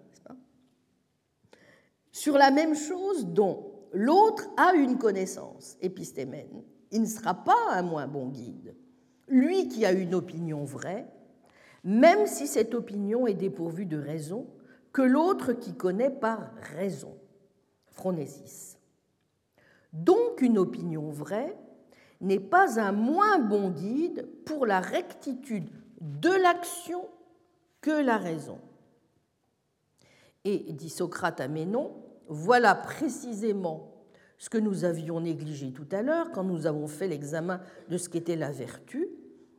sur 2.12 2.38
la 2.38 2.50
même 2.50 2.74
chose 2.74 3.26
dont 3.26 3.76
l'autre 3.97 4.49
a 4.59 4.74
une 4.74 4.99
connaissance 4.99 5.78
épistémène. 5.80 6.62
Il 6.92 7.01
ne 7.01 7.07
sera 7.07 7.34
pas 7.34 7.72
un 7.72 7.82
moins 7.82 8.07
bon 8.07 8.28
guide. 8.28 8.76
Lui 9.28 9.68
qui 9.68 9.86
a 9.86 9.92
une 9.92 10.14
opinion 10.14 10.64
vraie, 10.64 11.07
même 11.82 12.26
si 12.26 12.47
cette 12.47 12.74
opinion 12.74 13.26
est 13.26 13.34
dépourvue 13.34 13.86
de 13.86 13.97
raison, 13.97 14.47
que 14.92 15.03
l'autre 15.03 15.53
qui 15.53 15.74
connaît 15.74 16.11
par 16.11 16.51
raison. 16.76 17.16
Phronésis. 17.86 18.78
Donc 19.92 20.42
une 20.42 20.59
opinion 20.59 21.11
vraie 21.11 21.57
n'est 22.20 22.40
pas 22.40 22.78
un 22.78 22.92
moins 22.92 23.38
bon 23.38 23.70
guide 23.70 24.28
pour 24.44 24.66
la 24.66 24.80
rectitude 24.80 25.70
de 26.01 26.30
l'action 26.30 27.09
que 27.80 27.90
la 27.90 28.18
raison. 28.18 28.59
Et 30.44 30.72
dit 30.72 30.90
Socrate 30.90 31.40
à 31.40 31.49
Ménon, 31.49 32.05
voilà 32.29 32.74
précisément 32.74 33.93
ce 34.39 34.51
que 34.51 34.59
nous 34.59 34.85
avions 34.85 35.20
négligé 35.20 35.72
tout 35.72 35.89
à 35.93 36.03
l'heure 36.03 36.31
quand 36.33 36.45
nous 36.45 36.66
avons 36.66 36.87
fait 36.87 37.09
l'examen 37.09 37.61
de 37.89 37.97
ce 37.97 38.09
qu'était 38.09 38.37
la 38.37 38.51
vertu, 38.51 39.09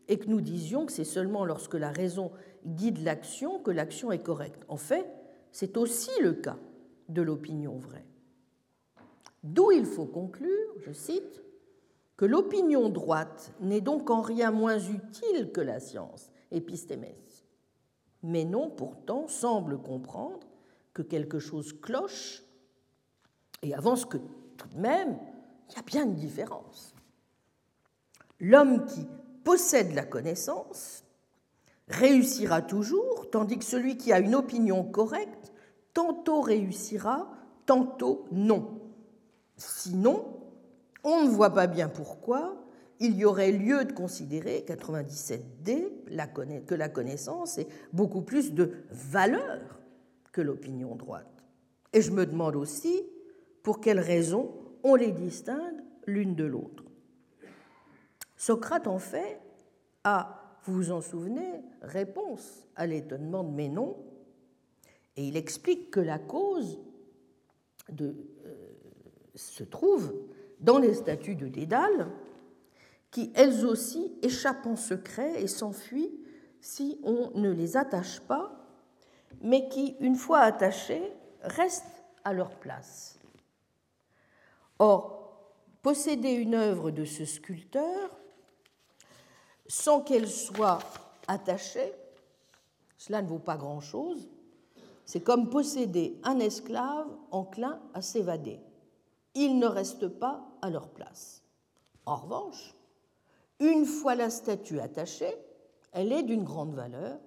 et 0.08 0.20
que 0.20 0.30
nous 0.30 0.42
disions 0.42 0.86
que 0.86 0.92
c'est 0.92 1.04
seulement 1.04 1.46
lorsque 1.46 1.74
la 1.74 1.92
raison 1.92 2.32
guide 2.66 3.04
l'action 3.04 3.60
que 3.60 3.72
l'action 3.72 4.12
est 4.12 4.24
correcte. 4.24 4.64
En 4.68 4.78
fait, 4.78 5.06
c'est 5.52 5.78
aussi 5.78 6.12
le 6.22 6.34
cas 6.34 6.58
de 7.10 7.22
l'opinion 7.22 7.78
vraie. 7.78 8.06
D'où 9.44 9.72
il 9.72 9.86
faut 9.86 10.06
conclure, 10.06 10.74
je 10.80 10.92
cite, 10.92 11.44
que 12.16 12.26
l'opinion 12.26 12.90
droite 12.90 13.54
n'est 13.62 13.82
donc 13.82 14.10
en 14.10 14.22
rien 14.22 14.52
moins 14.52 14.80
utile 14.80 15.52
que 15.52 15.62
la 15.62 15.80
science, 15.80 16.32
épistémès. 16.52 17.46
Mais 18.24 18.46
non, 18.46 18.70
pourtant, 18.70 19.28
semble 19.28 19.78
comprendre 19.78 20.40
que 20.94 21.02
quelque 21.04 21.40
chose 21.40 21.74
cloche 21.74 22.44
et 23.64 23.74
avance 23.74 24.06
que 24.06 24.18
tout 24.58 24.68
de 24.70 24.80
même, 24.80 25.18
il 25.70 25.76
y 25.76 25.80
a 25.80 25.84
bien 25.84 26.04
une 26.04 26.16
différence. 26.16 26.96
L'homme 28.40 28.86
qui 28.86 29.08
possède 29.44 29.94
la 29.94 30.04
connaissance 30.04 31.04
réussira 31.88 32.62
toujours, 32.62 33.30
tandis 33.32 33.58
que 33.58 33.66
celui 33.66 33.98
qui 33.98 34.12
a 34.12 34.20
une 34.20 34.36
opinion 34.36 34.84
correcte, 34.84 35.54
tantôt 35.94 36.42
réussira, 36.42 37.32
tantôt 37.66 38.26
non. 38.32 38.82
Sinon, 39.56 40.40
on 41.04 41.24
ne 41.24 41.30
voit 41.30 41.54
pas 41.54 41.68
bien 41.68 41.90
pourquoi 41.90 42.64
il 43.00 43.16
y 43.16 43.26
aurait 43.26 43.52
lieu 43.52 43.86
de 43.86 43.92
considérer, 43.92 44.66
97D, 44.68 46.66
que 46.66 46.76
la 46.76 46.90
connaissance 46.90 47.58
est 47.58 47.68
beaucoup 47.94 48.22
plus 48.22 48.54
de 48.54 48.72
valeur 48.90 49.80
que 50.32 50.42
l'opinion 50.42 50.96
droite. 50.96 51.46
Et 51.94 52.02
je 52.02 52.12
me 52.12 52.26
demande 52.26 52.56
aussi 52.56 53.04
pour 53.68 53.82
quelles 53.82 54.00
raisons 54.00 54.50
on 54.82 54.96
les 54.96 55.12
distingue 55.12 55.84
l'une 56.06 56.36
de 56.36 56.46
l'autre. 56.46 56.86
Socrate, 58.38 58.88
en 58.88 58.98
fait, 58.98 59.42
a, 60.06 60.58
vous 60.64 60.74
vous 60.74 60.92
en 60.92 61.02
souvenez, 61.02 61.66
réponse 61.82 62.66
à 62.78 62.88
l'étonnement 62.88 63.44
de 63.44 63.52
Ménon, 63.52 63.98
et 65.18 65.28
il 65.28 65.36
explique 65.36 65.92
que 65.92 66.00
la 66.00 66.18
cause 66.18 66.80
euh, 68.00 68.14
se 69.36 69.66
trouve 69.66 70.16
dans 70.62 70.80
les 70.80 70.94
statues 70.94 71.36
de 71.36 71.50
Dédale, 71.50 72.08
qui 73.12 73.34
elles 73.36 73.66
aussi 73.66 74.14
échappent 74.22 74.66
en 74.66 74.78
secret 74.78 75.44
et 75.44 75.48
s'enfuient 75.48 76.18
si 76.62 77.02
on 77.04 77.38
ne 77.38 77.52
les 77.52 77.76
attache 77.76 78.22
pas, 78.22 78.66
mais 79.42 79.68
qui, 79.68 79.98
une 80.00 80.16
fois 80.16 80.40
attachées, 80.40 81.12
restent 81.42 82.06
à 82.24 82.32
leur 82.32 82.56
place. 82.56 83.17
Or, 84.80 85.18
posséder 85.82 86.32
une 86.32 86.56
œuvre 86.56 86.92
de 86.92 87.06
ce 87.06 87.26
sculpteur 87.26 88.12
sans 89.68 90.02
qu'elle 90.02 90.30
soit 90.30 90.80
attachée, 91.28 91.94
cela 92.98 93.22
ne 93.22 93.28
vaut 93.28 93.40
pas 93.40 93.58
grand-chose. 93.58 94.30
C'est 95.06 95.22
comme 95.22 95.50
posséder 95.50 96.20
un 96.24 96.40
esclave 96.40 97.08
enclin 97.32 97.82
à 97.94 98.02
s'évader. 98.02 98.60
Ils 99.36 99.58
ne 99.58 99.68
restent 99.68 100.08
pas 100.08 100.46
à 100.62 100.70
leur 100.70 100.90
place. 100.90 101.44
En 102.06 102.16
revanche, 102.16 102.74
une 103.60 103.86
fois 103.86 104.16
la 104.16 104.30
statue 104.30 104.80
attachée, 104.80 105.34
elle 105.92 106.12
est 106.12 106.24
d'une 106.24 106.44
grande 106.44 106.74
valeur, 106.74 107.20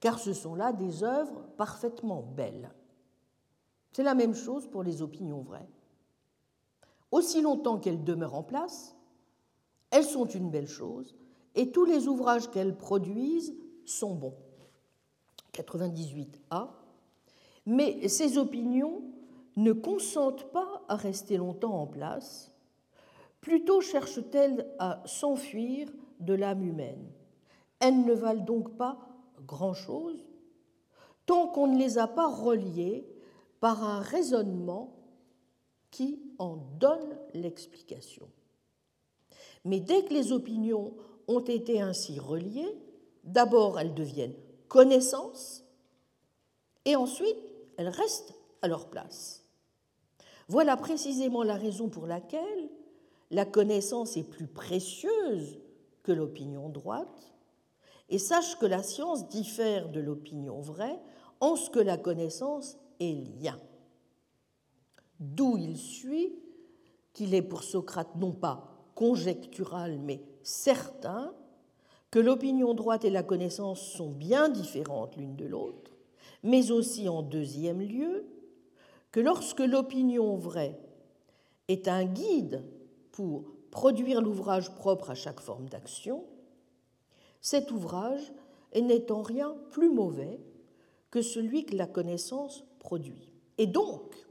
car 0.00 0.18
ce 0.18 0.32
sont 0.32 0.54
là 0.54 0.72
des 0.72 1.02
œuvres 1.02 1.42
parfaitement 1.56 2.22
belles. 2.22 2.70
C'est 3.92 4.02
la 4.02 4.14
même 4.14 4.34
chose 4.34 4.68
pour 4.68 4.82
les 4.82 5.02
opinions 5.02 5.42
vraies. 5.42 5.68
Aussi 7.16 7.40
longtemps 7.40 7.78
qu'elles 7.78 8.04
demeurent 8.04 8.34
en 8.34 8.42
place, 8.42 8.94
elles 9.90 10.04
sont 10.04 10.26
une 10.26 10.50
belle 10.50 10.68
chose, 10.68 11.14
et 11.54 11.72
tous 11.72 11.86
les 11.86 12.08
ouvrages 12.08 12.50
qu'elles 12.50 12.76
produisent 12.76 13.56
sont 13.86 14.14
bons. 14.14 14.36
98a. 15.54 16.68
Mais 17.64 18.06
ces 18.08 18.36
opinions 18.36 19.00
ne 19.56 19.72
consentent 19.72 20.52
pas 20.52 20.82
à 20.88 20.96
rester 20.96 21.38
longtemps 21.38 21.80
en 21.80 21.86
place, 21.86 22.52
plutôt 23.40 23.80
cherchent-elles 23.80 24.70
à 24.78 25.02
s'enfuir 25.06 25.88
de 26.20 26.34
l'âme 26.34 26.64
humaine. 26.64 27.10
Elles 27.80 28.04
ne 28.04 28.12
valent 28.12 28.44
donc 28.44 28.76
pas 28.76 28.98
grand-chose 29.46 30.22
tant 31.24 31.46
qu'on 31.48 31.68
ne 31.68 31.78
les 31.78 31.96
a 31.96 32.08
pas 32.08 32.28
reliées 32.28 33.08
par 33.60 33.82
un 33.84 34.00
raisonnement 34.00 34.92
qui 35.96 36.20
en 36.38 36.56
donne 36.78 37.16
l'explication. 37.32 38.28
Mais 39.64 39.80
dès 39.80 40.04
que 40.04 40.12
les 40.12 40.30
opinions 40.30 40.92
ont 41.26 41.40
été 41.40 41.80
ainsi 41.80 42.20
reliées, 42.20 42.76
d'abord 43.24 43.80
elles 43.80 43.94
deviennent 43.94 44.36
connaissances, 44.68 45.64
et 46.84 46.96
ensuite 46.96 47.38
elles 47.78 47.88
restent 47.88 48.34
à 48.60 48.68
leur 48.68 48.90
place. 48.90 49.42
Voilà 50.48 50.76
précisément 50.76 51.42
la 51.42 51.56
raison 51.56 51.88
pour 51.88 52.06
laquelle 52.06 52.68
la 53.30 53.46
connaissance 53.46 54.18
est 54.18 54.28
plus 54.28 54.48
précieuse 54.48 55.58
que 56.02 56.12
l'opinion 56.12 56.68
droite, 56.68 57.32
et 58.10 58.18
sache 58.18 58.58
que 58.58 58.66
la 58.66 58.82
science 58.82 59.30
diffère 59.30 59.88
de 59.88 60.00
l'opinion 60.00 60.60
vraie 60.60 61.00
en 61.40 61.56
ce 61.56 61.70
que 61.70 61.80
la 61.80 61.96
connaissance 61.96 62.76
est 63.00 63.14
lien. 63.40 63.58
D'où 65.20 65.56
il 65.56 65.76
suit 65.76 66.34
qu'il 67.12 67.34
est 67.34 67.42
pour 67.42 67.62
Socrate 67.62 68.16
non 68.16 68.32
pas 68.32 68.72
conjectural 68.94 69.98
mais 69.98 70.22
certain 70.42 71.34
que 72.10 72.18
l'opinion 72.18 72.74
droite 72.74 73.04
et 73.04 73.10
la 73.10 73.22
connaissance 73.22 73.80
sont 73.80 74.10
bien 74.10 74.48
différentes 74.48 75.16
l'une 75.16 75.36
de 75.36 75.44
l'autre, 75.44 75.92
mais 76.42 76.70
aussi 76.70 77.08
en 77.08 77.22
deuxième 77.22 77.80
lieu 77.80 78.24
que 79.12 79.20
lorsque 79.20 79.60
l'opinion 79.60 80.36
vraie 80.36 80.78
est 81.68 81.88
un 81.88 82.04
guide 82.04 82.64
pour 83.12 83.44
produire 83.70 84.22
l'ouvrage 84.22 84.74
propre 84.74 85.10
à 85.10 85.14
chaque 85.14 85.40
forme 85.40 85.68
d'action, 85.68 86.24
cet 87.40 87.70
ouvrage 87.70 88.32
n'est 88.74 89.10
en 89.10 89.22
rien 89.22 89.56
plus 89.70 89.90
mauvais 89.90 90.40
que 91.10 91.22
celui 91.22 91.64
que 91.64 91.76
la 91.76 91.86
connaissance 91.86 92.64
produit. 92.78 93.30
Et 93.58 93.66
donc, 93.66 94.25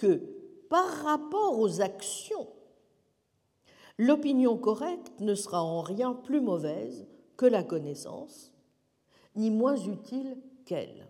que 0.00 0.22
par 0.70 0.88
rapport 1.04 1.58
aux 1.58 1.82
actions 1.82 2.48
l'opinion 3.98 4.56
correcte 4.56 5.12
ne 5.20 5.34
sera 5.34 5.62
en 5.62 5.82
rien 5.82 6.14
plus 6.14 6.40
mauvaise 6.40 7.06
que 7.36 7.44
la 7.44 7.62
connaissance, 7.62 8.50
ni 9.36 9.50
moins 9.50 9.76
utile 9.76 10.38
qu'elle. 10.64 11.06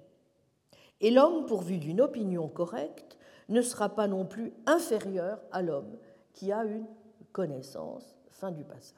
Et 1.01 1.13
l'homme 1.13 1.47
pourvu 1.47 1.79
d'une 1.79 2.01
opinion 2.01 2.49
correcte 2.49 3.17
ne 3.49 3.63
sera 3.63 3.91
pas 3.91 4.09
non 4.09 4.27
plus 4.27 4.53
inférieur 4.67 5.41
à 5.53 5.63
l'homme 5.63 5.97
qui 6.33 6.51
a 6.51 6.65
une 6.65 6.87
connaissance. 7.31 8.17
Fin 8.33 8.51
du 8.51 8.65
passage. 8.65 8.97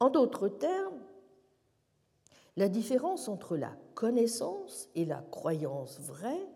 En 0.00 0.08
d'autres 0.08 0.48
termes, 0.48 1.02
la 2.56 2.70
différence 2.70 3.28
entre 3.28 3.58
la 3.58 3.72
connaissance 3.94 4.88
et 4.94 5.04
la 5.04 5.22
croyance 5.30 6.00
vraie 6.00 6.48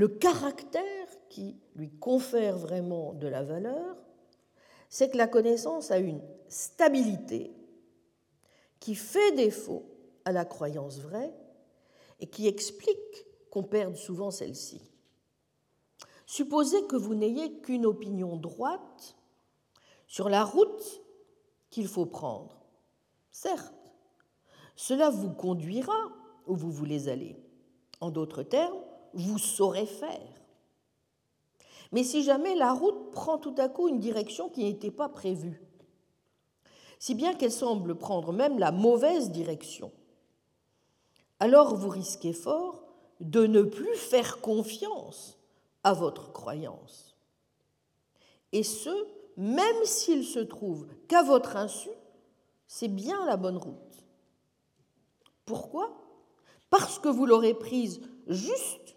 le 0.00 0.08
caractère 0.08 1.08
qui 1.28 1.60
lui 1.74 1.90
confère 1.90 2.56
vraiment 2.56 3.12
de 3.12 3.26
la 3.26 3.42
valeur, 3.42 4.02
c'est 4.88 5.10
que 5.10 5.18
la 5.18 5.28
connaissance 5.28 5.90
a 5.90 5.98
une 5.98 6.22
stabilité 6.48 7.52
qui 8.78 8.94
fait 8.94 9.32
défaut 9.32 9.84
à 10.24 10.32
la 10.32 10.46
croyance 10.46 11.00
vraie 11.00 11.34
et 12.18 12.26
qui 12.28 12.48
explique 12.48 13.26
qu'on 13.50 13.62
perde 13.62 13.94
souvent 13.94 14.30
celle-ci. 14.30 14.80
Supposez 16.24 16.86
que 16.86 16.96
vous 16.96 17.14
n'ayez 17.14 17.60
qu'une 17.60 17.84
opinion 17.84 18.38
droite 18.38 19.16
sur 20.06 20.30
la 20.30 20.44
route 20.44 21.02
qu'il 21.68 21.88
faut 21.88 22.06
prendre. 22.06 22.64
Certes, 23.32 23.92
cela 24.76 25.10
vous 25.10 25.34
conduira 25.34 26.08
où 26.46 26.56
vous 26.56 26.72
voulez 26.72 27.10
aller. 27.10 27.36
En 28.00 28.10
d'autres 28.10 28.42
termes, 28.42 28.80
vous 29.14 29.38
saurez 29.38 29.86
faire. 29.86 30.40
Mais 31.92 32.04
si 32.04 32.22
jamais 32.22 32.54
la 32.54 32.72
route 32.72 33.10
prend 33.10 33.38
tout 33.38 33.54
à 33.58 33.68
coup 33.68 33.88
une 33.88 33.98
direction 33.98 34.48
qui 34.48 34.64
n'était 34.64 34.90
pas 34.90 35.08
prévue, 35.08 35.60
si 36.98 37.14
bien 37.14 37.34
qu'elle 37.34 37.52
semble 37.52 37.96
prendre 37.96 38.32
même 38.32 38.58
la 38.58 38.70
mauvaise 38.70 39.30
direction, 39.30 39.90
alors 41.40 41.74
vous 41.74 41.88
risquez 41.88 42.32
fort 42.32 42.84
de 43.20 43.46
ne 43.46 43.62
plus 43.62 43.96
faire 43.96 44.40
confiance 44.40 45.38
à 45.82 45.94
votre 45.94 46.32
croyance. 46.32 47.16
Et 48.52 48.62
ce, 48.62 48.90
même 49.36 49.84
s'il 49.84 50.24
se 50.24 50.40
trouve 50.40 50.86
qu'à 51.08 51.22
votre 51.22 51.56
insu, 51.56 51.90
c'est 52.66 52.88
bien 52.88 53.24
la 53.26 53.36
bonne 53.36 53.56
route. 53.56 54.04
Pourquoi? 55.44 55.96
Parce 56.68 56.98
que 56.98 57.08
vous 57.08 57.26
l'aurez 57.26 57.54
prise 57.54 58.00
juste 58.28 58.96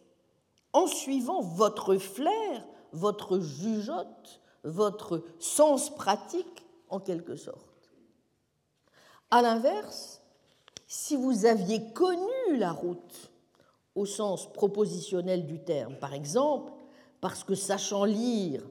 en 0.73 0.87
suivant 0.87 1.41
votre 1.41 1.97
flair, 1.97 2.65
votre 2.91 3.39
jugeote, 3.39 4.41
votre 4.63 5.23
sens 5.39 5.93
pratique 5.95 6.65
en 6.89 6.99
quelque 6.99 7.35
sorte. 7.35 7.91
À 9.31 9.41
l'inverse, 9.41 10.21
si 10.87 11.15
vous 11.15 11.45
aviez 11.45 11.91
connu 11.93 12.57
la 12.57 12.71
route 12.71 13.31
au 13.95 14.05
sens 14.05 14.51
propositionnel 14.51 15.45
du 15.45 15.59
terme, 15.59 15.95
par 15.95 16.13
exemple, 16.13 16.71
parce 17.21 17.43
que 17.43 17.55
sachant 17.55 18.05
lire, 18.05 18.63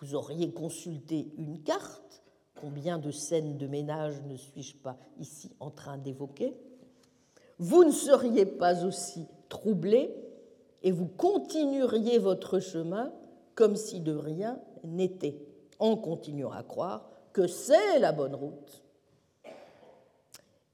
vous 0.00 0.14
auriez 0.14 0.52
consulté 0.52 1.32
une 1.36 1.62
carte, 1.62 2.22
combien 2.60 2.98
de 2.98 3.10
scènes 3.10 3.58
de 3.58 3.66
ménage 3.66 4.20
ne 4.22 4.36
suis-je 4.36 4.76
pas 4.76 4.96
ici 5.18 5.52
en 5.60 5.70
train 5.70 5.98
d'évoquer, 5.98 6.56
vous 7.58 7.84
ne 7.84 7.90
seriez 7.92 8.46
pas 8.46 8.84
aussi 8.84 9.26
troublé 9.48 10.14
et 10.82 10.92
vous 10.92 11.06
continueriez 11.06 12.18
votre 12.18 12.60
chemin 12.60 13.12
comme 13.54 13.76
si 13.76 14.00
de 14.00 14.14
rien 14.14 14.60
n'était, 14.84 15.40
en 15.78 15.96
continuant 15.96 16.52
à 16.52 16.62
croire 16.62 17.08
que 17.32 17.46
c'est 17.46 17.98
la 17.98 18.12
bonne 18.12 18.34
route 18.34 18.82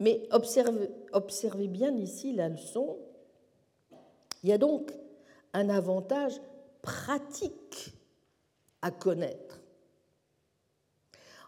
mais 0.00 0.28
observez, 0.32 1.68
bien 1.68 1.96
ici 1.96 2.32
la 2.32 2.48
leçon. 2.48 2.98
Il 4.42 4.50
y 4.50 4.52
a 4.52 4.59
donc 4.59 4.92
un 5.52 5.68
avantage 5.68 6.40
pratique 6.82 7.94
à 8.82 8.90
connaître. 8.90 9.61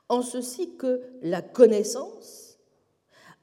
En 0.08 0.22
ceci 0.22 0.76
que 0.76 1.02
la 1.20 1.42
connaissance, 1.42 2.58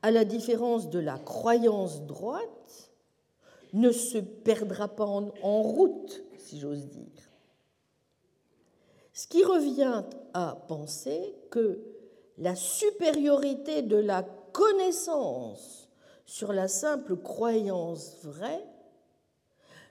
à 0.01 0.11
la 0.11 0.23
différence 0.25 0.89
de 0.89 0.99
la 0.99 1.19
croyance 1.19 2.03
droite, 2.03 2.62
ne 3.73 3.91
se 3.91 4.19
perdra 4.19 4.87
pas 4.87 5.05
en 5.05 5.61
route, 5.61 6.23
si 6.37 6.59
j'ose 6.59 6.87
dire. 6.87 7.31
Ce 9.13 9.27
qui 9.27 9.43
revient 9.43 10.03
à 10.33 10.57
penser 10.67 11.35
que 11.51 11.79
la 12.37 12.55
supériorité 12.55 13.81
de 13.81 13.97
la 13.97 14.23
connaissance 14.23 15.89
sur 16.25 16.53
la 16.53 16.67
simple 16.67 17.17
croyance 17.17 18.17
vraie 18.23 18.65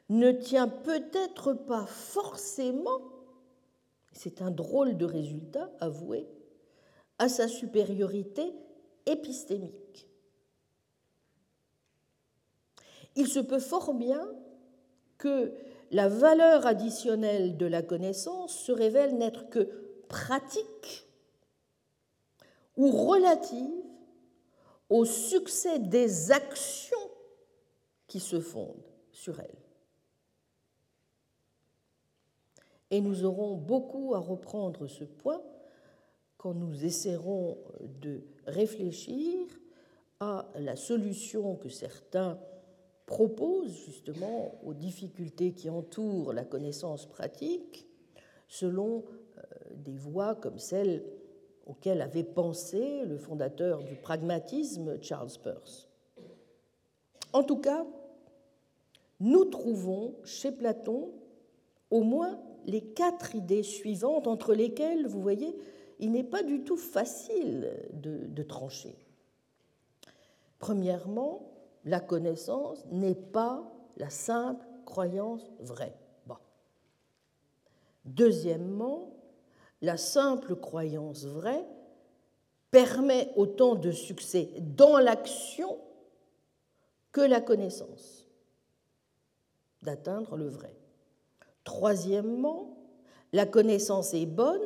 ne 0.09 0.33
tient 0.33 0.69
peut-être 0.69 1.53
pas 1.53 1.87
forcément, 1.87 3.01
c'est 4.13 4.43
un 4.43 4.51
drôle 4.51 4.97
de 4.97 5.05
résultat, 5.05 5.71
avoué, 5.81 6.29
à 7.19 7.29
sa 7.29 7.49
supériorité 7.49 8.53
épistémique. 9.07 9.82
Il 13.17 13.27
se 13.27 13.41
peut 13.41 13.61
fort 13.61 13.95
bien 13.95 14.27
que 15.19 15.53
la 15.91 16.09
valeur 16.09 16.67
additionnelle 16.67 17.57
de 17.57 17.67
la 17.67 17.83
connaissance 17.83 18.55
se 18.55 18.73
révèle 18.73 19.17
n'être 19.19 19.51
que 19.51 19.69
pratique 20.09 21.07
ou 22.77 22.91
relative 22.91 23.85
au 24.89 25.05
succès 25.05 25.79
des 25.79 26.33
actions 26.33 26.97
qui 28.07 28.21
se 28.21 28.41
fondent 28.41 28.85
sur 29.11 29.39
elle. 29.41 29.57
Et 32.91 33.01
nous 33.01 33.25
aurons 33.25 33.57
beaucoup 33.57 34.15
à 34.15 34.19
reprendre 34.19 34.87
ce 34.87 35.05
point 35.05 35.43
quand 36.37 36.53
nous 36.53 36.85
essaierons 36.85 37.57
de 37.81 38.23
réfléchir 38.47 39.47
à 40.21 40.47
la 40.57 40.77
solution 40.77 41.57
que 41.57 41.69
certains 41.69 42.39
proposent 43.07 43.85
justement 43.87 44.59
aux 44.65 44.75
difficultés 44.75 45.53
qui 45.53 45.69
entourent 45.71 46.33
la 46.33 46.45
connaissance 46.45 47.07
pratique 47.07 47.87
selon 48.49 49.05
euh, 49.39 49.43
des 49.77 49.97
voies 49.97 50.35
comme 50.35 50.59
celle 50.59 51.05
auquel 51.67 52.01
avait 52.03 52.25
pensé 52.25 53.05
le 53.05 53.19
fondateur 53.19 53.83
du 53.85 53.95
pragmatisme, 53.95 55.01
Charles 55.01 55.31
Peirce. 55.43 55.89
En 57.33 57.45
tout 57.45 57.59
cas, 57.59 57.87
nous 59.21 59.45
trouvons 59.45 60.17
chez 60.25 60.51
Platon 60.51 61.13
au 61.91 62.03
moins 62.03 62.41
les 62.67 62.81
quatre 62.81 63.35
idées 63.35 63.63
suivantes 63.63 64.27
entre 64.27 64.55
lesquelles, 64.55 65.07
vous 65.07 65.21
voyez, 65.21 65.57
il 65.99 66.11
n'est 66.11 66.25
pas 66.25 66.43
du 66.43 66.63
tout 66.63 66.77
facile 66.77 67.71
de, 67.93 68.43
trancher. 68.43 68.97
Premièrement, 70.59 71.52
la 71.85 72.01
connaissance 72.01 72.85
n'est 72.91 73.15
pas 73.15 73.63
la 73.97 74.11
simple 74.11 74.67
croyance 74.85 75.51
vraie. 75.61 75.95
Deuxièmement, 78.05 79.13
la 79.81 79.97
simple 79.97 80.57
croyance 80.57 81.25
vraie 81.25 81.67
permet 82.71 83.33
autant 83.37 83.75
de 83.75 83.91
succès 83.91 84.49
dans 84.61 84.99
l'action 84.99 85.79
que 87.13 87.21
la 87.21 87.41
connaissance 87.41 88.29
d'atteindre 89.83 90.37
le 90.37 90.49
vrai. 90.49 90.75
Troisièmement, 91.65 92.77
la 93.33 93.47
connaissance 93.47 94.15
est 94.15 94.27
bonne 94.27 94.63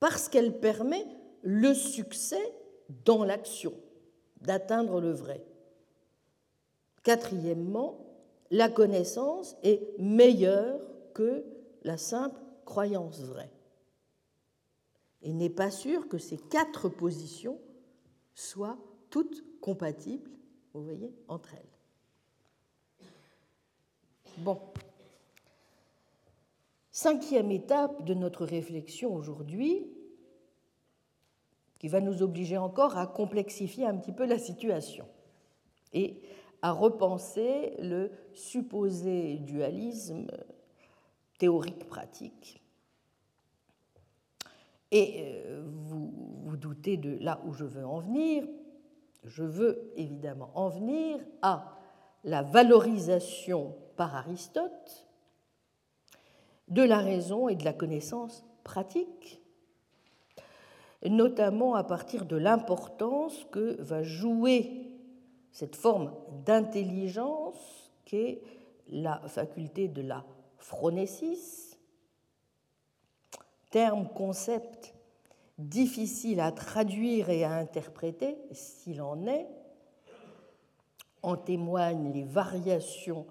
parce 0.00 0.28
qu'elle 0.28 0.58
permet 0.58 1.04
le 1.42 1.74
succès 1.74 2.52
dans 3.04 3.24
l'action, 3.24 3.74
d'atteindre 4.40 5.00
le 5.00 5.12
vrai. 5.12 5.44
Quatrièmement, 7.06 8.04
la 8.50 8.68
connaissance 8.68 9.56
est 9.62 9.80
meilleure 9.98 10.80
que 11.14 11.44
la 11.84 11.96
simple 11.96 12.40
croyance 12.64 13.20
vraie 13.22 13.52
il 15.26 15.36
n'est 15.36 15.50
pas 15.50 15.70
sûr 15.72 16.08
que 16.08 16.18
ces 16.18 16.36
quatre 16.36 16.88
positions 16.88 17.58
soient 18.34 18.78
toutes 19.10 19.44
compatibles, 19.60 20.30
vous 20.72 20.84
voyez, 20.84 21.12
entre 21.26 21.54
elles. 21.54 23.06
Bon. 24.38 24.60
Cinquième 26.92 27.50
étape 27.50 28.04
de 28.04 28.14
notre 28.14 28.44
réflexion 28.46 29.14
aujourd'hui, 29.14 29.86
qui 31.80 31.88
va 31.88 32.00
nous 32.00 32.22
obliger 32.22 32.56
encore 32.56 32.96
à 32.96 33.08
complexifier 33.08 33.84
un 33.84 33.96
petit 33.96 34.12
peu 34.12 34.26
la 34.26 34.38
situation 34.38 35.06
et 35.92 36.22
à 36.66 36.72
repenser 36.72 37.76
le 37.78 38.10
supposé 38.34 39.36
dualisme 39.36 40.26
théorique-pratique 41.38 42.60
et 44.90 45.44
euh, 45.46 45.62
vous 45.64 46.12
vous 46.42 46.56
doutez 46.56 46.96
de 46.96 47.18
là 47.22 47.40
où 47.46 47.52
je 47.52 47.62
veux 47.62 47.86
en 47.86 48.00
venir. 48.00 48.48
Je 49.22 49.44
veux 49.44 49.92
évidemment 49.94 50.50
en 50.56 50.68
venir 50.68 51.20
à 51.40 51.76
la 52.24 52.42
valorisation 52.42 53.76
par 53.96 54.16
Aristote 54.16 55.06
de 56.66 56.82
la 56.82 56.98
raison 56.98 57.48
et 57.48 57.54
de 57.54 57.64
la 57.64 57.74
connaissance 57.74 58.44
pratique, 58.64 59.40
notamment 61.08 61.76
à 61.76 61.84
partir 61.84 62.24
de 62.24 62.36
l'importance 62.36 63.46
que 63.52 63.80
va 63.80 64.02
jouer 64.02 64.85
cette 65.56 65.74
forme 65.74 66.12
d'intelligence 66.44 67.90
qu'est 68.04 68.42
la 68.90 69.26
faculté 69.26 69.88
de 69.88 70.02
la 70.02 70.22
phronésis, 70.58 71.78
terme, 73.70 74.06
concept 74.14 74.92
difficile 75.56 76.40
à 76.40 76.52
traduire 76.52 77.30
et 77.30 77.42
à 77.42 77.54
interpréter, 77.54 78.36
s'il 78.52 79.00
en 79.00 79.26
est, 79.26 79.48
En 81.22 81.38
témoignent 81.38 82.12
les 82.12 82.24
variations 82.24 83.26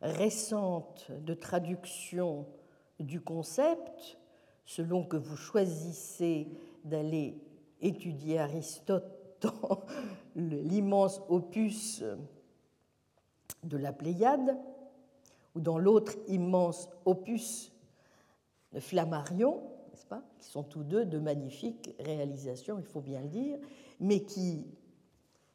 récentes 0.00 1.10
de 1.10 1.34
traduction 1.34 2.46
du 3.00 3.20
concept, 3.20 4.16
selon 4.64 5.04
que 5.04 5.18
vous 5.18 5.36
choisissez 5.36 6.48
d'aller 6.84 7.38
étudier 7.82 8.38
Aristote 8.38 9.15
dans 9.40 9.84
l'immense 10.34 11.20
opus 11.28 12.02
de 13.64 13.76
la 13.76 13.92
Pléiade, 13.92 14.56
ou 15.54 15.60
dans 15.60 15.78
l'autre 15.78 16.12
immense 16.28 16.88
opus 17.04 17.72
de 18.72 18.80
Flammarion, 18.80 19.62
n'est-ce 19.90 20.06
pas, 20.06 20.22
qui 20.38 20.48
sont 20.48 20.62
tous 20.62 20.84
deux 20.84 21.06
de 21.06 21.18
magnifiques 21.18 21.94
réalisations, 21.98 22.78
il 22.78 22.84
faut 22.84 23.00
bien 23.00 23.22
le 23.22 23.28
dire, 23.28 23.58
mais 23.98 24.20
qui, 24.20 24.66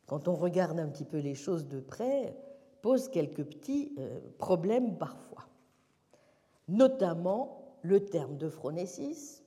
quand 0.08 0.28
on 0.28 0.36
regarde 0.36 0.80
un 0.80 0.88
petit 0.88 1.06
peu 1.06 1.20
les 1.20 1.36
choses 1.36 1.68
de 1.68 1.80
près, 1.80 2.36
posent 2.82 3.10
quelques 3.10 3.44
petits 3.44 3.94
euh, 4.00 4.20
problèmes 4.40 4.98
parfois. 4.98 5.48
Notamment 6.68 7.76
le 7.84 8.04
terme 8.06 8.38
de 8.38 8.50
phronésis, 8.50 9.44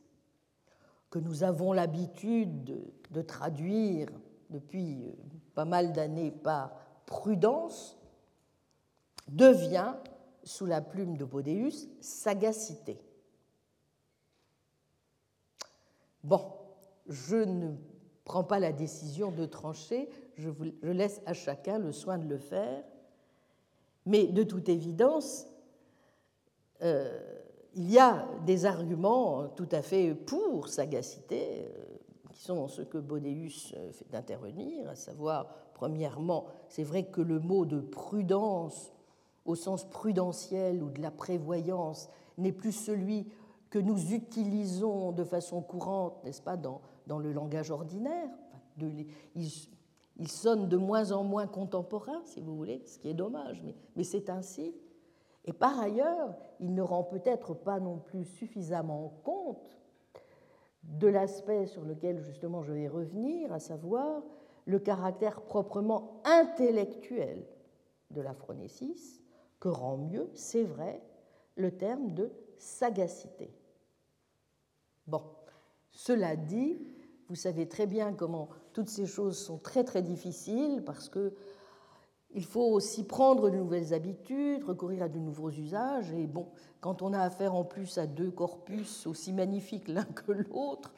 que 1.10 1.18
nous 1.18 1.44
avons 1.44 1.72
l'habitude 1.72 2.92
de 3.10 3.22
traduire 3.22 4.08
depuis 4.50 5.06
euh, 5.06 5.12
pas 5.54 5.64
mal 5.64 5.92
d'années 5.92 6.30
par 6.30 6.72
prudence, 7.06 7.98
devient, 9.28 9.94
sous 10.42 10.66
la 10.66 10.80
plume 10.80 11.16
de 11.16 11.24
Bodéus, 11.24 11.88
sagacité. 12.00 12.98
Bon, 16.22 16.42
je 17.06 17.36
ne 17.36 17.74
prends 18.24 18.44
pas 18.44 18.58
la 18.58 18.72
décision 18.72 19.30
de 19.30 19.44
trancher, 19.44 20.08
je, 20.36 20.50
laisse 20.82 21.20
à 21.26 21.34
chacun 21.34 21.78
le 21.78 21.92
soin 21.92 22.18
de 22.18 22.26
le 22.26 22.38
faire, 22.38 22.82
mais 24.06 24.26
de 24.26 24.42
toute 24.42 24.68
évidence, 24.68 25.46
euh, 26.82 27.20
il 27.74 27.90
y 27.90 27.98
a 27.98 28.28
des 28.46 28.66
arguments 28.66 29.48
tout 29.48 29.68
à 29.72 29.82
fait 29.82 30.14
pour 30.14 30.68
sagacité, 30.68 31.66
euh, 31.66 31.83
qui 32.34 32.42
sont 32.42 32.66
ceux 32.66 32.84
que 32.84 32.98
Bodéus 32.98 33.72
euh, 33.76 33.92
fait 33.92 34.12
intervenir, 34.14 34.88
à 34.88 34.96
savoir, 34.96 35.46
premièrement, 35.72 36.46
c'est 36.68 36.82
vrai 36.82 37.04
que 37.04 37.20
le 37.20 37.38
mot 37.38 37.64
de 37.64 37.80
prudence, 37.80 38.92
au 39.44 39.54
sens 39.54 39.88
prudentiel 39.88 40.82
ou 40.82 40.90
de 40.90 41.00
la 41.00 41.12
prévoyance, 41.12 42.08
n'est 42.36 42.52
plus 42.52 42.72
celui 42.72 43.28
que 43.70 43.78
nous 43.78 44.12
utilisons 44.12 45.12
de 45.12 45.22
façon 45.22 45.62
courante, 45.62 46.24
n'est-ce 46.24 46.42
pas, 46.42 46.56
dans, 46.56 46.80
dans, 47.06 47.18
le 47.18 47.32
langage 47.32 47.70
ordinaire. 47.70 48.28
Il, 49.36 50.28
sonne 50.28 50.68
de 50.68 50.76
moins 50.76 51.12
en 51.12 51.22
moins 51.22 51.46
contemporain, 51.46 52.20
si 52.24 52.40
vous 52.40 52.56
voulez, 52.56 52.82
ce 52.86 52.98
qui 52.98 53.08
est 53.08 53.14
dommage, 53.14 53.62
mais 53.94 54.04
c'est 54.04 54.28
ainsi. 54.28 54.74
Et 55.44 55.52
par 55.52 55.78
ailleurs, 55.78 56.34
il 56.58 56.74
ne 56.74 56.82
rend 56.82 57.04
peut-être 57.04 57.54
pas 57.54 57.78
non 57.78 57.98
plus 57.98 58.24
suffisamment 58.24 59.12
compte 59.22 59.78
de 60.88 61.08
l'aspect 61.08 61.66
sur 61.66 61.84
lequel 61.84 62.20
justement 62.20 62.62
je 62.62 62.72
vais 62.72 62.88
revenir, 62.88 63.52
à 63.52 63.58
savoir 63.58 64.22
le 64.66 64.78
caractère 64.78 65.42
proprement 65.42 66.20
intellectuel 66.24 67.44
de 68.10 68.20
la 68.20 68.34
phronésis, 68.34 69.22
que 69.60 69.68
rend 69.68 69.96
mieux, 69.96 70.30
c'est 70.34 70.64
vrai, 70.64 71.02
le 71.56 71.70
terme 71.76 72.14
de 72.14 72.30
sagacité. 72.58 73.50
Bon, 75.06 75.22
cela 75.90 76.36
dit, 76.36 76.78
vous 77.28 77.34
savez 77.34 77.68
très 77.68 77.86
bien 77.86 78.12
comment 78.12 78.48
toutes 78.72 78.88
ces 78.88 79.06
choses 79.06 79.38
sont 79.38 79.58
très 79.58 79.84
très 79.84 80.02
difficiles 80.02 80.82
parce 80.84 81.08
que 81.08 81.34
il 82.34 82.44
faut 82.44 82.72
aussi 82.72 83.04
prendre 83.04 83.48
de 83.48 83.56
nouvelles 83.56 83.94
habitudes, 83.94 84.64
recourir 84.64 85.04
à 85.04 85.08
de 85.08 85.18
nouveaux 85.18 85.50
usages. 85.50 86.10
Et 86.12 86.26
bon, 86.26 86.48
quand 86.80 87.00
on 87.00 87.12
a 87.12 87.20
affaire 87.20 87.54
en 87.54 87.64
plus 87.64 87.96
à 87.96 88.06
deux 88.06 88.30
corpus 88.30 89.06
aussi 89.06 89.32
magnifiques 89.32 89.86
l'un 89.86 90.04
que 90.04 90.32
l'autre, 90.32 90.92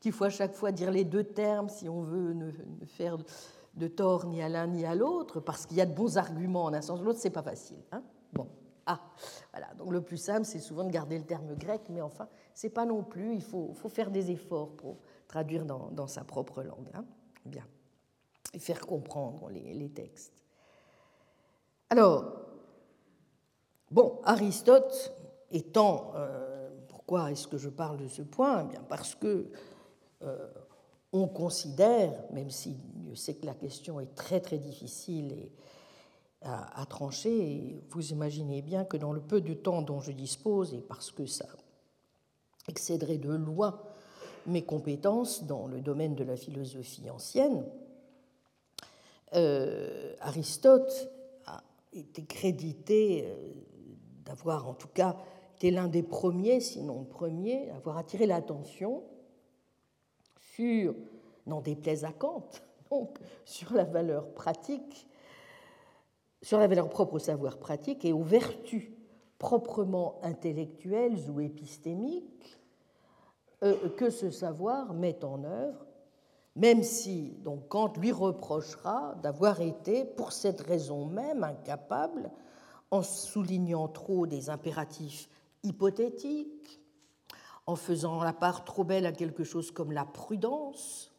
qu'il 0.00 0.12
faut 0.12 0.24
à 0.24 0.30
chaque 0.30 0.52
fois 0.52 0.72
dire 0.72 0.90
les 0.90 1.04
deux 1.04 1.24
termes 1.24 1.70
si 1.70 1.88
on 1.88 2.02
veut 2.02 2.34
ne, 2.34 2.50
faire 2.84 3.16
de 3.74 3.88
tort 3.88 4.26
ni 4.26 4.42
à 4.42 4.48
l'un 4.50 4.66
ni 4.66 4.84
à 4.84 4.94
l'autre, 4.94 5.40
parce 5.40 5.64
qu'il 5.64 5.78
y 5.78 5.80
a 5.80 5.86
de 5.86 5.94
bons 5.94 6.18
arguments 6.18 6.64
en 6.64 6.74
un 6.74 6.82
sens 6.82 7.00
ou 7.00 7.04
l'autre, 7.04 7.20
c'est 7.20 7.30
pas 7.30 7.42
facile. 7.42 7.82
Hein 7.92 8.02
bon, 8.34 8.46
ah, 8.84 9.00
voilà. 9.52 9.72
Donc 9.74 9.90
le 9.92 10.02
plus 10.02 10.18
simple, 10.18 10.44
c'est 10.44 10.60
souvent 10.60 10.84
de 10.84 10.90
garder 10.90 11.16
le 11.16 11.24
terme 11.24 11.54
grec, 11.54 11.82
mais 11.88 12.02
enfin, 12.02 12.28
c'est 12.52 12.70
pas 12.70 12.84
non 12.84 13.02
plus. 13.02 13.34
Il 13.34 13.42
faut, 13.42 13.72
faut, 13.72 13.88
faire 13.88 14.10
des 14.10 14.30
efforts 14.30 14.76
pour 14.76 14.98
traduire 15.26 15.64
dans, 15.64 16.06
sa 16.06 16.22
propre 16.22 16.62
langue. 16.62 16.90
Hein 16.92 17.06
Bien. 17.46 17.64
Et 18.52 18.58
faire 18.58 18.80
comprendre 18.86 19.48
les 19.50 19.90
textes. 19.90 20.45
Alors, 21.88 22.40
bon, 23.90 24.18
Aristote 24.24 25.12
étant, 25.52 26.12
euh, 26.16 26.68
pourquoi 26.88 27.30
est-ce 27.30 27.46
que 27.46 27.58
je 27.58 27.68
parle 27.68 27.98
de 27.98 28.08
ce 28.08 28.22
point? 28.22 28.64
Eh 28.64 28.72
Bien 28.72 28.82
parce 28.88 29.14
que 29.14 29.46
euh, 30.22 30.48
on 31.12 31.28
considère, 31.28 32.12
même 32.32 32.50
si 32.50 32.76
je 33.08 33.14
sais 33.14 33.34
que 33.34 33.46
la 33.46 33.54
question 33.54 34.00
est 34.00 34.14
très 34.16 34.40
très 34.40 34.58
difficile 34.58 35.32
et 35.32 35.52
à, 36.42 36.86
trancher, 36.86 37.82
vous 37.90 38.12
imaginez 38.12 38.62
bien 38.62 38.84
que 38.84 38.96
dans 38.96 39.12
le 39.12 39.20
peu 39.20 39.40
de 39.40 39.54
temps 39.54 39.82
dont 39.82 40.00
je 40.00 40.12
dispose, 40.12 40.74
et 40.74 40.80
parce 40.80 41.10
que 41.10 41.26
ça 41.26 41.46
excéderait 42.68 43.18
de 43.18 43.30
loin 43.30 43.80
mes 44.46 44.62
compétences 44.62 45.44
dans 45.44 45.66
le 45.66 45.80
domaine 45.80 46.14
de 46.14 46.22
la 46.22 46.36
philosophie 46.36 47.10
ancienne, 47.10 47.64
euh, 49.34 50.14
Aristote 50.20 51.10
été 52.00 52.24
crédité 52.24 53.24
euh, 53.26 53.52
d'avoir 54.24 54.68
en 54.68 54.74
tout 54.74 54.88
cas 54.88 55.16
été 55.56 55.70
l'un 55.70 55.88
des 55.88 56.02
premiers, 56.02 56.60
sinon 56.60 57.00
le 57.00 57.06
premier, 57.06 57.70
à 57.70 57.76
avoir 57.76 57.96
attiré 57.96 58.26
l'attention 58.26 59.02
sur, 60.54 60.94
n'en 61.46 61.60
déplaise 61.60 62.04
à 62.04 62.12
Kant, 62.12 62.48
donc 62.90 63.18
sur 63.44 63.72
la 63.72 63.84
valeur 63.84 64.32
pratique, 64.34 65.08
sur 66.42 66.58
la 66.58 66.66
valeur 66.66 66.88
propre 66.88 67.14
au 67.14 67.18
savoir 67.18 67.58
pratique 67.58 68.04
et 68.04 68.12
aux 68.12 68.22
vertus 68.22 68.90
proprement 69.38 70.18
intellectuelles 70.22 71.18
ou 71.30 71.40
épistémiques 71.40 72.58
euh, 73.62 73.88
que 73.96 74.10
ce 74.10 74.30
savoir 74.30 74.92
met 74.92 75.24
en 75.24 75.44
œuvre 75.44 75.85
même 76.56 76.82
si 76.82 77.36
donc, 77.44 77.68
Kant 77.68 77.92
lui 77.98 78.12
reprochera 78.12 79.14
d'avoir 79.22 79.60
été, 79.60 80.04
pour 80.04 80.32
cette 80.32 80.62
raison 80.62 81.06
même, 81.06 81.44
incapable, 81.44 82.30
en 82.90 83.02
soulignant 83.02 83.88
trop 83.88 84.26
des 84.26 84.48
impératifs 84.48 85.28
hypothétiques, 85.62 86.80
en 87.66 87.76
faisant 87.76 88.22
la 88.22 88.32
part 88.32 88.64
trop 88.64 88.84
belle 88.84 89.06
à 89.06 89.12
quelque 89.12 89.44
chose 89.44 89.70
comme 89.70 89.92
la 89.92 90.06
prudence, 90.06 91.12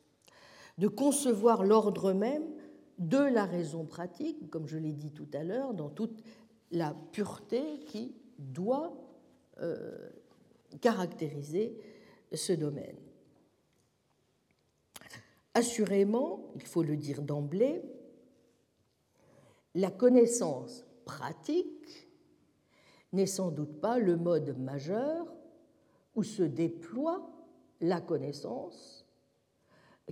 de 0.79 0.88
concevoir 0.88 1.63
l'ordre 1.63 2.13
même 2.13 2.45
de 2.97 3.17
la 3.17 3.45
raison 3.45 3.85
pratique, 3.85 4.49
comme 4.49 4.67
je 4.67 4.77
l'ai 4.77 4.93
dit 4.93 5.11
tout 5.11 5.27
à 5.33 5.43
l'heure, 5.43 5.73
dans 5.73 5.89
toute 5.89 6.23
la 6.71 6.95
pureté 7.11 7.79
qui 7.85 8.15
doit 8.39 8.91
euh, 9.59 10.09
caractériser 10.81 11.77
ce 12.33 12.53
domaine. 12.53 12.97
Assurément, 15.58 16.51
il 16.53 16.62
faut 16.62 16.84
le 16.84 16.95
dire 16.95 17.24
d'emblée, 17.24 17.82
la 19.74 19.89
connaissance 19.89 20.86
pratique 21.03 22.08
n'est 23.12 23.26
sans 23.26 23.49
doute 23.49 23.82
pas 23.82 23.97
le 23.97 24.18
mode 24.18 24.55
majeur 24.60 25.26
où 26.14 26.22
se 26.22 26.43
déploie 26.43 27.28
la 27.82 28.01
connaissance, 28.01 29.08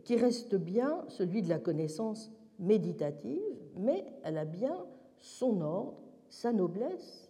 qui 0.03 0.15
reste 0.15 0.55
bien 0.55 1.05
celui 1.09 1.43
de 1.43 1.49
la 1.49 1.59
connaissance 1.59 2.31
méditative, 2.57 3.59
mais 3.75 4.03
elle 4.23 4.39
a 4.39 4.45
bien 4.45 4.87
son 5.19 5.61
ordre, 5.61 6.01
sa 6.27 6.53
noblesse, 6.53 7.29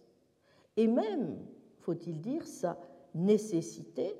et 0.78 0.86
même, 0.86 1.36
faut-il 1.80 2.22
dire, 2.22 2.46
sa 2.46 2.80
nécessité 3.14 4.16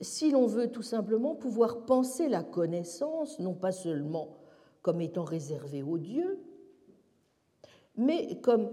si 0.00 0.30
l'on 0.30 0.46
veut 0.46 0.70
tout 0.70 0.82
simplement 0.82 1.34
pouvoir 1.34 1.86
penser 1.86 2.28
la 2.28 2.42
connaissance, 2.42 3.38
non 3.38 3.54
pas 3.54 3.72
seulement 3.72 4.38
comme 4.82 5.00
étant 5.00 5.24
réservée 5.24 5.82
aux 5.82 5.98
dieux, 5.98 6.38
mais 7.96 8.40
comme 8.40 8.70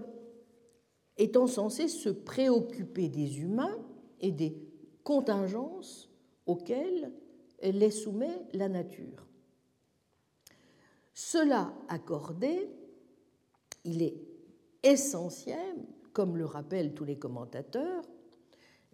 étant 1.16 1.46
censée 1.46 1.88
se 1.88 2.10
préoccuper 2.10 3.08
des 3.08 3.40
humains 3.40 3.78
et 4.20 4.32
des 4.32 4.56
contingences 5.02 6.10
auxquelles 6.46 7.12
les 7.62 7.90
soumet 7.90 8.46
la 8.52 8.68
nature. 8.68 9.26
Cela 11.14 11.72
accordé, 11.88 12.68
il 13.84 14.02
est 14.02 14.20
essentiel, 14.82 15.76
comme 16.12 16.36
le 16.36 16.44
rappellent 16.44 16.94
tous 16.94 17.04
les 17.04 17.18
commentateurs, 17.18 18.02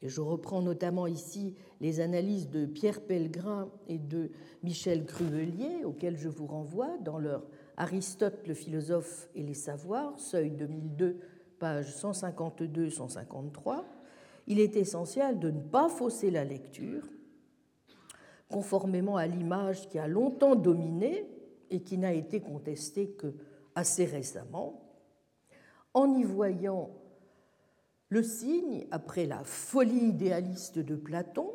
Et 0.02 0.08
je 0.08 0.20
reprends 0.20 0.62
notamment 0.62 1.06
ici 1.06 1.54
les 1.80 2.00
analyses 2.00 2.48
de 2.48 2.64
Pierre 2.64 3.02
Pellegrin 3.02 3.68
et 3.86 3.98
de 3.98 4.30
Michel 4.62 5.04
Cruvelier, 5.04 5.84
auxquelles 5.84 6.16
je 6.16 6.28
vous 6.28 6.46
renvoie 6.46 6.96
dans 6.98 7.18
leur 7.18 7.46
Aristote, 7.76 8.46
le 8.46 8.54
philosophe 8.54 9.28
et 9.34 9.42
les 9.42 9.54
savoirs, 9.54 10.18
seuil 10.18 10.50
2002, 10.50 11.18
page 11.58 11.94
152-153. 11.94 13.84
Il 14.46 14.58
est 14.58 14.76
essentiel 14.76 15.38
de 15.38 15.50
ne 15.50 15.60
pas 15.60 15.88
fausser 15.88 16.30
la 16.30 16.44
lecture, 16.44 17.06
conformément 18.48 19.16
à 19.16 19.26
l'image 19.26 19.88
qui 19.88 19.98
a 19.98 20.08
longtemps 20.08 20.56
dominé 20.56 21.26
et 21.70 21.82
qui 21.82 21.98
n'a 21.98 22.12
été 22.12 22.40
contestée 22.40 23.10
que 23.10 23.34
assez 23.74 24.04
récemment, 24.04 24.82
en 25.94 26.14
y 26.14 26.24
voyant 26.24 26.90
le 28.10 28.22
signe, 28.22 28.86
après 28.90 29.24
la 29.24 29.42
folie 29.44 30.08
idéaliste 30.08 30.78
de 30.78 30.96
Platon, 30.96 31.52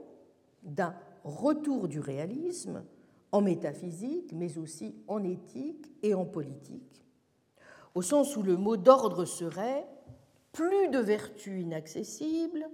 d'un 0.63 0.95
retour 1.23 1.87
du 1.87 1.99
réalisme 1.99 2.83
en 3.31 3.41
métaphysique, 3.41 4.31
mais 4.33 4.57
aussi 4.57 4.95
en 5.07 5.23
éthique 5.23 5.91
et 6.01 6.13
en 6.13 6.25
politique, 6.25 7.05
au 7.93 8.01
sens 8.01 8.37
où 8.37 8.41
le 8.41 8.55
mot 8.55 8.77
d'ordre 8.77 9.25
serait 9.25 9.85
plus 10.53 10.87
de 10.87 10.99
vertus 10.99 11.61
inaccessibles, 11.61 12.69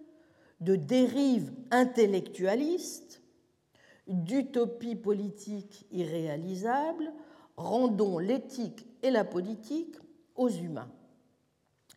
de 0.59 0.75
dérives 0.75 1.51
intellectualistes, 1.71 3.23
d'utopies 4.07 4.95
politiques 4.95 5.88
irréalisables, 5.91 7.11
rendons 7.57 8.19
l'éthique 8.19 8.86
et 9.01 9.09
la 9.09 9.23
politique 9.23 9.95
aux 10.36 10.49
humains. 10.49 10.91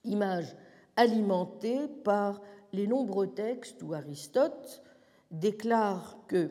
Image 0.04 0.56
alimentée 0.96 1.88
par 2.04 2.40
les 2.72 2.86
nombreux 2.86 3.28
textes 3.28 3.82
où 3.82 3.94
Aristote 3.94 4.82
déclare 5.30 6.18
que, 6.26 6.50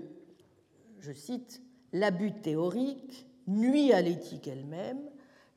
je 1.00 1.12
cite, 1.12 1.62
l'abus 1.91 2.34
théorique 2.34 3.28
nuit 3.48 3.94
à 3.94 4.02
l'éthique 4.02 4.48
elle-même, 4.48 5.02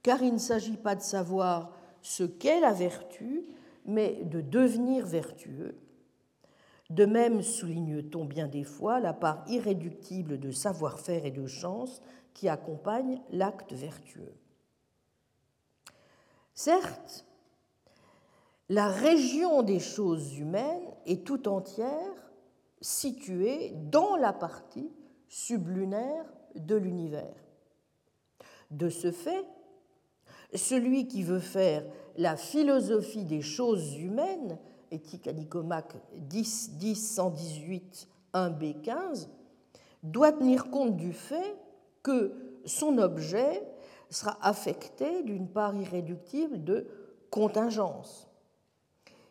car 0.02 0.22
il 0.22 0.34
ne 0.34 0.38
s'agit 0.38 0.76
pas 0.76 0.94
de 0.94 1.02
savoir 1.02 1.72
ce 2.02 2.24
qu'est 2.24 2.60
la 2.60 2.72
vertu, 2.72 3.44
mais 3.84 4.24
de 4.24 4.40
devenir 4.40 5.06
vertueux. 5.06 5.76
De 6.90 7.04
même, 7.04 7.42
souligne-t-on 7.42 8.24
bien 8.24 8.46
des 8.46 8.64
fois, 8.64 9.00
la 9.00 9.12
part 9.12 9.44
irréductible 9.48 10.38
de 10.38 10.52
savoir-faire 10.52 11.24
et 11.24 11.32
de 11.32 11.46
chance 11.46 12.00
qui 12.32 12.48
accompagne 12.48 13.20
l'acte 13.30 13.72
vertueux. 13.72 14.34
Certes, 16.54 17.26
la 18.68 18.88
région 18.88 19.62
des 19.62 19.78
choses 19.78 20.36
humaines 20.38 20.90
est 21.06 21.24
tout 21.24 21.48
entière 21.48 22.12
située 22.80 23.72
dans 23.90 24.16
la 24.16 24.32
partie 24.32 24.90
sublunaire 25.28 26.24
de 26.54 26.76
l'univers. 26.76 27.34
De 28.70 28.88
ce 28.88 29.12
fait, 29.12 29.44
celui 30.54 31.06
qui 31.06 31.22
veut 31.22 31.40
faire 31.40 31.84
la 32.16 32.36
philosophie 32.36 33.24
des 33.24 33.42
choses 33.42 33.96
humaines, 33.96 34.58
éthique 34.90 35.28
à 35.28 35.32
Nicomaque 35.32 35.96
10, 36.14 36.72
10, 36.72 37.14
118, 37.14 38.08
1b15, 38.34 39.28
doit 40.02 40.32
tenir 40.32 40.70
compte 40.70 40.96
du 40.96 41.12
fait 41.12 41.56
que 42.02 42.32
son 42.64 42.98
objet 42.98 43.62
sera 44.10 44.38
affecté 44.40 45.22
d'une 45.22 45.48
part 45.48 45.74
irréductible 45.74 46.62
de 46.62 46.86
contingence, 47.30 48.25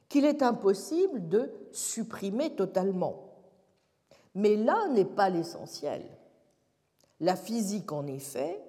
qu'il 0.09 0.25
est 0.25 0.41
impossible 0.41 1.27
de 1.27 1.51
supprimer 1.71 2.55
totalement. 2.55 3.23
Mais 4.35 4.55
là 4.55 4.87
n'est 4.89 5.05
pas 5.05 5.29
l'essentiel. 5.29 6.03
La 7.19 7.35
physique, 7.35 7.91
en 7.91 8.05
effet, 8.07 8.61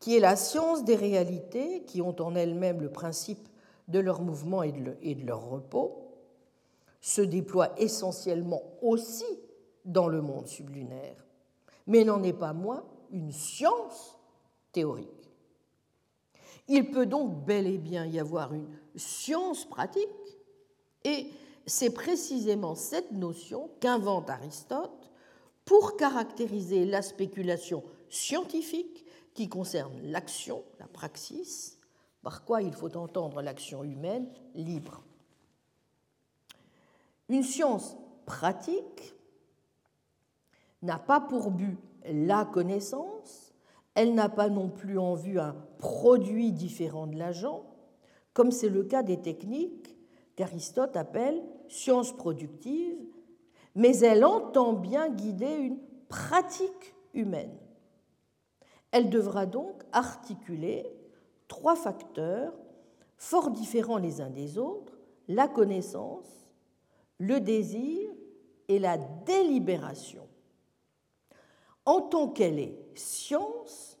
qui 0.00 0.16
est 0.16 0.20
la 0.20 0.36
science 0.36 0.84
des 0.84 0.96
réalités 0.96 1.82
qui 1.82 2.00
ont 2.00 2.20
en 2.20 2.34
elles-mêmes 2.34 2.80
le 2.80 2.90
principe 2.90 3.48
de 3.88 3.98
leur 3.98 4.20
mouvement 4.20 4.62
et 4.62 4.72
de 4.72 5.26
leur 5.26 5.48
repos, 5.48 6.08
se 7.00 7.22
déploie 7.22 7.72
essentiellement 7.78 8.62
aussi 8.82 9.24
dans 9.84 10.08
le 10.08 10.20
monde 10.20 10.46
sublunaire, 10.46 11.24
mais 11.86 12.04
n'en 12.04 12.22
est 12.22 12.32
pas 12.32 12.52
moins 12.52 12.84
une 13.10 13.32
science 13.32 14.18
théorique. 14.72 15.08
Il 16.66 16.90
peut 16.90 17.06
donc 17.06 17.44
bel 17.46 17.66
et 17.66 17.78
bien 17.78 18.04
y 18.04 18.20
avoir 18.20 18.52
une 18.52 18.68
science 18.94 19.64
pratique, 19.64 20.08
et 21.08 21.30
c'est 21.66 21.90
précisément 21.90 22.74
cette 22.74 23.12
notion 23.12 23.70
qu'invente 23.80 24.30
Aristote 24.30 25.10
pour 25.64 25.96
caractériser 25.96 26.84
la 26.84 27.02
spéculation 27.02 27.82
scientifique 28.10 29.04
qui 29.34 29.48
concerne 29.48 30.00
l'action, 30.02 30.64
la 30.78 30.86
praxis, 30.86 31.78
par 32.22 32.44
quoi 32.44 32.62
il 32.62 32.72
faut 32.72 32.94
entendre 32.96 33.42
l'action 33.42 33.84
humaine 33.84 34.28
libre. 34.54 35.02
Une 37.28 37.42
science 37.42 37.96
pratique 38.26 39.14
n'a 40.82 40.98
pas 40.98 41.20
pour 41.20 41.50
but 41.50 41.78
la 42.06 42.44
connaissance, 42.44 43.52
elle 43.94 44.14
n'a 44.14 44.28
pas 44.28 44.48
non 44.48 44.68
plus 44.68 44.98
en 44.98 45.14
vue 45.14 45.38
un 45.38 45.56
produit 45.78 46.52
différent 46.52 47.06
de 47.06 47.16
l'agent, 47.16 47.64
comme 48.32 48.50
c'est 48.50 48.68
le 48.68 48.84
cas 48.84 49.02
des 49.02 49.20
techniques 49.20 49.97
qu'Aristote 50.38 50.96
appelle 50.96 51.42
sciences 51.66 52.16
productives, 52.16 53.02
mais 53.74 53.98
elle 53.98 54.24
entend 54.24 54.72
bien 54.72 55.08
guider 55.08 55.52
une 55.52 55.80
pratique 56.08 56.94
humaine. 57.12 57.58
Elle 58.92 59.10
devra 59.10 59.46
donc 59.46 59.82
articuler 59.90 60.86
trois 61.48 61.74
facteurs 61.74 62.54
fort 63.16 63.50
différents 63.50 63.98
les 63.98 64.20
uns 64.20 64.30
des 64.30 64.58
autres, 64.58 64.96
la 65.26 65.48
connaissance, 65.48 66.54
le 67.18 67.40
désir 67.40 68.08
et 68.68 68.78
la 68.78 68.96
délibération 68.96 70.28
en 71.84 72.00
tant 72.00 72.28
qu'elle 72.28 72.60
est 72.60 72.78
science, 72.94 73.98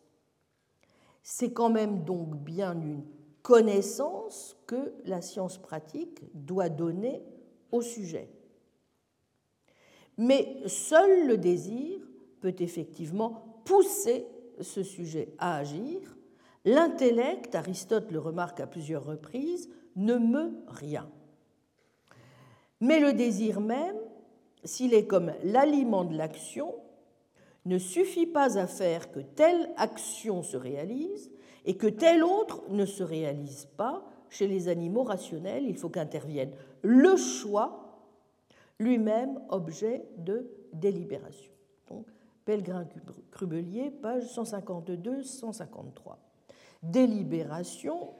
c'est 1.20 1.52
quand 1.52 1.70
même 1.70 2.04
donc 2.04 2.36
bien 2.36 2.80
une 2.80 3.02
connaissance 3.42 4.56
que 4.66 4.92
la 5.04 5.20
science 5.20 5.58
pratique 5.58 6.20
doit 6.34 6.68
donner 6.68 7.22
au 7.72 7.82
sujet. 7.82 8.30
Mais 10.16 10.56
seul 10.66 11.26
le 11.26 11.38
désir 11.38 12.00
peut 12.40 12.56
effectivement 12.58 13.60
pousser 13.64 14.26
ce 14.60 14.82
sujet 14.82 15.28
à 15.38 15.58
agir. 15.58 16.16
L'intellect, 16.64 17.54
Aristote 17.54 18.10
le 18.10 18.18
remarque 18.18 18.60
à 18.60 18.66
plusieurs 18.66 19.04
reprises, 19.04 19.70
ne 19.96 20.16
meut 20.16 20.52
rien. 20.66 21.08
Mais 22.80 23.00
le 23.00 23.12
désir 23.12 23.60
même, 23.60 23.96
s'il 24.64 24.94
est 24.94 25.06
comme 25.06 25.32
l'aliment 25.44 26.04
de 26.04 26.16
l'action, 26.16 26.74
ne 27.64 27.78
suffit 27.78 28.26
pas 28.26 28.58
à 28.58 28.66
faire 28.66 29.10
que 29.10 29.20
telle 29.20 29.70
action 29.76 30.42
se 30.42 30.56
réalise 30.56 31.30
et 31.68 31.76
que 31.76 31.86
telle 31.86 32.24
autre 32.24 32.62
ne 32.70 32.86
se 32.86 33.04
réalise 33.04 33.68
pas. 33.76 34.02
Chez 34.30 34.48
les 34.48 34.68
animaux 34.68 35.04
rationnels, 35.04 35.64
il 35.66 35.76
faut 35.76 35.90
qu'intervienne 35.90 36.50
le 36.82 37.16
choix, 37.16 38.06
lui-même 38.78 39.38
objet 39.50 40.04
de 40.16 40.50
délibération. 40.72 41.52
Donc, 41.88 42.06
Pellegrin-Crubelier, 42.46 43.90
page 43.90 44.24
152-153. 44.24 46.16
Délibération, 46.82 48.10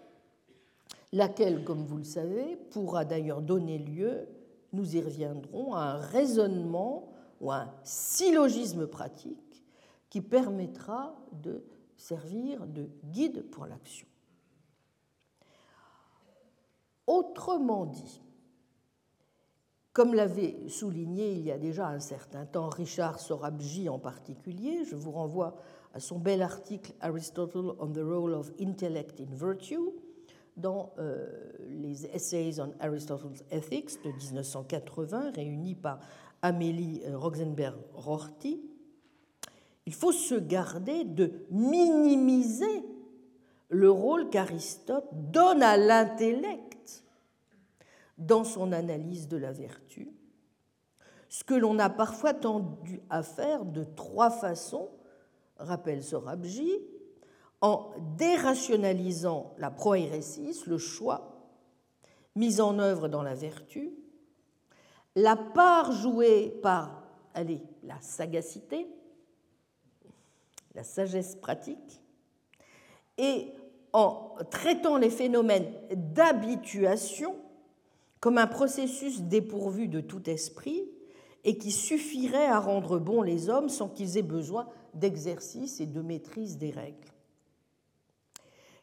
laquelle, 1.12 1.64
comme 1.64 1.84
vous 1.84 1.98
le 1.98 2.04
savez, 2.04 2.56
pourra 2.70 3.06
d'ailleurs 3.06 3.40
donner 3.40 3.78
lieu, 3.78 4.28
nous 4.74 4.94
y 4.94 5.00
reviendrons, 5.00 5.74
à 5.74 5.80
un 5.80 5.98
raisonnement 5.98 7.12
ou 7.40 7.50
un 7.50 7.70
syllogisme 7.82 8.86
pratique 8.86 9.64
qui 10.10 10.20
permettra 10.20 11.14
de 11.42 11.62
servir 11.98 12.66
de 12.66 12.88
guide 13.04 13.50
pour 13.50 13.66
l'action. 13.66 14.06
Autrement 17.06 17.86
dit, 17.86 18.22
comme 19.92 20.14
l'avait 20.14 20.68
souligné 20.68 21.32
il 21.32 21.40
y 21.40 21.50
a 21.50 21.58
déjà 21.58 21.88
un 21.88 22.00
certain 22.00 22.46
temps 22.46 22.68
Richard 22.68 23.18
Sorabji 23.18 23.88
en 23.88 23.98
particulier, 23.98 24.84
je 24.84 24.94
vous 24.94 25.10
renvoie 25.10 25.56
à 25.92 26.00
son 26.00 26.18
bel 26.18 26.40
article 26.42 26.92
Aristotle 27.00 27.74
on 27.78 27.88
the 27.88 27.98
Role 27.98 28.34
of 28.34 28.52
Intellect 28.60 29.20
in 29.20 29.34
Virtue 29.34 29.90
dans 30.56 30.92
euh, 30.98 31.26
les 31.68 32.06
Essays 32.06 32.60
on 32.60 32.72
Aristotle's 32.80 33.42
Ethics 33.50 34.02
de 34.04 34.10
1980, 34.10 35.32
réunis 35.32 35.74
par 35.74 36.00
Amélie 36.42 37.00
euh, 37.06 37.16
Roxenberg-Rorty, 37.16 38.60
il 39.88 39.94
faut 39.94 40.12
se 40.12 40.34
garder 40.34 41.04
de 41.04 41.32
minimiser 41.50 42.84
le 43.70 43.90
rôle 43.90 44.28
qu'Aristote 44.28 45.08
donne 45.14 45.62
à 45.62 45.78
l'intellect 45.78 47.04
dans 48.18 48.44
son 48.44 48.72
analyse 48.72 49.28
de 49.28 49.38
la 49.38 49.50
vertu, 49.50 50.12
ce 51.30 51.42
que 51.42 51.54
l'on 51.54 51.78
a 51.78 51.88
parfois 51.88 52.34
tendu 52.34 53.00
à 53.08 53.22
faire 53.22 53.64
de 53.64 53.82
trois 53.82 54.28
façons, 54.28 54.90
rappelle 55.56 56.04
Sorabji, 56.04 56.70
en 57.62 57.90
dérationalisant 58.18 59.54
la 59.56 59.70
proérésis, 59.70 60.66
le 60.66 60.76
choix, 60.76 61.48
mis 62.36 62.60
en 62.60 62.78
œuvre 62.78 63.08
dans 63.08 63.22
la 63.22 63.34
vertu, 63.34 63.94
la 65.16 65.34
part 65.34 65.92
jouée 65.92 66.58
par 66.62 67.04
la 67.34 67.98
sagacité, 68.02 68.86
la 70.78 70.84
sagesse 70.84 71.34
pratique, 71.34 72.00
et 73.18 73.52
en 73.92 74.36
traitant 74.48 74.96
les 74.96 75.10
phénomènes 75.10 75.66
d'habituation 75.92 77.34
comme 78.20 78.38
un 78.38 78.46
processus 78.46 79.22
dépourvu 79.22 79.88
de 79.88 80.00
tout 80.00 80.30
esprit 80.30 80.88
et 81.42 81.58
qui 81.58 81.72
suffirait 81.72 82.46
à 82.46 82.60
rendre 82.60 83.00
bons 83.00 83.22
les 83.22 83.48
hommes 83.48 83.68
sans 83.68 83.88
qu'ils 83.88 84.18
aient 84.18 84.22
besoin 84.22 84.68
d'exercice 84.94 85.80
et 85.80 85.86
de 85.86 86.00
maîtrise 86.00 86.58
des 86.58 86.70
règles. 86.70 87.12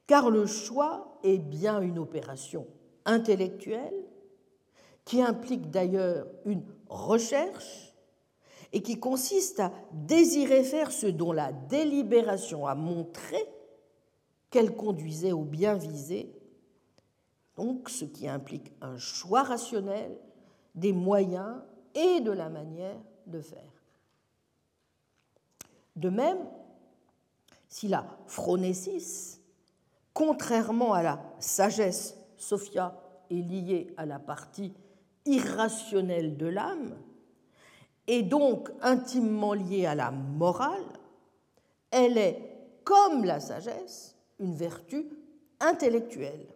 Car 0.05 0.29
le 0.29 0.45
choix 0.45 1.17
est 1.23 1.37
bien 1.37 1.79
une 1.79 1.97
opération 1.97 2.67
intellectuelle 3.05 4.03
qui 5.05 5.21
implique 5.21 5.71
d'ailleurs 5.71 6.27
une 6.43 6.65
recherche 6.89 7.84
et 8.73 8.81
qui 8.81 8.99
consiste 8.99 9.59
à 9.59 9.71
désirer 9.91 10.63
faire 10.63 10.91
ce 10.91 11.07
dont 11.07 11.31
la 11.31 11.51
délibération 11.51 12.67
a 12.67 12.75
montré 12.75 13.37
qu'elle 14.49 14.75
conduisait 14.75 15.31
au 15.31 15.43
bien 15.43 15.75
visé, 15.75 16.31
donc 17.55 17.89
ce 17.89 18.05
qui 18.05 18.27
implique 18.27 18.71
un 18.81 18.97
choix 18.97 19.43
rationnel 19.43 20.17
des 20.75 20.93
moyens 20.93 21.61
et 21.93 22.19
de 22.21 22.31
la 22.31 22.49
manière 22.49 22.99
de 23.27 23.41
faire. 23.41 23.83
De 25.95 26.09
même, 26.09 26.45
si 27.69 27.87
la 27.87 28.05
phronésis, 28.27 29.41
contrairement 30.13 30.93
à 30.93 31.03
la 31.03 31.21
sagesse, 31.39 32.17
Sophia, 32.37 33.01
est 33.29 33.35
liée 33.35 33.93
à 33.97 34.05
la 34.05 34.19
partie 34.19 34.73
irrationnelle 35.25 36.37
de 36.37 36.45
l'âme, 36.45 36.95
et 38.07 38.23
donc 38.23 38.69
intimement 38.81 39.53
liée 39.53 39.85
à 39.85 39.95
la 39.95 40.11
morale, 40.11 40.85
elle 41.91 42.17
est, 42.17 42.41
comme 42.83 43.23
la 43.23 43.39
sagesse, 43.39 44.15
une 44.39 44.55
vertu 44.55 45.07
intellectuelle. 45.59 46.47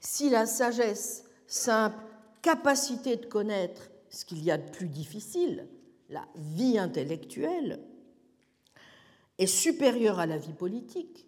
Si 0.00 0.28
la 0.28 0.46
sagesse, 0.46 1.24
simple 1.46 1.96
capacité 2.42 3.16
de 3.16 3.26
connaître 3.26 3.90
ce 4.08 4.24
qu'il 4.24 4.42
y 4.42 4.50
a 4.50 4.58
de 4.58 4.70
plus 4.70 4.88
difficile, 4.88 5.68
la 6.10 6.26
vie 6.36 6.78
intellectuelle, 6.78 7.80
est 9.38 9.46
supérieure 9.46 10.18
à 10.18 10.26
la 10.26 10.38
vie 10.38 10.52
politique, 10.52 11.26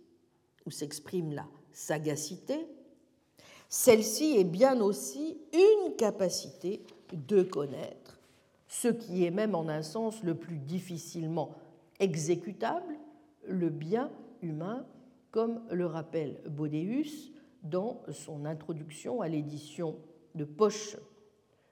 où 0.67 0.71
s'exprime 0.71 1.33
la 1.33 1.47
sagacité, 1.73 2.67
celle-ci 3.69 4.37
est 4.39 4.45
bien 4.45 4.81
aussi 4.81 5.39
une 5.53 5.95
capacité 5.97 6.83
de 7.13 7.43
connaître, 7.43 8.08
ce 8.69 8.89
qui 8.89 9.25
est 9.25 9.31
même 9.31 9.55
en 9.55 9.69
un 9.69 9.83
sens 9.83 10.23
le 10.23 10.35
plus 10.35 10.59
difficilement 10.59 11.55
exécutable, 11.99 12.95
le 13.45 13.71
bien 13.71 14.11
humain, 14.43 14.87
comme 15.31 15.63
le 15.71 15.87
rappelle 15.87 16.41
Bodéus 16.49 17.33
dans 17.63 18.03
son 18.13 18.45
introduction 18.45 19.21
à 19.21 19.29
l'édition 19.29 19.97
de 20.35 20.45
Poche 20.45 20.97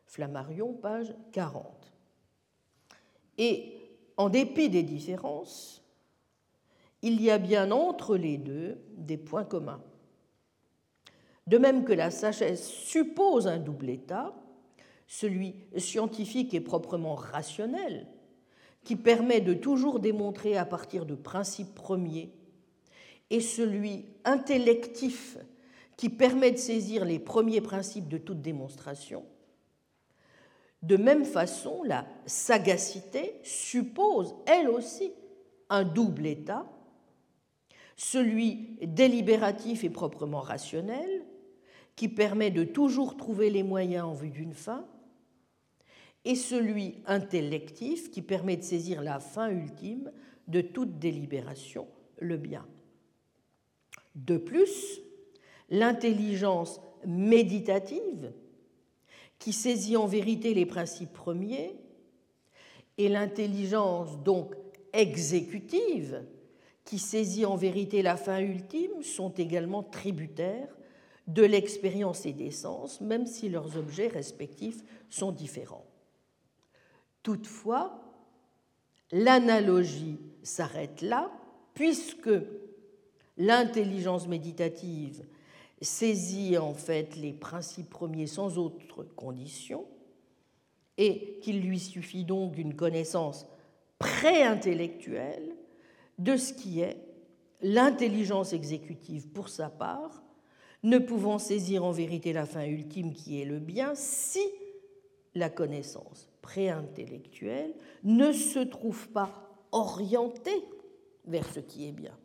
Flammarion, 0.06 0.72
page 0.72 1.14
40. 1.32 1.92
Et 3.38 3.74
en 4.16 4.28
dépit 4.30 4.70
des 4.70 4.82
différences, 4.82 5.82
il 7.02 7.20
y 7.20 7.30
a 7.30 7.38
bien 7.38 7.70
entre 7.70 8.16
les 8.16 8.38
deux 8.38 8.78
des 8.96 9.18
points 9.18 9.44
communs. 9.44 9.82
De 11.46 11.58
même 11.58 11.84
que 11.84 11.92
la 11.92 12.10
sagesse 12.10 12.66
suppose 12.66 13.46
un 13.46 13.58
double 13.58 13.90
état, 13.90 14.34
celui 15.06 15.54
scientifique 15.76 16.54
et 16.54 16.60
proprement 16.60 17.14
rationnel, 17.14 18.06
qui 18.84 18.96
permet 18.96 19.40
de 19.40 19.54
toujours 19.54 20.00
démontrer 20.00 20.56
à 20.56 20.64
partir 20.64 21.06
de 21.06 21.14
principes 21.14 21.74
premiers, 21.74 22.32
et 23.30 23.40
celui 23.40 24.06
intellectif, 24.24 25.38
qui 25.96 26.08
permet 26.08 26.52
de 26.52 26.58
saisir 26.58 27.04
les 27.04 27.18
premiers 27.18 27.60
principes 27.60 28.08
de 28.08 28.18
toute 28.18 28.42
démonstration. 28.42 29.24
De 30.82 30.96
même 30.96 31.24
façon, 31.24 31.82
la 31.82 32.06
sagacité 32.26 33.40
suppose, 33.42 34.34
elle 34.46 34.68
aussi, 34.68 35.12
un 35.68 35.84
double 35.84 36.26
état, 36.26 36.66
celui 37.96 38.78
délibératif 38.82 39.82
et 39.82 39.90
proprement 39.90 40.40
rationnel, 40.40 41.24
qui 41.96 42.08
permet 42.08 42.50
de 42.50 42.62
toujours 42.62 43.16
trouver 43.16 43.48
les 43.50 43.62
moyens 43.62 44.04
en 44.04 44.12
vue 44.12 44.30
d'une 44.30 44.52
fin, 44.52 44.86
et 46.26 46.34
celui 46.34 46.96
intellectif, 47.06 48.10
qui 48.10 48.20
permet 48.20 48.56
de 48.56 48.64
saisir 48.64 49.00
la 49.00 49.20
fin 49.20 49.48
ultime 49.48 50.10
de 50.48 50.60
toute 50.60 50.98
délibération, 50.98 51.86
le 52.18 52.36
bien. 52.36 52.66
De 54.16 54.36
plus, 54.36 55.00
l'intelligence 55.70 56.80
méditative, 57.06 58.32
qui 59.38 59.52
saisit 59.52 59.96
en 59.96 60.06
vérité 60.06 60.52
les 60.52 60.66
principes 60.66 61.12
premiers, 61.12 61.76
et 62.98 63.08
l'intelligence 63.08 64.18
donc 64.24 64.56
exécutive, 64.92 66.24
qui 66.84 66.98
saisit 66.98 67.46
en 67.46 67.54
vérité 67.54 68.02
la 68.02 68.16
fin 68.16 68.40
ultime, 68.40 69.00
sont 69.02 69.30
également 69.30 69.84
tributaires 69.84 70.76
de 71.28 71.44
l'expérience 71.44 72.26
et 72.26 72.32
des 72.32 72.50
sens, 72.50 73.00
même 73.00 73.26
si 73.26 73.48
leurs 73.48 73.76
objets 73.76 74.08
respectifs 74.08 74.82
sont 75.08 75.30
différents. 75.30 75.84
Toutefois, 77.26 77.98
l'analogie 79.10 80.20
s'arrête 80.44 81.02
là, 81.02 81.28
puisque 81.74 82.30
l'intelligence 83.36 84.28
méditative 84.28 85.24
saisit 85.80 86.56
en 86.56 86.72
fait 86.72 87.16
les 87.16 87.32
principes 87.32 87.90
premiers 87.90 88.28
sans 88.28 88.58
autre 88.58 89.02
condition, 89.02 89.86
et 90.98 91.40
qu'il 91.42 91.62
lui 91.62 91.80
suffit 91.80 92.22
donc 92.22 92.52
d'une 92.52 92.76
connaissance 92.76 93.48
pré-intellectuelle 93.98 95.56
de 96.20 96.36
ce 96.36 96.52
qui 96.52 96.78
est 96.78 96.96
l'intelligence 97.60 98.52
exécutive. 98.52 99.30
Pour 99.30 99.48
sa 99.48 99.68
part, 99.68 100.22
ne 100.84 100.98
pouvant 100.98 101.40
saisir 101.40 101.84
en 101.84 101.90
vérité 101.90 102.32
la 102.32 102.46
fin 102.46 102.64
ultime 102.66 103.12
qui 103.12 103.42
est 103.42 103.46
le 103.46 103.58
bien 103.58 103.96
si 103.96 104.46
la 105.34 105.50
connaissance 105.50 106.28
préintellectuelle 106.46 107.74
ne 108.04 108.30
se 108.30 108.60
trouve 108.60 109.08
pas 109.08 109.32
orientée 109.72 110.64
vers 111.24 111.44
ce 111.44 111.58
qui 111.58 111.88
est 111.88 111.92
bien, 111.92 112.16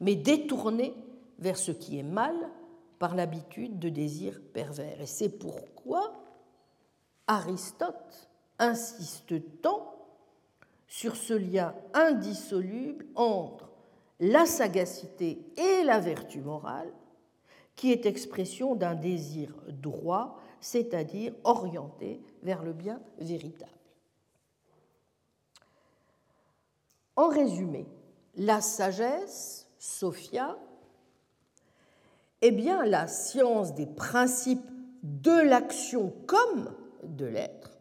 mais 0.00 0.16
détournée 0.16 0.92
vers 1.38 1.56
ce 1.56 1.70
qui 1.70 2.00
est 2.00 2.02
mal 2.02 2.34
par 2.98 3.14
l'habitude 3.14 3.78
de 3.78 3.88
désirs 3.88 4.40
pervers. 4.52 5.00
Et 5.00 5.06
c'est 5.06 5.38
pourquoi 5.38 6.12
Aristote 7.28 8.28
insiste 8.58 9.34
tant 9.62 9.94
sur 10.88 11.14
ce 11.14 11.34
lien 11.34 11.76
indissoluble 11.94 13.06
entre 13.14 13.70
la 14.18 14.46
sagacité 14.46 15.46
et 15.56 15.84
la 15.84 16.00
vertu 16.00 16.40
morale, 16.40 16.92
qui 17.76 17.92
est 17.92 18.04
expression 18.04 18.74
d'un 18.74 18.96
désir 18.96 19.54
droit, 19.68 20.40
c'est-à-dire 20.60 21.34
orienté 21.44 22.20
vers 22.42 22.62
le 22.62 22.72
bien 22.72 23.00
véritable. 23.18 23.70
En 27.16 27.28
résumé, 27.28 27.86
la 28.36 28.60
sagesse, 28.60 29.68
Sophia, 29.78 30.58
est 32.40 32.50
bien 32.50 32.84
la 32.84 33.06
science 33.06 33.74
des 33.74 33.86
principes 33.86 34.68
de 35.02 35.40
l'action 35.40 36.12
comme 36.26 36.74
de 37.02 37.26
l'être, 37.26 37.78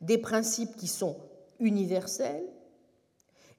des 0.00 0.18
principes 0.18 0.76
qui 0.76 0.88
sont 0.88 1.16
universels 1.60 2.48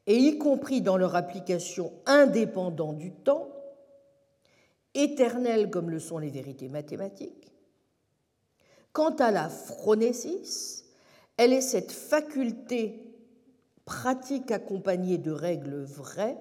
et 0.07 0.17
y 0.17 0.37
compris 0.37 0.81
dans 0.81 0.97
leur 0.97 1.15
application 1.15 1.93
indépendante 2.05 2.97
du 2.97 3.11
temps, 3.11 3.49
éternelles 4.93 5.69
comme 5.69 5.89
le 5.89 5.99
sont 5.99 6.17
les 6.17 6.29
vérités 6.29 6.67
mathématiques. 6.67 7.52
Quant 8.93 9.15
à 9.15 9.31
la 9.31 9.49
phronésis, 9.49 10.85
elle 11.37 11.51
est 11.51 11.61
cette 11.61 11.91
faculté 11.91 13.03
pratique 13.85 14.51
accompagnée 14.51 15.17
de 15.17 15.31
règles 15.31 15.81
vraies 15.83 16.37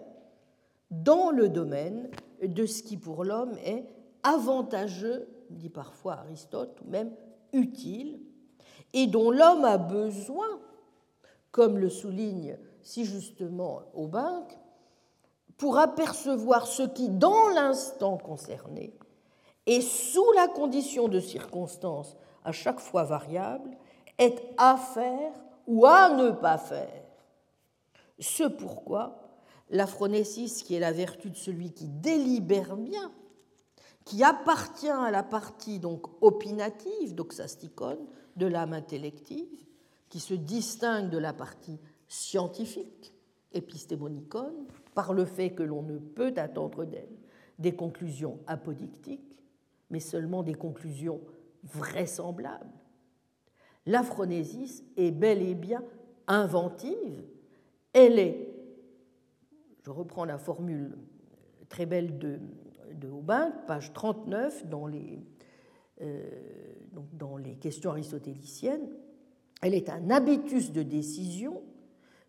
dans 0.90 1.30
le 1.30 1.48
domaine 1.48 2.10
de 2.42 2.66
ce 2.66 2.82
qui 2.82 2.98
pour 2.98 3.24
l'homme 3.24 3.56
est 3.64 3.86
avantageux, 4.22 5.26
dit 5.48 5.70
parfois 5.70 6.18
Aristote, 6.18 6.78
ou 6.84 6.90
même 6.90 7.12
utile, 7.54 8.20
et 8.92 9.06
dont 9.06 9.30
l'homme 9.30 9.64
a 9.64 9.78
besoin, 9.78 10.60
comme 11.50 11.78
le 11.78 11.88
souligne 11.88 12.58
si 12.82 13.06
justement 13.06 13.82
Aubin, 13.94 14.46
pour 15.56 15.78
apercevoir 15.78 16.66
ce 16.66 16.82
qui, 16.82 17.08
dans 17.08 17.48
l'instant 17.48 18.18
concerné, 18.18 18.94
et 19.66 19.80
sous 19.80 20.30
la 20.32 20.48
condition 20.48 21.08
de 21.08 21.20
circonstances 21.20 22.16
à 22.44 22.52
chaque 22.52 22.80
fois 22.80 23.04
variables, 23.04 23.76
est 24.18 24.42
à 24.56 24.76
faire 24.76 25.32
ou 25.66 25.86
à 25.86 26.10
ne 26.14 26.30
pas 26.30 26.58
faire. 26.58 27.02
Ce 28.18 28.44
pourquoi 28.44 29.18
la 29.70 29.86
phronésis, 29.86 30.62
qui 30.62 30.74
est 30.74 30.80
la 30.80 30.92
vertu 30.92 31.30
de 31.30 31.36
celui 31.36 31.72
qui 31.72 31.88
délibère 31.88 32.76
bien, 32.76 33.10
qui 34.04 34.22
appartient 34.22 34.88
à 34.88 35.10
la 35.10 35.22
partie 35.22 35.78
donc 35.78 36.06
opinative, 36.22 37.14
doxasticone, 37.14 38.06
de 38.36 38.46
l'âme 38.46 38.72
intellective, 38.74 39.64
qui 40.08 40.20
se 40.20 40.34
distingue 40.34 41.08
de 41.08 41.18
la 41.18 41.32
partie 41.32 41.80
scientifique, 42.08 43.14
épistémonicone, 43.52 44.66
par 44.94 45.14
le 45.14 45.24
fait 45.24 45.50
que 45.50 45.62
l'on 45.62 45.82
ne 45.82 45.98
peut 45.98 46.34
attendre 46.36 46.84
d'elle 46.84 47.08
des 47.58 47.74
conclusions 47.74 48.40
apodictiques, 48.46 49.38
mais 49.90 50.00
seulement 50.00 50.42
des 50.42 50.54
conclusions 50.54 51.20
vraisemblables. 51.64 52.66
La 53.86 54.02
phronésis 54.02 54.84
est 54.96 55.10
bel 55.10 55.42
et 55.42 55.54
bien 55.54 55.82
inventive, 56.26 57.24
elle 57.92 58.18
est 58.18 58.52
je 59.84 59.90
reprends 59.90 60.24
la 60.24 60.38
formule 60.38 60.96
très 61.68 61.86
belle 61.86 62.18
de, 62.18 62.38
de 62.94 63.08
Aubin, 63.08 63.50
page 63.66 63.92
39, 63.92 64.66
dans 64.66 64.86
les, 64.86 65.18
euh, 66.00 66.22
dans 67.12 67.36
les 67.36 67.56
questions 67.56 67.90
aristotéliciennes. 67.90 68.88
Elle 69.60 69.74
est 69.74 69.90
un 69.90 70.10
habitus 70.10 70.72
de 70.72 70.82
décision 70.82 71.62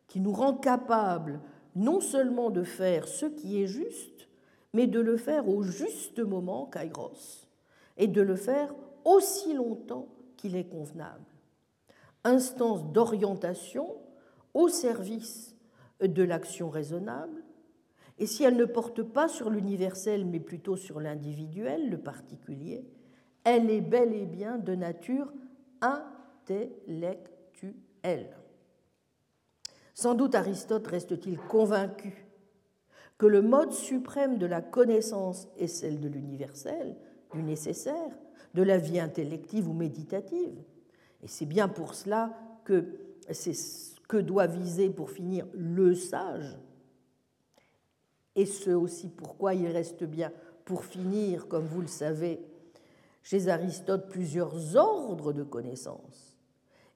qui 0.07 0.19
nous 0.19 0.33
rend 0.33 0.55
capables 0.55 1.41
non 1.75 1.99
seulement 1.99 2.49
de 2.49 2.63
faire 2.63 3.07
ce 3.07 3.25
qui 3.25 3.61
est 3.61 3.67
juste, 3.67 4.27
mais 4.73 4.87
de 4.87 4.99
le 4.99 5.17
faire 5.17 5.47
au 5.47 5.63
juste 5.63 6.19
moment, 6.19 6.65
kairos, 6.65 7.47
et 7.97 8.07
de 8.07 8.21
le 8.21 8.35
faire 8.35 8.73
aussi 9.05 9.53
longtemps 9.53 10.07
qu'il 10.37 10.55
est 10.55 10.69
convenable. 10.69 11.25
Instance 12.23 12.85
d'orientation 12.91 13.87
au 14.53 14.69
service 14.69 15.55
de 16.01 16.23
l'action 16.23 16.69
raisonnable, 16.69 17.43
et 18.19 18.27
si 18.27 18.43
elle 18.43 18.57
ne 18.57 18.65
porte 18.65 19.01
pas 19.01 19.27
sur 19.27 19.49
l'universel, 19.49 20.25
mais 20.25 20.39
plutôt 20.39 20.75
sur 20.75 20.99
l'individuel, 20.99 21.89
le 21.89 21.97
particulier, 21.97 22.85
elle 23.43 23.69
est 23.69 23.81
bel 23.81 24.13
et 24.13 24.25
bien 24.25 24.57
de 24.57 24.75
nature 24.75 25.33
intellectuelle. 25.81 28.37
Sans 29.93 30.15
doute 30.15 30.35
Aristote 30.35 30.87
reste-t-il 30.87 31.37
convaincu 31.37 32.25
que 33.17 33.25
le 33.25 33.41
mode 33.41 33.73
suprême 33.73 34.37
de 34.37 34.45
la 34.45 34.61
connaissance 34.61 35.49
est 35.57 35.67
celle 35.67 35.99
de 35.99 36.07
l'universel, 36.07 36.95
du 37.31 37.43
nécessaire, 37.43 38.17
de 38.53 38.63
la 38.63 38.77
vie 38.77 38.99
intellective 38.99 39.67
ou 39.67 39.73
méditative. 39.73 40.61
Et 41.21 41.27
c'est 41.27 41.45
bien 41.45 41.67
pour 41.67 41.95
cela 41.95 42.33
que 42.65 42.85
c'est 43.31 43.53
ce 43.53 43.99
que 44.07 44.17
doit 44.17 44.47
viser 44.47 44.89
pour 44.89 45.09
finir 45.09 45.45
le 45.53 45.95
sage, 45.95 46.57
et 48.35 48.45
ce 48.45 48.71
aussi 48.71 49.09
pourquoi 49.09 49.53
il 49.53 49.67
reste 49.67 50.03
bien, 50.03 50.31
pour 50.65 50.85
finir, 50.85 51.47
comme 51.47 51.65
vous 51.65 51.81
le 51.81 51.87
savez, 51.87 52.39
chez 53.21 53.47
Aristote 53.47 54.09
plusieurs 54.09 54.75
ordres 54.75 55.33
de 55.33 55.43
connaissances, 55.43 56.35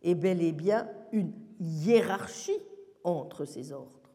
et 0.02 0.16
bel 0.16 0.42
et 0.42 0.52
bien 0.52 0.90
une 1.12 1.32
hiérarchie 1.60 2.60
entre 3.04 3.46
ces 3.46 3.72
ordres. 3.72 4.12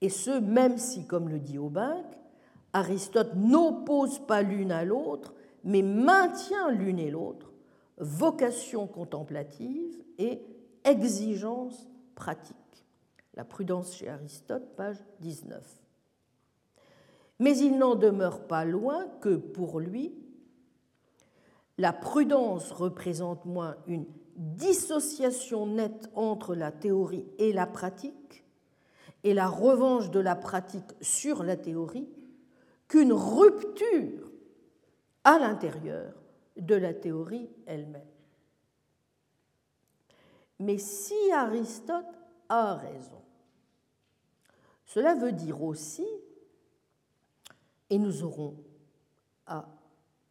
Et 0.00 0.08
ce, 0.08 0.38
même 0.38 0.78
si, 0.78 1.06
comme 1.06 1.28
le 1.28 1.38
dit 1.38 1.58
Aubin, 1.58 2.02
Aristote 2.72 3.34
n'oppose 3.34 4.18
pas 4.26 4.42
l'une 4.42 4.72
à 4.72 4.84
l'autre, 4.84 5.34
mais 5.64 5.82
maintient 5.82 6.70
l'une 6.70 6.98
et 6.98 7.10
l'autre, 7.10 7.52
vocation 7.98 8.86
contemplative 8.86 10.02
et 10.18 10.40
exigence 10.84 11.88
pratique. 12.14 12.56
La 13.34 13.44
prudence 13.44 13.94
chez 13.94 14.08
Aristote, 14.08 14.74
page 14.76 14.98
19 15.20 15.82
mais 17.42 17.58
il 17.58 17.76
n'en 17.76 17.96
demeure 17.96 18.46
pas 18.46 18.64
loin 18.64 19.04
que 19.20 19.34
pour 19.34 19.80
lui, 19.80 20.14
la 21.76 21.92
prudence 21.92 22.70
représente 22.70 23.44
moins 23.46 23.74
une 23.88 24.06
dissociation 24.36 25.66
nette 25.66 26.08
entre 26.14 26.54
la 26.54 26.70
théorie 26.70 27.26
et 27.38 27.52
la 27.52 27.66
pratique, 27.66 28.44
et 29.24 29.34
la 29.34 29.48
revanche 29.48 30.12
de 30.12 30.20
la 30.20 30.36
pratique 30.36 30.92
sur 31.00 31.42
la 31.42 31.56
théorie, 31.56 32.08
qu'une 32.86 33.12
rupture 33.12 34.30
à 35.24 35.38
l'intérieur 35.38 36.14
de 36.56 36.74
la 36.74 36.94
théorie 36.94 37.50
elle-même. 37.66 38.02
Mais 40.58 40.78
si 40.78 41.14
Aristote 41.32 42.18
a 42.48 42.74
raison, 42.74 43.22
cela 44.84 45.14
veut 45.14 45.32
dire 45.32 45.62
aussi 45.62 46.06
et 47.90 47.98
nous 47.98 48.22
aurons 48.22 48.56
à 49.46 49.66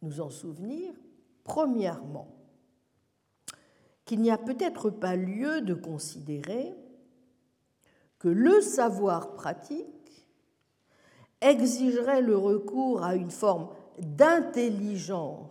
nous 0.02 0.20
en 0.20 0.30
souvenir, 0.30 0.92
premièrement, 1.44 2.28
qu'il 4.04 4.20
n'y 4.20 4.30
a 4.30 4.38
peut-être 4.38 4.90
pas 4.90 5.16
lieu 5.16 5.60
de 5.60 5.74
considérer 5.74 6.74
que 8.18 8.28
le 8.28 8.60
savoir 8.60 9.34
pratique 9.34 10.26
exigerait 11.40 12.22
le 12.22 12.36
recours 12.36 13.02
à 13.02 13.16
une 13.16 13.30
forme 13.30 13.68
d'intelligence 13.98 15.50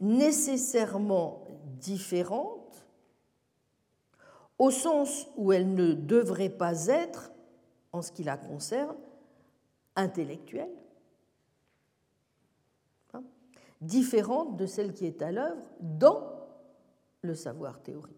nécessairement 0.00 1.44
différente, 1.80 2.86
au 4.58 4.70
sens 4.70 5.26
où 5.36 5.52
elle 5.52 5.74
ne 5.74 5.92
devrait 5.92 6.50
pas 6.50 6.86
être, 6.86 7.32
en 7.92 8.02
ce 8.02 8.12
qui 8.12 8.24
la 8.24 8.36
concerne, 8.36 8.96
intellectuelle, 9.94 10.74
hein, 13.14 13.22
différente 13.80 14.56
de 14.56 14.66
celle 14.66 14.92
qui 14.92 15.06
est 15.06 15.22
à 15.22 15.32
l'œuvre 15.32 15.70
dans 15.80 16.22
le 17.22 17.34
savoir 17.34 17.82
théorique. 17.82 18.16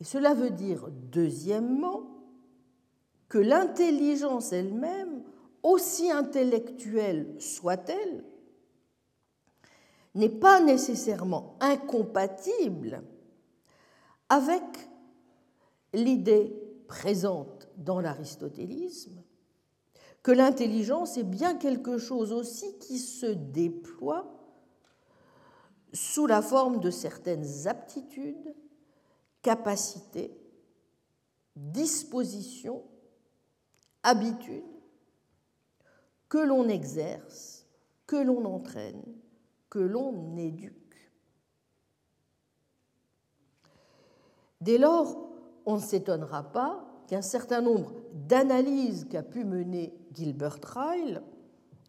Et 0.00 0.04
cela 0.04 0.34
veut 0.34 0.50
dire, 0.50 0.88
deuxièmement, 0.90 2.02
que 3.28 3.38
l'intelligence 3.38 4.52
elle-même, 4.52 5.22
aussi 5.68 6.10
intellectuelle 6.10 7.36
soit-elle, 7.38 8.24
n'est 10.14 10.30
pas 10.30 10.60
nécessairement 10.60 11.56
incompatible 11.60 13.02
avec 14.30 14.62
l'idée 15.92 16.54
présente 16.88 17.68
dans 17.76 18.00
l'aristotélisme 18.00 19.22
que 20.22 20.32
l'intelligence 20.32 21.18
est 21.18 21.22
bien 21.22 21.54
quelque 21.54 21.98
chose 21.98 22.32
aussi 22.32 22.78
qui 22.78 22.98
se 22.98 23.26
déploie 23.26 24.26
sous 25.92 26.26
la 26.26 26.40
forme 26.40 26.80
de 26.80 26.90
certaines 26.90 27.66
aptitudes, 27.66 28.54
capacités, 29.42 30.34
dispositions, 31.56 32.82
habitudes 34.02 34.77
que 36.28 36.38
l'on 36.38 36.68
exerce, 36.68 37.66
que 38.06 38.16
l'on 38.16 38.44
entraîne, 38.44 39.02
que 39.70 39.78
l'on 39.78 40.36
éduque. 40.36 40.74
Dès 44.60 44.78
lors, 44.78 45.30
on 45.66 45.76
ne 45.76 45.80
s'étonnera 45.80 46.42
pas 46.42 46.84
qu'un 47.06 47.22
certain 47.22 47.60
nombre 47.60 47.92
d'analyses 48.12 49.06
qu'a 49.08 49.22
pu 49.22 49.44
mener 49.44 49.94
Gilbert 50.12 50.58
Ryle, 50.62 51.22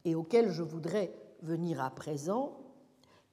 et 0.06 0.16
auxquelles 0.16 0.52
je 0.52 0.64
voudrais 0.64 1.14
venir 1.42 1.82
à 1.84 1.90
présent, 1.90 2.58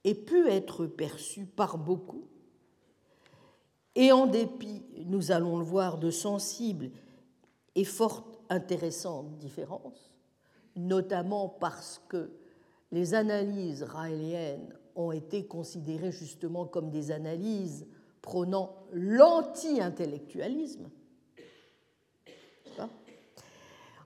aient 0.03 0.15
pu 0.15 0.47
être 0.49 0.85
perçues 0.85 1.45
par 1.45 1.77
beaucoup, 1.77 2.27
et 3.95 4.11
en 4.11 4.27
dépit, 4.27 4.83
nous 5.05 5.31
allons 5.31 5.57
le 5.57 5.63
voir, 5.63 5.97
de 5.97 6.11
sensibles 6.11 6.91
et 7.73 7.83
fort 7.83 8.27
intéressantes 8.49 9.37
différences, 9.37 10.13
notamment 10.77 11.49
parce 11.49 12.01
que 12.07 12.31
les 12.91 13.13
analyses 13.13 13.83
raéliennes 13.83 14.73
ont 14.95 15.11
été 15.11 15.45
considérées 15.45 16.11
justement 16.11 16.65
comme 16.65 16.89
des 16.89 17.11
analyses 17.11 17.85
prônant 18.21 18.87
l'anti-intellectualisme, 18.91 20.89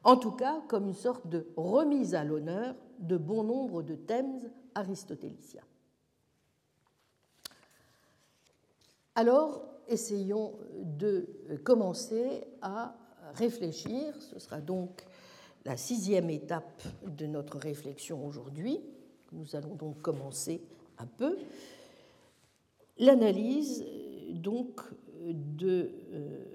en 0.04 0.18
tout 0.18 0.32
cas 0.32 0.62
comme 0.68 0.88
une 0.88 0.96
sorte 0.96 1.28
de 1.28 1.48
remise 1.56 2.16
à 2.16 2.24
l'honneur 2.24 2.76
de 3.00 3.18
bon 3.18 3.44
nombre 3.44 3.84
de 3.84 3.96
thèmes 3.96 4.40
aristotéliciens. 4.74 5.62
Alors, 9.16 9.66
essayons 9.88 10.54
de 10.78 11.28
commencer 11.64 12.48
à 12.62 12.96
réfléchir. 13.34 14.16
Ce 14.22 14.40
sera 14.40 14.62
donc 14.62 15.06
la 15.66 15.78
sixième 15.78 16.30
étape 16.30 16.84
de 17.06 17.26
notre 17.26 17.58
réflexion 17.58 18.26
aujourd'hui. 18.26 18.80
Nous 19.32 19.56
allons 19.56 19.76
donc 19.76 20.02
commencer 20.02 20.62
un 20.98 21.06
peu 21.06 21.38
l'analyse 22.98 23.86
donc 24.30 24.82
de 25.20 25.92
euh, 26.14 26.46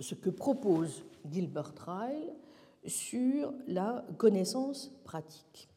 ce 0.00 0.14
que 0.14 0.30
propose 0.30 1.04
Gilbert 1.30 1.74
Ryle 1.86 2.34
sur 2.86 3.52
la 3.66 4.04
connaissance 4.18 4.92
pratique. 5.04 5.68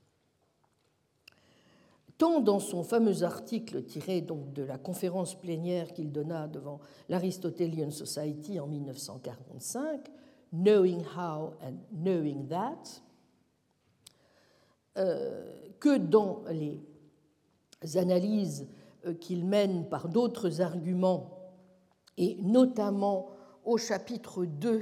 Tant 2.17 2.41
dans 2.41 2.59
son 2.59 2.83
fameux 2.83 3.23
article 3.23 3.83
tiré 3.83 4.21
de 4.21 4.63
la 4.63 4.77
conférence 4.77 5.39
plénière 5.39 5.93
qu'il 5.93 6.11
donna 6.11 6.47
devant 6.47 6.81
l'Aristotelian 7.07 7.91
Society 7.91 8.59
en 8.59 8.67
1945, 8.67 10.01
Knowing 10.51 11.03
How 11.15 11.53
and 11.61 11.77
Knowing 11.91 12.47
That, 12.47 13.01
euh, 14.97 15.69
que 15.79 15.97
dans 15.97 16.43
les 16.49 16.81
analyses 17.95 18.67
euh, 19.05 19.13
qu'il 19.13 19.45
mène 19.45 19.87
par 19.87 20.09
d'autres 20.09 20.61
arguments, 20.61 21.39
et 22.17 22.37
notamment 22.41 23.29
au 23.63 23.77
chapitre 23.77 24.45
2 24.45 24.81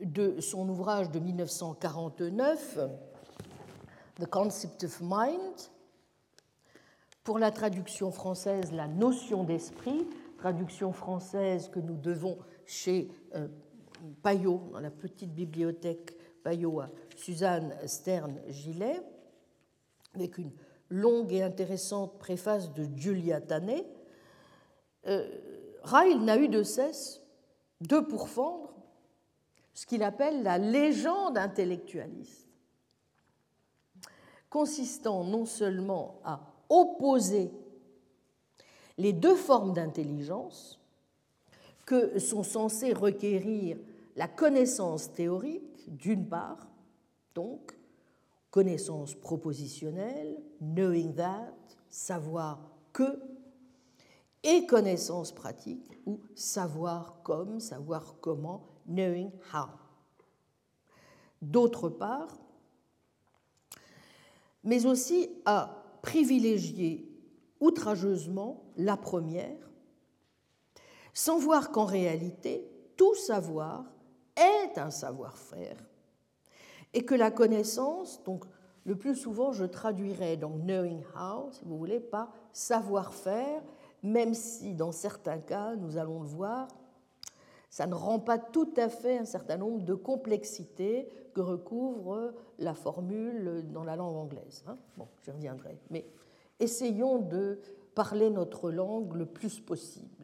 de 0.00 0.40
son 0.40 0.68
ouvrage 0.68 1.10
de 1.10 1.18
1949, 1.18 2.78
The 4.18 4.26
Concept 4.26 4.84
of 4.84 5.00
Mind, 5.00 5.54
pour 7.24 7.38
la 7.38 7.50
traduction 7.50 8.10
française, 8.10 8.72
la 8.72 8.88
notion 8.88 9.44
d'esprit, 9.44 10.06
traduction 10.38 10.92
française 10.92 11.68
que 11.68 11.80
nous 11.80 11.96
devons 11.96 12.38
chez 12.66 13.10
euh, 13.34 13.48
Payot, 14.22 14.70
dans 14.72 14.80
la 14.80 14.90
petite 14.90 15.32
bibliothèque 15.34 16.16
Payot 16.42 16.80
à 16.80 16.90
Suzanne 17.16 17.76
Stern-Gillet, 17.86 19.00
avec 20.14 20.38
une 20.38 20.52
longue 20.88 21.32
et 21.32 21.42
intéressante 21.42 22.18
préface 22.18 22.72
de 22.72 22.86
Julia 22.96 23.40
Tanet, 23.40 23.86
euh, 25.06 25.28
n'a 26.20 26.36
eu 26.38 26.48
de 26.48 26.62
cesse 26.62 27.22
de 27.80 27.98
pourfendre 28.00 28.74
ce 29.74 29.86
qu'il 29.86 30.02
appelle 30.02 30.42
la 30.42 30.58
légende 30.58 31.36
intellectualiste, 31.36 32.48
consistant 34.48 35.22
non 35.24 35.44
seulement 35.44 36.20
à 36.24 36.40
opposer 36.68 37.52
les 38.98 39.12
deux 39.12 39.36
formes 39.36 39.74
d'intelligence 39.74 40.80
que 41.86 42.18
sont 42.18 42.42
censées 42.42 42.92
requérir 42.92 43.78
la 44.16 44.28
connaissance 44.28 45.12
théorique, 45.12 45.84
d'une 45.86 46.28
part, 46.28 46.68
donc, 47.34 47.76
connaissance 48.50 49.14
propositionnelle, 49.14 50.42
knowing 50.60 51.14
that, 51.14 51.54
savoir 51.88 52.70
que, 52.92 53.20
et 54.42 54.66
connaissance 54.66 55.32
pratique, 55.32 56.00
ou 56.06 56.20
savoir 56.34 57.22
comme, 57.22 57.60
savoir 57.60 58.16
comment, 58.20 58.66
knowing 58.86 59.30
how. 59.52 59.68
D'autre 61.40 61.88
part, 61.88 62.38
mais 64.64 64.86
aussi 64.86 65.28
à 65.44 65.84
privilégier 66.02 67.08
outrageusement 67.60 68.64
la 68.76 68.96
première, 68.96 69.70
sans 71.16 71.38
voir 71.38 71.72
qu'en 71.72 71.86
réalité, 71.86 72.70
tout 72.98 73.14
savoir 73.14 73.86
est 74.36 74.76
un 74.76 74.90
savoir-faire 74.90 75.78
et 76.92 77.06
que 77.06 77.14
la 77.14 77.30
connaissance, 77.30 78.22
donc 78.24 78.44
le 78.84 78.98
plus 78.98 79.14
souvent 79.14 79.50
je 79.50 79.64
traduirais 79.64 80.36
donc 80.36 80.60
knowing 80.60 81.02
how, 81.18 81.50
si 81.52 81.64
vous 81.64 81.78
voulez, 81.78 82.00
par 82.00 82.34
savoir-faire, 82.52 83.62
même 84.02 84.34
si 84.34 84.74
dans 84.74 84.92
certains 84.92 85.38
cas, 85.38 85.74
nous 85.74 85.96
allons 85.96 86.20
le 86.20 86.28
voir, 86.28 86.68
ça 87.70 87.86
ne 87.86 87.94
rend 87.94 88.18
pas 88.18 88.38
tout 88.38 88.74
à 88.76 88.90
fait 88.90 89.16
un 89.16 89.24
certain 89.24 89.56
nombre 89.56 89.80
de 89.80 89.94
complexités 89.94 91.08
que 91.32 91.40
recouvre 91.40 92.34
la 92.58 92.74
formule 92.74 93.64
dans 93.72 93.84
la 93.84 93.96
langue 93.96 94.16
anglaise. 94.16 94.64
Hein. 94.66 94.76
Bon, 94.98 95.08
j'y 95.24 95.30
reviendrai. 95.30 95.78
Mais 95.88 96.06
essayons 96.60 97.20
de 97.20 97.58
parler 97.94 98.28
notre 98.28 98.70
langue 98.70 99.14
le 99.14 99.24
plus 99.24 99.60
possible. 99.60 100.15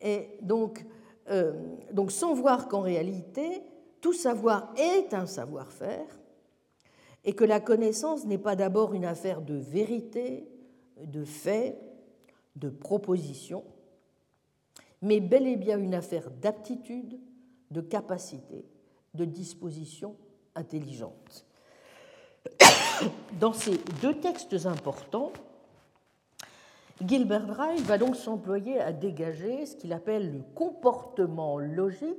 Et 0.00 0.30
donc, 0.42 0.84
euh, 1.28 1.52
donc 1.92 2.12
sans 2.12 2.34
voir 2.34 2.68
qu'en 2.68 2.80
réalité, 2.80 3.62
tout 4.00 4.12
savoir 4.12 4.72
est 4.76 5.12
un 5.14 5.26
savoir-faire 5.26 6.18
et 7.24 7.32
que 7.32 7.44
la 7.44 7.60
connaissance 7.60 8.24
n'est 8.24 8.38
pas 8.38 8.56
d'abord 8.56 8.94
une 8.94 9.04
affaire 9.04 9.42
de 9.42 9.54
vérité, 9.54 10.48
de 11.04 11.24
fait, 11.24 11.78
de 12.56 12.70
proposition, 12.70 13.64
mais 15.02 15.20
bel 15.20 15.46
et 15.46 15.56
bien 15.56 15.78
une 15.78 15.94
affaire 15.94 16.30
d'aptitude, 16.30 17.18
de 17.70 17.80
capacité, 17.80 18.64
de 19.14 19.24
disposition 19.24 20.16
intelligente. 20.54 21.46
Dans 23.40 23.52
ces 23.52 23.78
deux 24.00 24.18
textes 24.18 24.66
importants, 24.66 25.32
Gilbert 27.06 27.56
Ryle 27.56 27.84
va 27.84 27.96
donc 27.96 28.16
s'employer 28.16 28.80
à 28.80 28.92
dégager 28.92 29.66
ce 29.66 29.76
qu'il 29.76 29.92
appelle 29.92 30.32
le 30.32 30.42
comportement 30.42 31.58
logique 31.58 32.16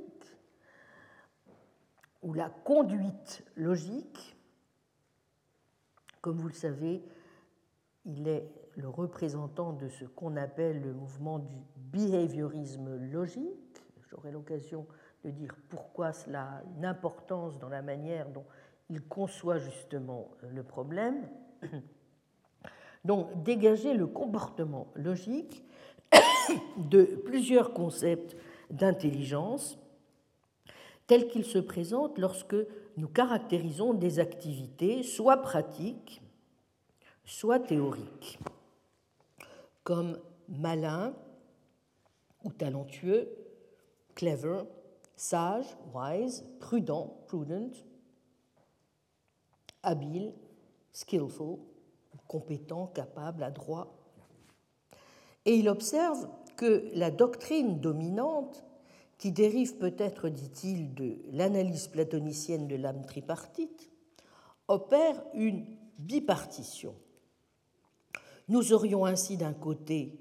ou 2.22 2.34
la 2.34 2.50
conduite 2.50 3.44
logique. 3.56 4.38
Comme 6.22 6.38
vous 6.38 6.48
le 6.48 6.54
savez, 6.54 7.04
il 8.06 8.28
est 8.30 8.50
le 8.78 8.88
représentant 8.88 9.74
de 9.74 9.90
ce 9.90 10.06
qu'on 10.06 10.38
appelle 10.38 10.82
le 10.82 10.94
mouvement 10.94 11.40
du 11.40 11.58
behaviorisme 11.76 12.96
logique. 13.12 13.84
J'aurai 14.10 14.32
l'occasion 14.32 14.88
de 15.26 15.30
dire 15.30 15.56
pourquoi 15.68 16.14
cela 16.14 16.44
a 16.44 16.64
une 16.78 16.86
importance 16.86 17.60
dans 17.60 17.70
la 17.70 17.82
manière 17.82 18.30
dont 18.30 18.46
il 18.90 19.02
conçoit 19.02 19.58
justement 19.58 20.30
le 20.42 20.64
problème. 20.64 21.28
Donc 23.06 23.44
dégager 23.44 23.94
le 23.94 24.08
comportement 24.08 24.88
logique 24.96 25.64
de 26.78 27.04
plusieurs 27.04 27.74
concepts 27.74 28.36
d'intelligence 28.70 29.78
tels 31.08 31.28
qu'ils 31.28 31.46
se 31.46 31.58
présentent 31.58 32.20
lorsque 32.20 32.56
nous 32.98 33.08
caractérisons 33.08 33.94
des 33.94 34.20
activités 34.20 35.02
soit 35.02 35.38
pratiques, 35.38 36.22
soit 37.26 37.60
théoriques, 37.60 38.38
comme 39.84 40.20
malin 40.48 41.14
ou 42.44 42.52
talentueux, 42.52 43.28
clever, 44.14 44.62
sage, 45.16 45.66
wise, 45.96 46.46
prudent, 46.60 47.18
prudent, 47.28 47.72
habile, 49.82 50.34
skillful, 50.92 51.58
compétent, 52.30 52.88
capable, 52.88 53.44
adroit. 53.44 53.92
Et 55.46 55.56
il 55.56 55.68
observe 55.68 56.30
que 56.56 56.90
la 56.94 57.10
doctrine 57.10 57.80
dominante, 57.80 58.64
qui 59.18 59.32
dérive 59.32 59.78
peut-être, 59.78 60.30
dit-il, 60.30 60.94
de 60.94 61.18
l'analyse 61.32 61.88
platonicienne 61.88 62.68
de 62.68 62.76
l'âme 62.76 63.04
tripartite, 63.06 63.90
opère 64.68 65.22
une 65.34 65.66
bipartition. 65.98 66.96
Nous 68.48 68.74
aurions 68.74 69.06
ainsi 69.06 69.36
d'un 69.36 69.54
côté 69.54 70.20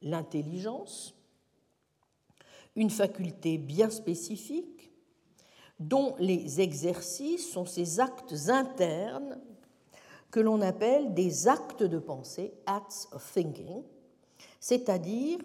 l'intelligence, 0.00 1.14
une 2.74 2.90
faculté 2.90 3.58
bien 3.58 3.90
spécifique, 3.90 4.90
dont 5.78 6.16
les 6.18 6.60
exercices 6.62 7.52
sont 7.52 7.66
ces 7.66 8.00
actes 8.00 8.34
internes 8.48 9.38
que 10.32 10.40
l'on 10.40 10.62
appelle 10.62 11.12
des 11.14 11.46
actes 11.46 11.82
de 11.82 11.98
pensée, 11.98 12.54
acts 12.66 13.06
of 13.12 13.32
thinking, 13.32 13.82
c'est-à-dire 14.58 15.38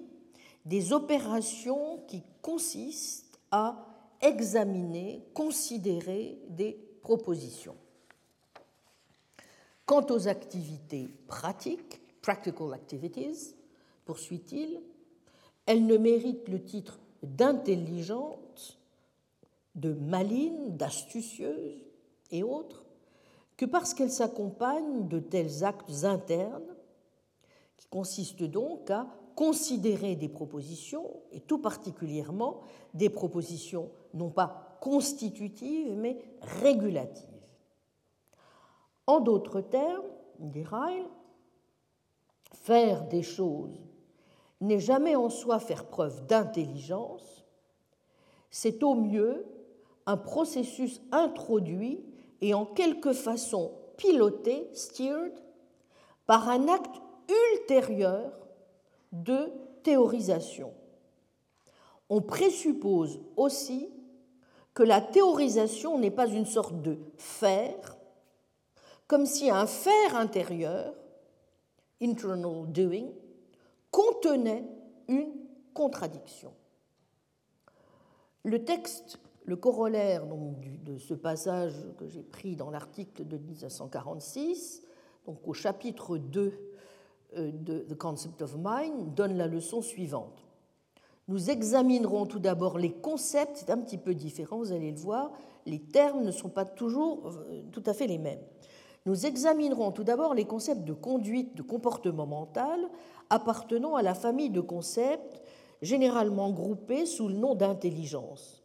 des 0.65 0.93
opérations 0.93 1.99
qui 2.07 2.23
consistent 2.41 3.37
à 3.51 3.85
examiner, 4.21 5.23
considérer 5.33 6.39
des 6.49 6.71
propositions. 7.01 7.75
Quant 9.85 10.05
aux 10.09 10.27
activités 10.27 11.09
pratiques, 11.27 12.01
practical 12.21 12.73
activities, 12.73 13.55
poursuit-il, 14.05 14.81
elles 15.65 15.85
ne 15.85 15.97
méritent 15.97 16.47
le 16.47 16.63
titre 16.63 16.99
d'intelligente, 17.23 18.79
de 19.75 19.93
maline, 19.93 20.77
d'astucieuse 20.77 21.83
et 22.31 22.43
autres 22.43 22.86
que 23.57 23.65
parce 23.65 23.93
qu'elle 23.93 24.11
s'accompagne 24.11 25.07
de 25.07 25.19
tels 25.19 25.63
actes 25.63 26.03
internes 26.03 26.75
qui 27.75 27.87
consiste 27.87 28.43
donc 28.43 28.89
à 28.91 29.07
considérer 29.35 30.15
des 30.15 30.29
propositions, 30.29 31.21
et 31.31 31.41
tout 31.41 31.59
particulièrement 31.59 32.61
des 32.93 33.09
propositions 33.09 33.91
non 34.13 34.29
pas 34.29 34.77
constitutives, 34.81 35.95
mais 35.95 36.17
régulatives. 36.41 37.27
En 39.05 39.19
d'autres 39.19 39.61
termes, 39.61 40.05
dit 40.39 40.63
Ryle, 40.63 41.05
faire 42.53 43.07
des 43.07 43.23
choses 43.23 43.79
n'est 44.59 44.79
jamais 44.79 45.15
en 45.15 45.29
soi 45.29 45.59
faire 45.59 45.85
preuve 45.85 46.25
d'intelligence, 46.25 47.45
c'est 48.49 48.81
au 48.81 48.95
mieux 48.95 49.45
un 50.07 50.17
processus 50.17 51.01
introduit 51.11 52.03
et 52.41 52.53
en 52.53 52.65
quelque 52.65 53.13
façon 53.13 53.71
piloté, 53.97 54.69
steered, 54.73 55.33
par 56.25 56.49
un 56.49 56.67
acte 56.67 57.01
ultérieur 57.53 58.31
de 59.11 59.51
théorisation. 59.83 60.73
On 62.09 62.21
présuppose 62.21 63.19
aussi 63.35 63.89
que 64.73 64.83
la 64.83 65.01
théorisation 65.01 65.97
n'est 65.97 66.11
pas 66.11 66.27
une 66.27 66.45
sorte 66.45 66.81
de 66.81 66.99
faire, 67.17 67.97
comme 69.07 69.25
si 69.25 69.49
un 69.49 69.65
faire 69.65 70.15
intérieur, 70.15 70.93
internal 72.01 72.67
doing, 72.67 73.09
contenait 73.89 74.65
une 75.07 75.33
contradiction. 75.73 76.53
Le 78.43 78.63
texte, 78.63 79.19
le 79.47 79.55
corollaire 79.55 80.23
de 80.83 80.97
ce 80.97 81.13
passage 81.13 81.73
que 81.97 82.07
j'ai 82.07 82.21
pris 82.21 82.57
dans 82.57 82.69
l'article 82.69 83.25
de 83.25 83.37
1946, 83.37 84.83
donc 85.25 85.39
au 85.47 85.53
chapitre 85.53 86.17
2 86.17 86.53
euh, 87.37 87.51
de 87.53 87.79
The 87.79 87.97
Concept 87.97 88.41
of 88.41 88.57
Mind, 88.57 89.13
donne 89.15 89.37
la 89.37 89.47
leçon 89.47 89.81
suivante. 89.81 90.45
Nous 91.29 91.49
examinerons 91.49 92.25
tout 92.25 92.39
d'abord 92.39 92.77
les 92.77 92.91
concepts, 92.91 93.55
c'est 93.55 93.69
un 93.69 93.77
petit 93.77 93.97
peu 93.97 94.13
différent, 94.13 94.57
vous 94.57 94.73
allez 94.73 94.91
le 94.91 94.97
voir, 94.97 95.31
les 95.65 95.79
termes 95.79 96.23
ne 96.23 96.31
sont 96.31 96.49
pas 96.49 96.65
toujours 96.65 97.27
euh, 97.27 97.61
tout 97.71 97.83
à 97.85 97.93
fait 97.93 98.07
les 98.07 98.17
mêmes. 98.17 98.43
Nous 99.05 99.25
examinerons 99.25 99.93
tout 99.93 100.03
d'abord 100.03 100.33
les 100.33 100.43
concepts 100.43 100.83
de 100.83 100.91
conduite, 100.91 101.55
de 101.55 101.61
comportement 101.61 102.25
mental 102.25 102.81
appartenant 103.29 103.95
à 103.95 104.01
la 104.01 104.13
famille 104.13 104.49
de 104.49 104.59
concepts 104.59 105.41
généralement 105.81 106.51
groupés 106.51 107.05
sous 107.05 107.29
le 107.29 107.35
nom 107.35 107.55
d'intelligence. 107.55 108.56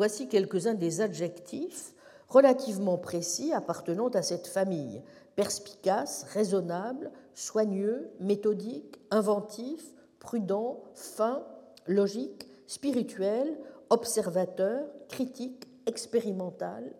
Voici 0.00 0.28
quelques-uns 0.28 0.72
des 0.72 1.02
adjectifs 1.02 1.92
relativement 2.26 2.96
précis 2.96 3.52
appartenant 3.52 4.08
à 4.08 4.22
cette 4.22 4.46
famille 4.46 5.02
perspicace, 5.36 6.24
raisonnable, 6.32 7.10
soigneux, 7.34 8.08
méthodique, 8.18 8.98
inventif, 9.10 9.84
prudent, 10.18 10.84
fin, 10.94 11.44
logique, 11.86 12.48
spirituel, 12.66 13.58
observateur, 13.90 14.86
critique, 15.10 15.68
expérimental, 15.84 16.94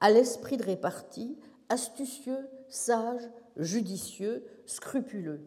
à 0.00 0.10
l'esprit 0.10 0.56
de 0.56 0.64
répartie, 0.64 1.38
astucieux, 1.68 2.48
sage, 2.70 3.28
judicieux, 3.58 4.46
scrupuleux. 4.64 5.42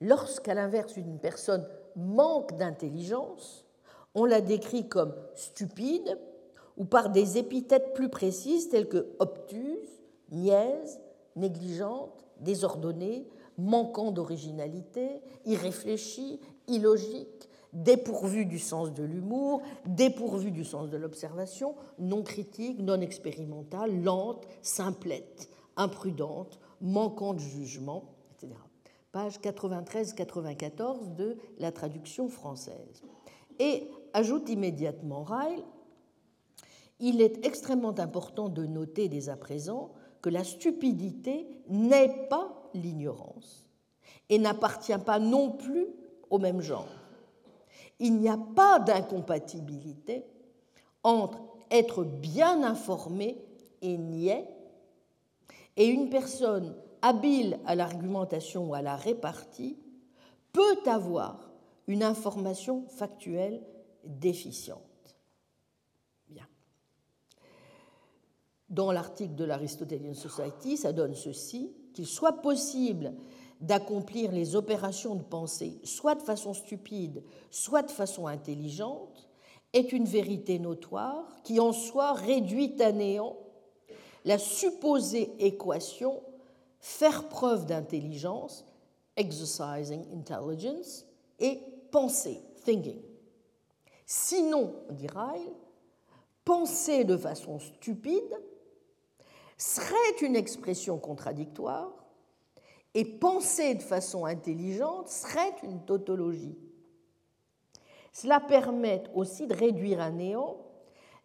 Lorsqu'à 0.00 0.54
l'inverse 0.54 0.96
une 0.96 1.18
personne 1.18 1.68
manque 1.94 2.56
d'intelligence, 2.56 3.63
on 4.14 4.24
la 4.24 4.40
décrit 4.40 4.88
comme 4.88 5.14
stupide 5.34 6.18
ou 6.76 6.84
par 6.84 7.10
des 7.10 7.38
épithètes 7.38 7.94
plus 7.94 8.08
précises 8.08 8.68
telles 8.68 8.88
que 8.88 9.06
obtuse, 9.18 10.02
niaise, 10.30 11.00
négligente, 11.36 12.24
désordonnée, 12.40 13.26
manquant 13.58 14.10
d'originalité, 14.10 15.20
irréfléchie, 15.44 16.40
illogique, 16.66 17.48
dépourvue 17.72 18.46
du 18.46 18.58
sens 18.58 18.92
de 18.92 19.02
l'humour, 19.02 19.62
dépourvue 19.86 20.50
du 20.50 20.64
sens 20.64 20.90
de 20.90 20.96
l'observation, 20.96 21.74
non 21.98 22.22
critique, 22.22 22.80
non 22.80 23.00
expérimentale, 23.00 24.02
lente, 24.02 24.46
simplette, 24.62 25.48
imprudente, 25.76 26.58
manquant 26.80 27.34
de 27.34 27.40
jugement, 27.40 28.04
etc. 28.32 28.54
Page 29.12 29.38
93-94 29.40 31.14
de 31.14 31.36
la 31.58 31.72
traduction 31.72 32.28
française. 32.28 33.02
Et 33.58 33.88
ajoute 34.14 34.48
immédiatement 34.48 35.24
Ryle, 35.24 35.62
il 37.00 37.20
est 37.20 37.44
extrêmement 37.44 37.98
important 37.98 38.48
de 38.48 38.64
noter 38.64 39.08
dès 39.08 39.28
à 39.28 39.36
présent 39.36 39.92
que 40.22 40.30
la 40.30 40.44
stupidité 40.44 41.46
n'est 41.68 42.28
pas 42.30 42.70
l'ignorance 42.72 43.66
et 44.30 44.38
n'appartient 44.38 44.96
pas 45.04 45.18
non 45.18 45.50
plus 45.50 45.86
au 46.30 46.38
même 46.38 46.62
genre. 46.62 46.88
Il 47.98 48.16
n'y 48.16 48.28
a 48.28 48.38
pas 48.38 48.78
d'incompatibilité 48.78 50.24
entre 51.02 51.38
être 51.70 52.04
bien 52.04 52.62
informé 52.62 53.44
et 53.82 53.98
niais 53.98 54.48
et 55.76 55.86
une 55.86 56.08
personne 56.08 56.74
habile 57.02 57.58
à 57.66 57.74
l'argumentation 57.74 58.70
ou 58.70 58.74
à 58.74 58.82
la 58.82 58.96
répartie 58.96 59.76
peut 60.52 60.78
avoir 60.86 61.50
une 61.86 62.02
information 62.02 62.86
factuelle 62.88 63.60
déficiente. 64.06 64.94
dans 68.74 68.90
l'article 68.90 69.36
de 69.36 69.44
l'Aristotelian 69.44 70.14
Society, 70.14 70.76
ça 70.76 70.92
donne 70.92 71.14
ceci, 71.14 71.72
qu'il 71.94 72.06
soit 72.06 72.42
possible 72.42 73.14
d'accomplir 73.60 74.32
les 74.32 74.56
opérations 74.56 75.14
de 75.14 75.22
pensée, 75.22 75.78
soit 75.84 76.16
de 76.16 76.22
façon 76.22 76.54
stupide, 76.54 77.22
soit 77.50 77.82
de 77.82 77.90
façon 77.90 78.26
intelligente, 78.26 79.28
est 79.72 79.92
une 79.92 80.04
vérité 80.04 80.58
notoire 80.58 81.24
qui 81.44 81.60
en 81.60 81.72
soi 81.72 82.14
réduit 82.14 82.74
à 82.82 82.92
néant 82.92 83.36
la 84.24 84.38
supposée 84.38 85.32
équation 85.38 86.20
faire 86.80 87.28
preuve 87.28 87.66
d'intelligence, 87.66 88.64
exercising 89.16 90.04
intelligence, 90.12 91.06
et 91.38 91.60
penser, 91.90 92.40
thinking. 92.64 93.00
Sinon, 94.06 94.74
dit 94.90 95.06
Ryle, 95.06 95.52
penser 96.44 97.04
de 97.04 97.16
façon 97.16 97.58
stupide 97.58 98.38
serait 99.56 100.16
une 100.20 100.36
expression 100.36 100.98
contradictoire 100.98 101.92
et 102.94 103.04
penser 103.04 103.74
de 103.74 103.82
façon 103.82 104.24
intelligente 104.24 105.08
serait 105.08 105.54
une 105.62 105.84
tautologie. 105.84 106.58
Cela 108.12 108.40
permet 108.40 109.02
aussi 109.14 109.46
de 109.46 109.54
réduire 109.54 110.00
à 110.00 110.10
néant 110.10 110.58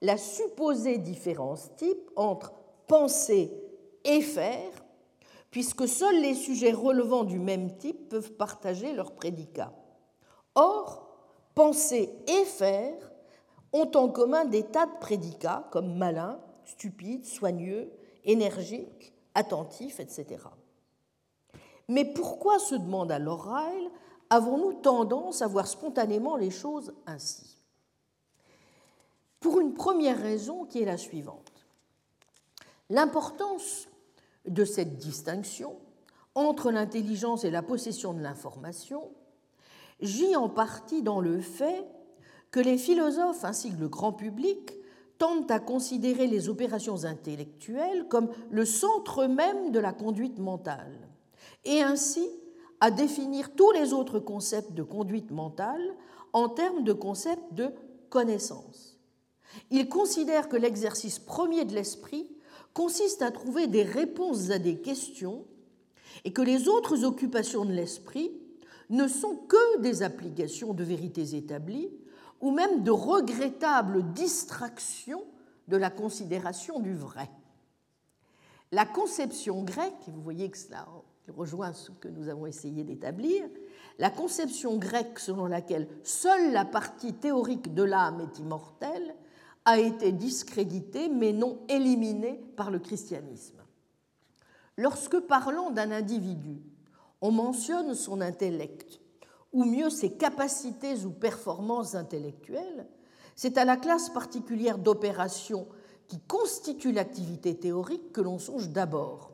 la 0.02 0.18
supposée 0.18 0.98
différence 0.98 1.76
type 1.76 2.10
entre 2.16 2.54
penser 2.88 3.52
et 4.06 4.22
faire, 4.22 4.72
puisque 5.52 5.88
seuls 5.88 6.22
les 6.22 6.34
sujets 6.34 6.72
relevant 6.72 7.24
du 7.24 7.38
même 7.38 7.78
type 7.78 8.10
peuvent 8.10 8.34
partager 8.34 8.94
leur 8.94 9.14
prédicat. 9.14 9.74
Or, 10.56 11.09
penser 11.60 12.10
et 12.26 12.45
faire 12.45 13.11
ont 13.73 13.91
en 13.95 14.07
commun 14.07 14.45
des 14.45 14.64
tas 14.64 14.86
de 14.86 14.98
prédicats 15.02 15.68
comme 15.72 15.98
malin, 15.98 16.40
stupide, 16.64 17.26
soigneux, 17.26 17.91
énergique, 18.23 19.14
attentif, 19.36 19.99
etc. 19.99 20.38
Mais 21.90 22.06
pourquoi, 22.06 22.60
se 22.60 22.76
demande 22.76 23.11
alors 23.11 23.53
Ryle, 23.53 23.91
avons-nous 24.30 24.72
tendance 24.76 25.41
à 25.41 25.48
voir 25.48 25.68
spontanément 25.68 26.38
les 26.38 26.49
choses 26.49 26.94
ainsi? 27.06 27.57
Pour 29.41 29.60
une 29.60 29.73
première 29.73 30.18
raison 30.18 30.64
qui 30.64 30.81
est 30.81 30.86
la 30.86 30.98
suivante. 30.98 31.52
L'importance 32.90 33.90
de 34.45 34.64
cette 34.64 34.95
distinction 34.95 35.76
entre 36.36 36.72
l'intelligence 36.72 37.44
et 37.44 37.52
la 37.52 37.64
possession 37.64 38.14
de 38.14 38.22
l'information 38.22 39.11
gît 40.02 40.36
en 40.36 40.50
partie 40.50 41.02
dans 41.02 41.20
le 41.20 41.40
fait 41.40 41.86
que 42.52 42.60
les 42.60 42.78
philosophes 42.78 43.44
ainsi 43.44 43.72
que 43.72 43.80
le 43.80 43.90
grand 43.90 44.14
public 44.14 44.74
tendent 45.18 45.52
à 45.52 45.60
considérer 45.60 46.28
les 46.28 46.50
opérations 46.50 47.04
intellectuelles 47.04 48.08
comme 48.08 48.30
le 48.50 48.66
centre 48.66 49.28
même 49.28 49.72
de 49.72 49.80
la 49.80 49.92
conduite 49.92 50.40
mentale, 50.40 51.10
et 51.66 51.82
ainsi 51.82 52.28
à 52.80 52.90
définir 52.90 53.54
tous 53.56 53.72
les 53.72 53.94
autres 53.94 54.20
concepts 54.20 54.74
de 54.74 54.84
conduite 54.84 55.32
mentale 55.32 55.96
en 56.32 56.48
termes 56.48 56.84
de 56.84 56.94
concepts 56.94 57.54
de 57.54 57.74
connaissance. 58.10 58.98
Ils 59.72 59.90
considèrent 59.90 60.48
que 60.48 60.56
l'exercice 60.56 61.20
premier 61.20 61.66
de 61.66 61.74
l'esprit 61.74 62.30
consiste 62.74 63.22
à 63.22 63.32
trouver 63.32 63.68
des 63.68 63.84
réponses 63.84 64.52
à 64.52 64.60
des 64.60 64.80
questions 64.80 65.46
et 66.24 66.32
que 66.32 66.42
les 66.42 66.68
autres 66.70 67.04
occupations 67.04 67.66
de 67.66 67.74
l'esprit 67.74 68.32
ne 68.90 69.07
sont 69.07 69.36
que 69.36 69.80
des 69.82 70.03
applications 70.03 70.74
de 70.74 70.84
vérités 70.84 71.36
établies 71.36 71.91
ou 72.41 72.52
même 72.52 72.84
de 72.84 72.91
regrettables 72.91 74.14
distractions 74.14 75.24
de 75.68 75.78
la 75.78 75.90
considération 75.90 76.80
du 76.80 76.94
vrai. 76.94 77.30
La 78.72 78.86
conception 78.86 79.64
grecque, 79.64 80.07
et 80.07 80.11
vous 80.11 80.22
voyez 80.22 80.49
que 80.49 80.57
cela 80.57 80.88
rejoint 81.36 81.74
ce 81.74 81.91
que 81.91 82.07
nous 82.07 82.28
avons 82.30 82.45
essayé 82.45 82.84
d'établir, 82.84 83.45
la 83.99 84.10
conception 84.10 84.78
grecque 84.78 85.20
selon 85.20 85.45
laquelle 85.45 85.88
seule 86.03 86.52
la 86.52 86.66
partie 86.66 87.14
théorique 87.14 87.74
de 87.74 87.84
l'âme 87.84 88.22
est 88.22 88.40
immortelle 88.40 89.16
a 89.66 89.78
été 89.78 90.11
discréditée 90.11 91.10
mais 91.10 91.34
non 91.34 91.60
éliminée 91.68 92.41
par 92.56 92.72
le 92.72 92.80
christianisme. 92.80 93.61
Lorsque 94.78 95.20
parlant 95.20 95.72
d'un 95.72 95.91
individu, 95.91 96.61
on 97.22 97.32
mentionne 97.32 97.96
son 97.96 98.22
intellect, 98.22 99.00
ou 99.52 99.66
mieux 99.66 99.90
ses 99.90 100.12
capacités 100.12 101.06
ou 101.06 101.12
performances 101.12 101.96
intellectuelles, 101.96 102.88
c'est 103.36 103.58
à 103.58 103.66
la 103.66 103.78
classe 103.78 104.10
particulière 104.10 104.78
d'opération 104.78 105.68
qui 106.08 106.20
constitue 106.20 106.91
l'activité 106.91 107.58
théorique 107.58 108.12
que 108.12 108.22
l'on 108.22 108.40
songe 108.40 108.70
d'abord. 108.70 109.32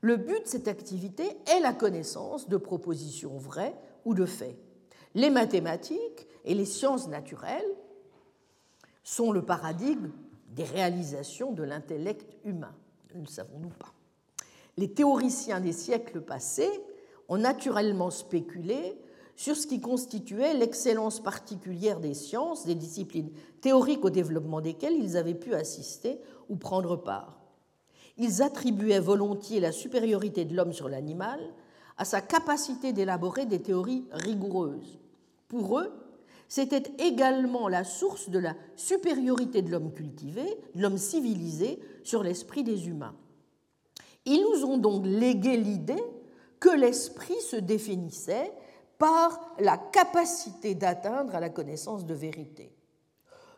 Le 0.00 0.16
but 0.16 0.42
de 0.42 0.48
cette 0.48 0.68
activité 0.68 1.24
est 1.46 1.60
la 1.60 1.72
connaissance 1.72 2.48
de 2.48 2.56
propositions 2.56 3.36
vraies 3.36 3.74
ou 4.04 4.14
de 4.14 4.26
faits. 4.26 4.56
Les 5.14 5.30
mathématiques 5.30 6.26
et 6.44 6.54
les 6.54 6.64
sciences 6.64 7.08
naturelles 7.08 7.74
sont 9.02 9.32
le 9.32 9.42
paradigme 9.42 10.10
des 10.50 10.64
réalisations 10.64 11.52
de 11.52 11.62
l'intellect 11.62 12.36
humain. 12.44 12.74
Ne 13.14 13.26
savons-nous 13.26 13.70
pas 13.70 13.92
Les 14.76 14.92
théoriciens 14.92 15.60
des 15.60 15.72
siècles 15.72 16.20
passés 16.20 16.70
ont 17.28 17.38
naturellement 17.38 18.10
spéculé 18.10 18.98
sur 19.36 19.56
ce 19.56 19.66
qui 19.66 19.80
constituait 19.80 20.54
l'excellence 20.54 21.20
particulière 21.20 22.00
des 22.00 22.14
sciences, 22.14 22.66
des 22.66 22.74
disciplines 22.74 23.30
théoriques 23.60 24.04
au 24.04 24.10
développement 24.10 24.60
desquelles 24.60 24.96
ils 24.98 25.16
avaient 25.16 25.34
pu 25.34 25.54
assister 25.54 26.18
ou 26.48 26.56
prendre 26.56 26.96
part. 26.96 27.38
Ils 28.16 28.42
attribuaient 28.42 28.98
volontiers 28.98 29.60
la 29.60 29.70
supériorité 29.70 30.44
de 30.44 30.56
l'homme 30.56 30.72
sur 30.72 30.88
l'animal 30.88 31.38
à 31.98 32.04
sa 32.04 32.20
capacité 32.20 32.92
d'élaborer 32.92 33.46
des 33.46 33.62
théories 33.62 34.06
rigoureuses. 34.10 34.98
Pour 35.46 35.78
eux, 35.78 35.92
c'était 36.48 36.90
également 36.98 37.68
la 37.68 37.84
source 37.84 38.30
de 38.30 38.38
la 38.38 38.54
supériorité 38.74 39.62
de 39.62 39.70
l'homme 39.70 39.92
cultivé, 39.92 40.42
de 40.74 40.82
l'homme 40.82 40.98
civilisé 40.98 41.78
sur 42.02 42.22
l'esprit 42.22 42.64
des 42.64 42.88
humains. 42.88 43.14
Ils 44.24 44.42
nous 44.42 44.64
ont 44.64 44.78
donc 44.78 45.04
légué 45.06 45.56
l'idée 45.56 46.02
que 46.60 46.68
l'esprit 46.68 47.40
se 47.40 47.56
définissait 47.56 48.52
par 48.98 49.38
la 49.58 49.76
capacité 49.76 50.74
d'atteindre 50.74 51.34
à 51.34 51.40
la 51.40 51.50
connaissance 51.50 52.04
de 52.04 52.14
vérité. 52.14 52.72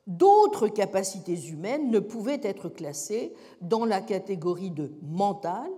D'autres 0.07 0.69
capacités 0.69 1.49
humaines 1.49 1.91
ne 1.91 1.99
pouvaient 1.99 2.41
être 2.43 2.69
classées 2.69 3.35
dans 3.61 3.85
la 3.85 4.01
catégorie 4.01 4.71
de 4.71 4.93
mental 5.03 5.71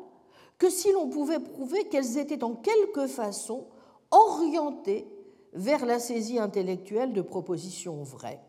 que 0.59 0.71
si 0.71 0.93
l'on 0.93 1.09
pouvait 1.09 1.41
prouver 1.41 1.85
qu'elles 1.89 2.19
étaient 2.19 2.45
en 2.45 2.55
quelque 2.55 3.07
façon 3.07 3.67
orientées 4.11 5.07
vers 5.53 5.85
la 5.85 5.99
saisie 5.99 6.39
intellectuelle 6.39 7.13
de 7.13 7.21
propositions 7.21 8.03
vraies. 8.03 8.41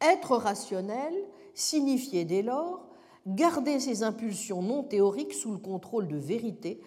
Être 0.00 0.36
rationnel 0.36 1.14
signifiait 1.54 2.24
dès 2.24 2.42
lors 2.42 2.86
garder 3.26 3.80
ses 3.80 4.02
impulsions 4.02 4.62
non 4.62 4.82
théoriques 4.82 5.34
sous 5.34 5.52
le 5.52 5.58
contrôle 5.58 6.08
de 6.08 6.16
vérité 6.16 6.80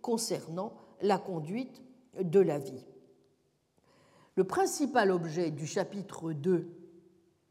concernant 0.00 0.72
la 1.00 1.18
conduite 1.18 1.82
de 2.20 2.40
la 2.40 2.58
vie. 2.58 2.84
Le 4.36 4.44
principal 4.44 5.10
objet 5.10 5.50
du 5.50 5.66
chapitre 5.66 6.32
2 6.32 6.68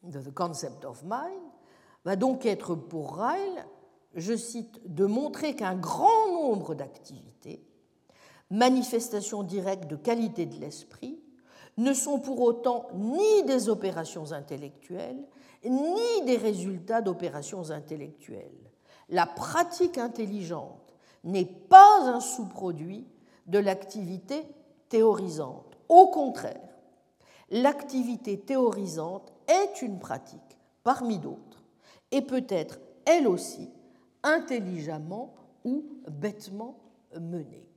de 0.04 0.20
The 0.20 0.34
Concept 0.34 0.86
of 0.86 1.04
Mind 1.04 1.42
va 2.04 2.16
donc 2.16 2.46
être 2.46 2.76
pour 2.76 3.18
Ryle, 3.18 3.66
je 4.16 4.36
cite, 4.36 4.82
de 4.86 5.06
montrer 5.06 5.56
qu'un 5.56 5.76
grand 5.76 6.28
nombre 6.34 6.76
d'activités, 6.76 7.66
manifestations 8.50 9.44
directes 9.44 9.88
de 9.88 9.96
qualité 9.96 10.46
de 10.46 10.60
l'esprit, 10.60 11.20
ne 11.78 11.94
sont 11.94 12.20
pour 12.20 12.42
autant 12.42 12.88
ni 12.94 13.44
des 13.44 13.70
opérations 13.70 14.32
intellectuelles, 14.32 15.24
ni 15.66 16.26
des 16.26 16.38
résultats 16.38 17.02
d'opérations 17.02 17.72
intellectuelles. 17.72 18.52
La 19.10 19.26
pratique 19.26 19.98
intelligente 19.98 20.83
n'est 21.24 21.46
pas 21.46 22.02
un 22.06 22.20
sous-produit 22.20 23.08
de 23.48 23.60
l'activité 23.60 24.46
théorisante. 24.90 25.78
Au 25.90 26.08
contraire, 26.08 26.70
l'activité 27.50 28.40
théorisante 28.40 29.32
est 29.48 29.82
une 29.82 30.00
pratique 30.00 30.58
parmi 30.84 31.20
d'autres 31.20 31.64
et 32.12 32.22
peut 32.22 32.46
être 32.50 32.80
elle 33.06 33.28
aussi 33.28 33.70
intelligemment 34.24 35.34
ou 35.64 35.86
bêtement 36.10 36.80
menée. 37.20 37.68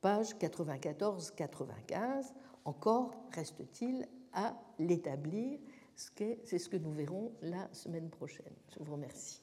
Page 0.00 0.34
94-95, 0.36 2.32
encore 2.64 3.12
reste-t-il 3.32 4.06
à 4.32 4.54
l'établir, 4.78 5.58
c'est 5.94 6.58
ce 6.58 6.68
que 6.68 6.76
nous 6.76 6.92
verrons 6.92 7.32
la 7.42 7.68
semaine 7.72 8.08
prochaine. 8.08 8.54
Je 8.72 8.82
vous 8.82 8.92
remercie. 8.92 9.42